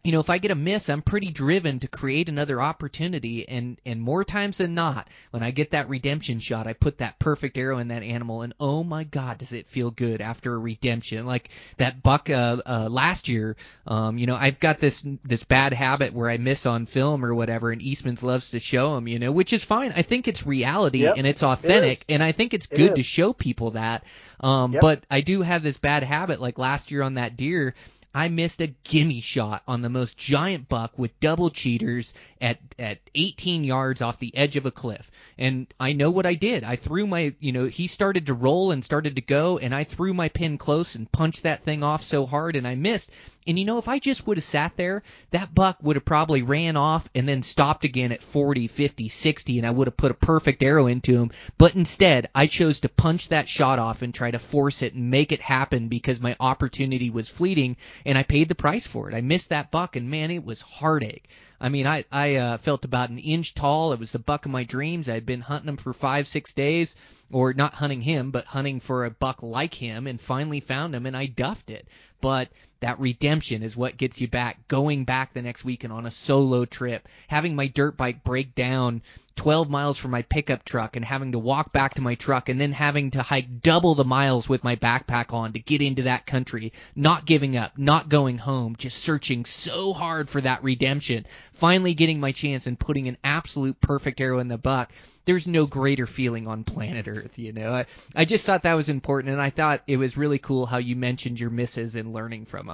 [0.03, 3.79] you know, if I get a miss, I'm pretty driven to create another opportunity, and
[3.85, 7.57] and more times than not, when I get that redemption shot, I put that perfect
[7.57, 11.25] arrow in that animal, and oh my God, does it feel good after a redemption?
[11.25, 13.55] Like that buck uh, uh, last year,
[13.87, 17.33] um, you know, I've got this this bad habit where I miss on film or
[17.33, 19.93] whatever, and Eastman's loves to show them, you know, which is fine.
[19.95, 22.05] I think it's reality Yep, and it's authentic, is.
[22.09, 24.03] and I think it's It good to show people that.
[24.41, 24.81] Um, Yep.
[24.81, 27.75] But I do have this bad habit, like last year on that deer.
[28.15, 32.99] I missed a gimme shot on the most giant buck with double cheaters at at
[33.15, 35.09] 18 yards off the edge of a cliff.
[35.37, 36.63] And I know what I did.
[36.63, 39.83] I threw my, you know, he started to roll and started to go, and I
[39.83, 43.09] threw my pin close and punched that thing off so hard, and I missed.
[43.45, 46.41] And you know, if I just would have sat there, that buck would have probably
[46.41, 50.11] ran off and then stopped again at 40, 50, 60, and I would have put
[50.11, 51.31] a perfect arrow into him.
[51.57, 55.11] But instead, I chose to punch that shot off and try to force it and
[55.11, 59.15] make it happen because my opportunity was fleeting, and I paid the price for it.
[59.15, 61.27] I missed that buck, and man, it was heartache.
[61.63, 63.93] I mean, I I uh, felt about an inch tall.
[63.93, 65.07] It was the buck of my dreams.
[65.07, 66.93] I had been hunting him for five, six days,
[67.31, 71.05] or not hunting him, but hunting for a buck like him, and finally found him,
[71.05, 71.87] and I duffed it.
[72.19, 72.49] But
[72.83, 74.67] that redemption is what gets you back.
[74.67, 79.01] Going back the next weekend on a solo trip, having my dirt bike break down
[79.35, 82.61] 12 miles from my pickup truck and having to walk back to my truck and
[82.61, 86.25] then having to hike double the miles with my backpack on to get into that
[86.25, 91.93] country, not giving up, not going home, just searching so hard for that redemption, finally
[91.93, 94.91] getting my chance and putting an absolute perfect arrow in the buck.
[95.25, 97.71] There's no greater feeling on planet Earth, you know.
[97.71, 100.77] I, I just thought that was important, and I thought it was really cool how
[100.77, 102.72] you mentioned your misses and learning from them.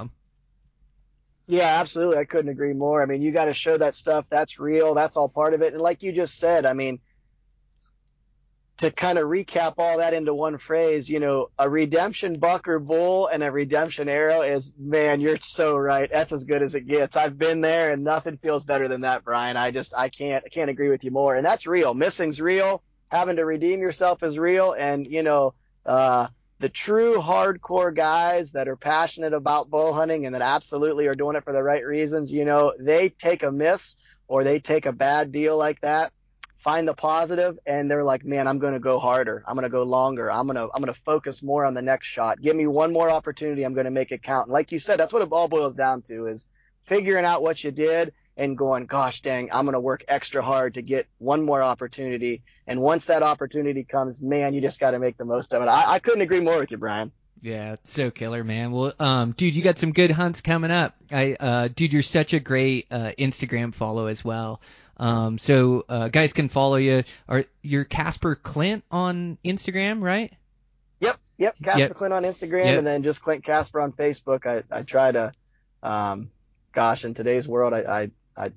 [1.50, 2.18] Yeah, absolutely.
[2.18, 3.02] I couldn't agree more.
[3.02, 4.24] I mean, you got to show that stuff.
[4.30, 4.94] That's real.
[4.94, 5.72] That's all part of it.
[5.72, 7.00] And like you just said, I mean,
[8.76, 12.78] to kind of recap all that into one phrase, you know, a redemption buck or
[12.78, 16.08] bull and a redemption arrow is, man, you're so right.
[16.10, 17.16] That's as good as it gets.
[17.16, 19.56] I've been there and nothing feels better than that, Brian.
[19.56, 21.34] I just, I can't, I can't agree with you more.
[21.34, 21.94] And that's real.
[21.94, 22.80] Missing's real.
[23.08, 24.72] Having to redeem yourself is real.
[24.72, 25.54] And, you know,
[25.84, 26.28] uh,
[26.60, 31.34] the true hardcore guys that are passionate about bow hunting and that absolutely are doing
[31.34, 33.96] it for the right reasons, you know, they take a miss
[34.28, 36.12] or they take a bad deal like that,
[36.58, 39.42] find the positive, and they're like, man, I'm going to go harder.
[39.46, 40.30] I'm going to go longer.
[40.30, 42.42] I'm going to, I'm going to focus more on the next shot.
[42.42, 43.64] Give me one more opportunity.
[43.64, 44.46] I'm going to make it count.
[44.46, 46.46] And like you said, that's what it all boils down to is
[46.84, 50.74] figuring out what you did and going, gosh dang, I'm going to work extra hard
[50.74, 52.42] to get one more opportunity.
[52.66, 55.66] And once that opportunity comes, man, you just got to make the most of it.
[55.66, 57.12] I, I couldn't agree more with you, Brian.
[57.42, 58.70] Yeah, so killer, man.
[58.72, 60.94] Well, um, dude, you got some good hunts coming up.
[61.10, 64.62] I, uh, dude, you're such a great uh, Instagram follow as well.
[64.96, 67.04] Um, so uh, guys can follow you.
[67.28, 70.32] Are you're Casper Clint on Instagram, right?
[71.00, 71.56] Yep, yep.
[71.62, 71.94] Casper Yep.
[71.94, 72.78] Clint on Instagram, Yep.
[72.78, 74.46] and then just Clint Casper on Facebook.
[74.46, 75.32] I, I try to,
[75.82, 76.30] um,
[76.72, 78.52] gosh, in today's world, I, I, I,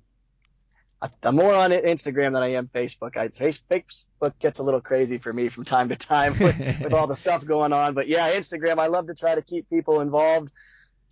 [1.01, 3.17] I I'm more on Instagram than I am Facebook.
[3.17, 7.07] I Facebook gets a little crazy for me from time to time with, with all
[7.07, 7.93] the stuff going on.
[7.93, 10.49] But yeah, Instagram, I love to try to keep people involved,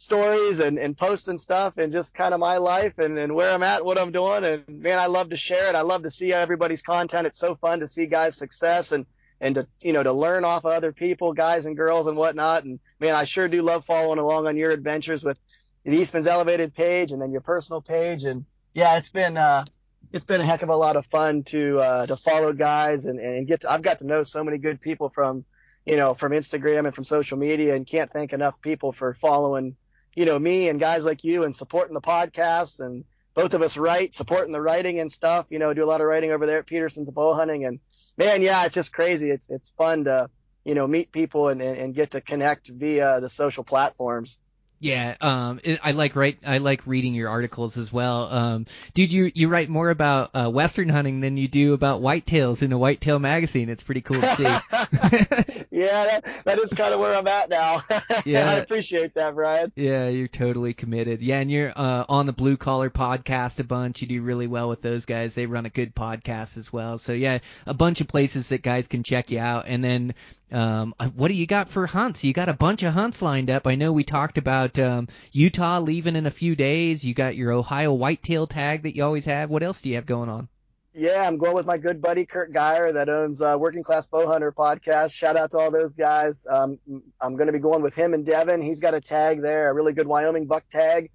[0.02, 3.62] stories and, and posting stuff and just kind of my life and, and where I'm
[3.62, 4.44] at, what I'm doing.
[4.44, 5.76] And man, I love to share it.
[5.76, 7.28] I love to see everybody's content.
[7.28, 9.06] It's so fun to see guys' success and,
[9.40, 12.64] and to, you know, to learn off of other people, guys and girls and whatnot.
[12.64, 15.38] And man, I sure do love following along on your adventures with
[15.84, 18.24] the Eastman's Elevated page and then your personal page.
[18.24, 19.66] And yeah, it's been, uh,
[20.12, 23.20] it's been a heck of a lot of fun to uh, to follow guys and,
[23.20, 23.62] and get.
[23.62, 25.46] To, I've got to know so many good people from
[25.86, 29.76] you know from Instagram and from social media, and can't thank enough people for following
[30.16, 33.78] you know me and guys like you and supporting the podcast and both of us
[33.78, 35.46] write, supporting the writing and stuff.
[35.50, 37.80] You know, do a lot of writing over there at Petersen's Bow Hunting, and
[38.18, 39.30] man, yeah, it's just crazy.
[39.30, 40.30] It's it's fun to
[40.66, 44.38] you know meet people and, and, and get to connect via the social platforms.
[44.82, 46.40] Yeah, um, it, I like write.
[46.44, 48.24] I like reading your articles as well.
[48.34, 52.64] Um, dude, you you write more about uh, western hunting than you do about whitetails
[52.64, 53.70] in a whitetail magazine.
[53.70, 54.44] It's pretty cool to see.
[55.72, 57.82] yeah, that, that is kind of where I'm at now.
[58.26, 58.50] Yeah.
[58.52, 59.72] I appreciate that, Brian.
[59.76, 61.22] yeah, you're totally committed.
[61.22, 64.02] Yeah, and you're uh, on the Blue Collar podcast a bunch.
[64.02, 65.34] You do really well with those guys.
[65.34, 66.98] They run a good podcast as well.
[66.98, 69.66] So yeah, a bunch of places that guys can check you out.
[69.68, 70.14] And then
[70.52, 72.24] um, uh, what do you got for hunts?
[72.24, 73.68] You got a bunch of hunts lined up.
[73.68, 77.04] I know we talked about um, Utah leaving in a few days.
[77.04, 79.50] You got your Ohio whitetail tag that you always have.
[79.50, 80.50] What else do you have going on?
[80.94, 84.28] Yeah, I'm going with my good buddy Kurt Geyer that owns uh, Working Class Bow
[84.28, 85.14] Hunter podcast.
[85.14, 86.46] Shout out to all those guys.
[86.50, 86.80] Um,
[87.22, 88.62] I'm going to be going with him and Devin.
[88.62, 91.10] He's got a tag there, a really good Wyoming buck tag.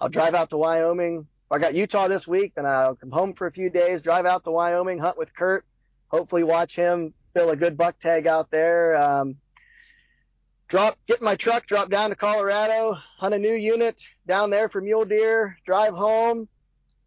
[0.00, 1.26] I'll drive out to Wyoming.
[1.50, 4.44] I got Utah this week, then I'll come home for a few days, drive out
[4.44, 5.64] to Wyoming, hunt with Kurt.
[6.08, 8.96] Hopefully, watch him fill a good buck tag out there.
[8.96, 9.36] Um,
[10.68, 14.68] drop, get in my truck, drop down to Colorado, hunt a new unit down there
[14.68, 16.48] for mule deer, drive home.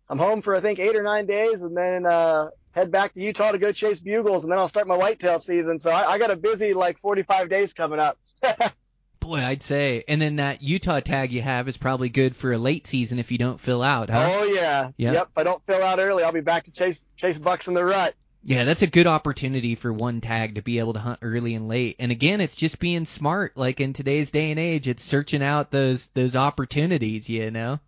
[0.10, 3.22] I'm home for I think eight or nine days, and then uh, head back to
[3.22, 5.80] Utah to go chase bugles, and then I'll start my whitetail season.
[5.80, 8.18] So I, I got a busy like 45 days coming up.
[9.22, 10.03] Boy, I'd say.
[10.07, 13.31] And then that Utah tag you have is probably good for a late season if
[13.31, 14.30] you don't fill out, huh?
[14.34, 15.14] Oh yeah, Yep.
[15.14, 15.27] yep.
[15.31, 17.85] If I don't fill out early, I'll be back to chase chase bucks in the
[17.85, 18.15] rut.
[18.43, 21.68] Yeah, that's a good opportunity for one tag to be able to hunt early and
[21.68, 21.97] late.
[21.99, 23.55] And again, it's just being smart.
[23.55, 27.80] Like in today's day and age, it's searching out those those opportunities, you know.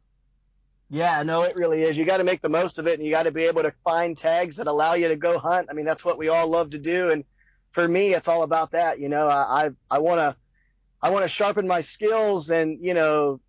[0.90, 1.98] Yeah, no, it really is.
[1.98, 3.74] You got to make the most of it, and you got to be able to
[3.84, 5.70] find tags that allow you to go hunt.
[5.72, 7.24] I mean, that's what we all love to do, and
[7.72, 9.00] for me, it's all about that.
[9.00, 10.36] You know, I I want to
[11.02, 13.40] I want to sharpen my skills, and you know,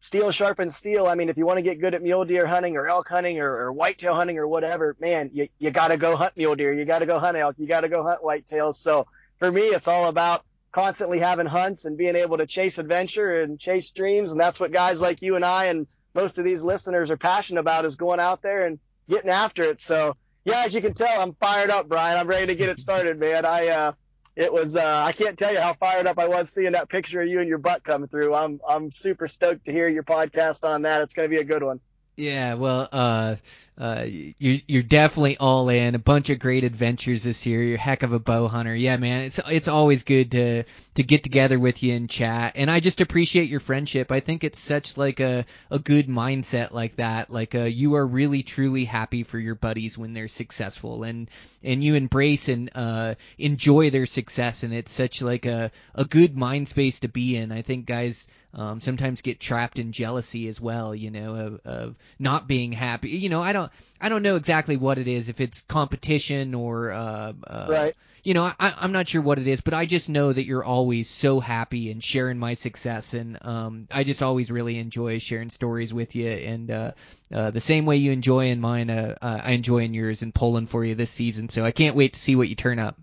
[0.00, 1.06] steel sharpens steel.
[1.06, 3.38] I mean, if you want to get good at mule deer hunting or elk hunting
[3.38, 6.72] or, or whitetail hunting or whatever, man, you you got to go hunt mule deer.
[6.72, 7.56] You got to go hunt elk.
[7.58, 8.76] You got to go hunt whitetails.
[8.76, 9.06] So
[9.38, 13.58] for me, it's all about constantly having hunts and being able to chase adventure and
[13.58, 17.10] chase dreams, and that's what guys like you and I and most of these listeners
[17.10, 18.78] are passionate about is going out there and
[19.08, 19.80] getting after it.
[19.80, 20.14] So
[20.44, 22.18] yeah, as you can tell, I'm fired up, Brian.
[22.18, 23.44] I'm ready to get it started, man.
[23.44, 23.92] I uh,
[24.36, 27.20] it was uh, I can't tell you how fired up I was seeing that picture
[27.20, 28.34] of you and your butt coming through.
[28.34, 31.02] I'm I'm super stoked to hear your podcast on that.
[31.02, 31.80] It's going to be a good one.
[32.20, 33.36] Yeah, well, uh,
[33.78, 35.94] uh, you're you're definitely all in.
[35.94, 37.62] A bunch of great adventures this year.
[37.62, 38.74] You're a heck of a bow hunter.
[38.74, 40.64] Yeah, man, it's it's always good to
[40.96, 42.52] to get together with you and chat.
[42.56, 44.12] And I just appreciate your friendship.
[44.12, 47.30] I think it's such like a a good mindset like that.
[47.32, 51.30] Like uh, you are really truly happy for your buddies when they're successful, and
[51.62, 54.62] and you embrace and uh enjoy their success.
[54.62, 57.50] And it's such like a a good mind space to be in.
[57.50, 61.96] I think guys um, sometimes get trapped in jealousy as well, you know, of, of
[62.18, 63.10] not being happy.
[63.10, 63.70] You know, I don't,
[64.00, 67.94] I don't know exactly what it is, if it's competition or, uh, uh, Right.
[68.22, 70.64] you know, I, I'm not sure what it is, but I just know that you're
[70.64, 75.48] always so happy and sharing my success, and um, I just always really enjoy sharing
[75.48, 76.92] stories with you, and uh,
[77.32, 80.34] uh, the same way you enjoy in mine, uh, uh, I enjoy in yours and
[80.34, 81.48] pulling for you this season.
[81.48, 82.98] So I can't wait to see what you turn up.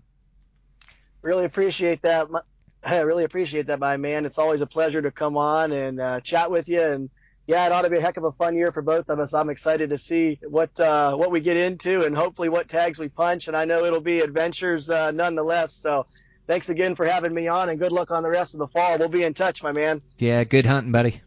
[1.22, 2.30] Really appreciate that.
[2.30, 2.42] My-
[2.84, 4.24] I really appreciate that, my man.
[4.24, 6.80] It's always a pleasure to come on and uh, chat with you.
[6.80, 7.10] And
[7.46, 9.34] yeah, it ought to be a heck of a fun year for both of us.
[9.34, 13.08] I'm excited to see what uh, what we get into and hopefully what tags we
[13.08, 13.48] punch.
[13.48, 15.74] And I know it'll be adventures uh, nonetheless.
[15.74, 16.06] So
[16.46, 18.98] thanks again for having me on, and good luck on the rest of the fall.
[18.98, 20.02] We'll be in touch, my man.
[20.18, 21.20] Yeah, good hunting, buddy.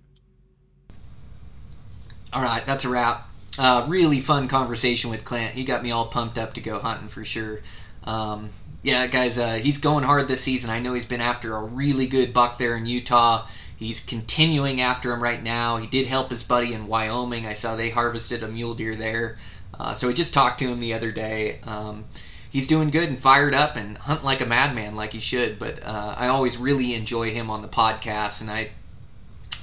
[2.33, 3.27] All right, that's a wrap.
[3.59, 5.53] Uh, really fun conversation with Clint.
[5.53, 7.59] He got me all pumped up to go hunting for sure.
[8.05, 8.49] Um,
[8.83, 10.69] yeah, guys, uh, he's going hard this season.
[10.69, 13.45] I know he's been after a really good buck there in Utah.
[13.77, 15.77] He's continuing after him right now.
[15.77, 17.45] He did help his buddy in Wyoming.
[17.45, 19.37] I saw they harvested a mule deer there.
[19.79, 21.59] Uh, so we just talked to him the other day.
[21.63, 22.05] Um,
[22.49, 25.57] he's doing good and fired up and hunting like a madman, like he should.
[25.59, 28.69] But uh, I always really enjoy him on the podcast, and I,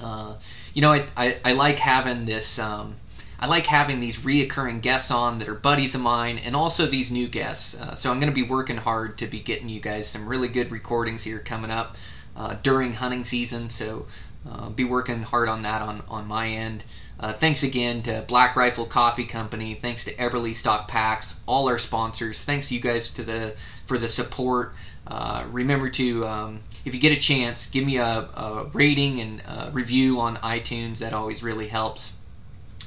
[0.01, 0.35] uh,
[0.73, 2.57] you know, I, I, I like having this.
[2.59, 2.95] Um,
[3.41, 7.09] I like having these reoccurring guests on that are buddies of mine, and also these
[7.09, 7.79] new guests.
[7.79, 10.49] Uh, so I'm going to be working hard to be getting you guys some really
[10.49, 11.95] good recordings here coming up
[12.35, 13.69] uh, during hunting season.
[13.69, 14.07] So
[14.49, 16.83] uh, be working hard on that on on my end.
[17.17, 19.73] Uh, thanks again to Black Rifle Coffee Company.
[19.75, 22.43] Thanks to Eberlestock Packs, all our sponsors.
[22.43, 23.55] Thanks you guys to the
[23.85, 24.73] for the support.
[25.07, 29.41] Uh, remember to, um, if you get a chance, give me a, a rating and
[29.47, 30.99] a review on iTunes.
[30.99, 32.18] That always really helps.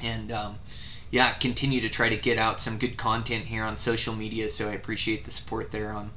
[0.02, 0.58] And um,
[1.10, 4.48] yeah, continue to try to get out some good content here on social media.
[4.48, 6.10] So I appreciate the support there on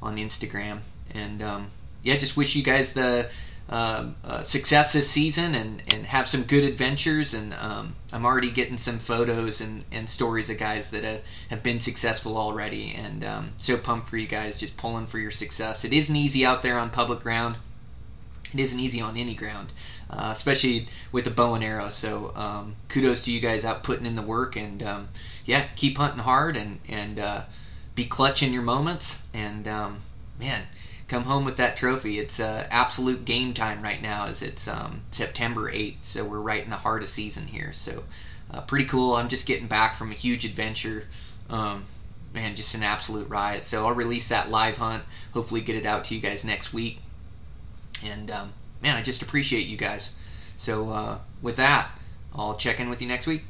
[0.00, 0.80] on Instagram,
[1.14, 1.70] and um,
[2.02, 3.28] yeah, just wish you guys the
[3.68, 7.32] um, uh, success this season and, and have some good adventures.
[7.32, 11.20] And um, I'm already getting some photos and, and stories of guys that have,
[11.50, 12.94] have been successful already.
[12.94, 15.84] And um, so pumped for you guys, just pulling for your success.
[15.84, 17.56] It isn't easy out there on public ground.
[18.52, 19.72] It isn't easy on any ground,
[20.12, 21.88] uh, especially with a bow and arrow.
[21.88, 24.56] So um, kudos to you guys out putting in the work.
[24.56, 25.08] And um,
[25.44, 27.42] yeah, keep hunting hard and, and uh,
[27.94, 29.22] be clutch in your moments.
[29.32, 30.02] And um,
[30.38, 30.62] man,
[31.08, 32.18] come home with that trophy.
[32.18, 36.64] It's uh, absolute game time right now, as it's um, September 8th, so we're right
[36.64, 37.72] in the heart of season here.
[37.72, 38.04] So
[38.50, 39.14] uh, pretty cool.
[39.14, 41.06] I'm just getting back from a huge adventure.
[41.48, 41.84] Um,
[42.34, 43.64] man, just an absolute riot.
[43.64, 45.04] So I'll release that live hunt.
[45.32, 47.00] Hopefully, get it out to you guys next week.
[48.04, 48.52] And um,
[48.82, 50.10] man, I just appreciate you guys.
[50.56, 51.88] So uh, with that,
[52.34, 53.44] I'll check in with you next week.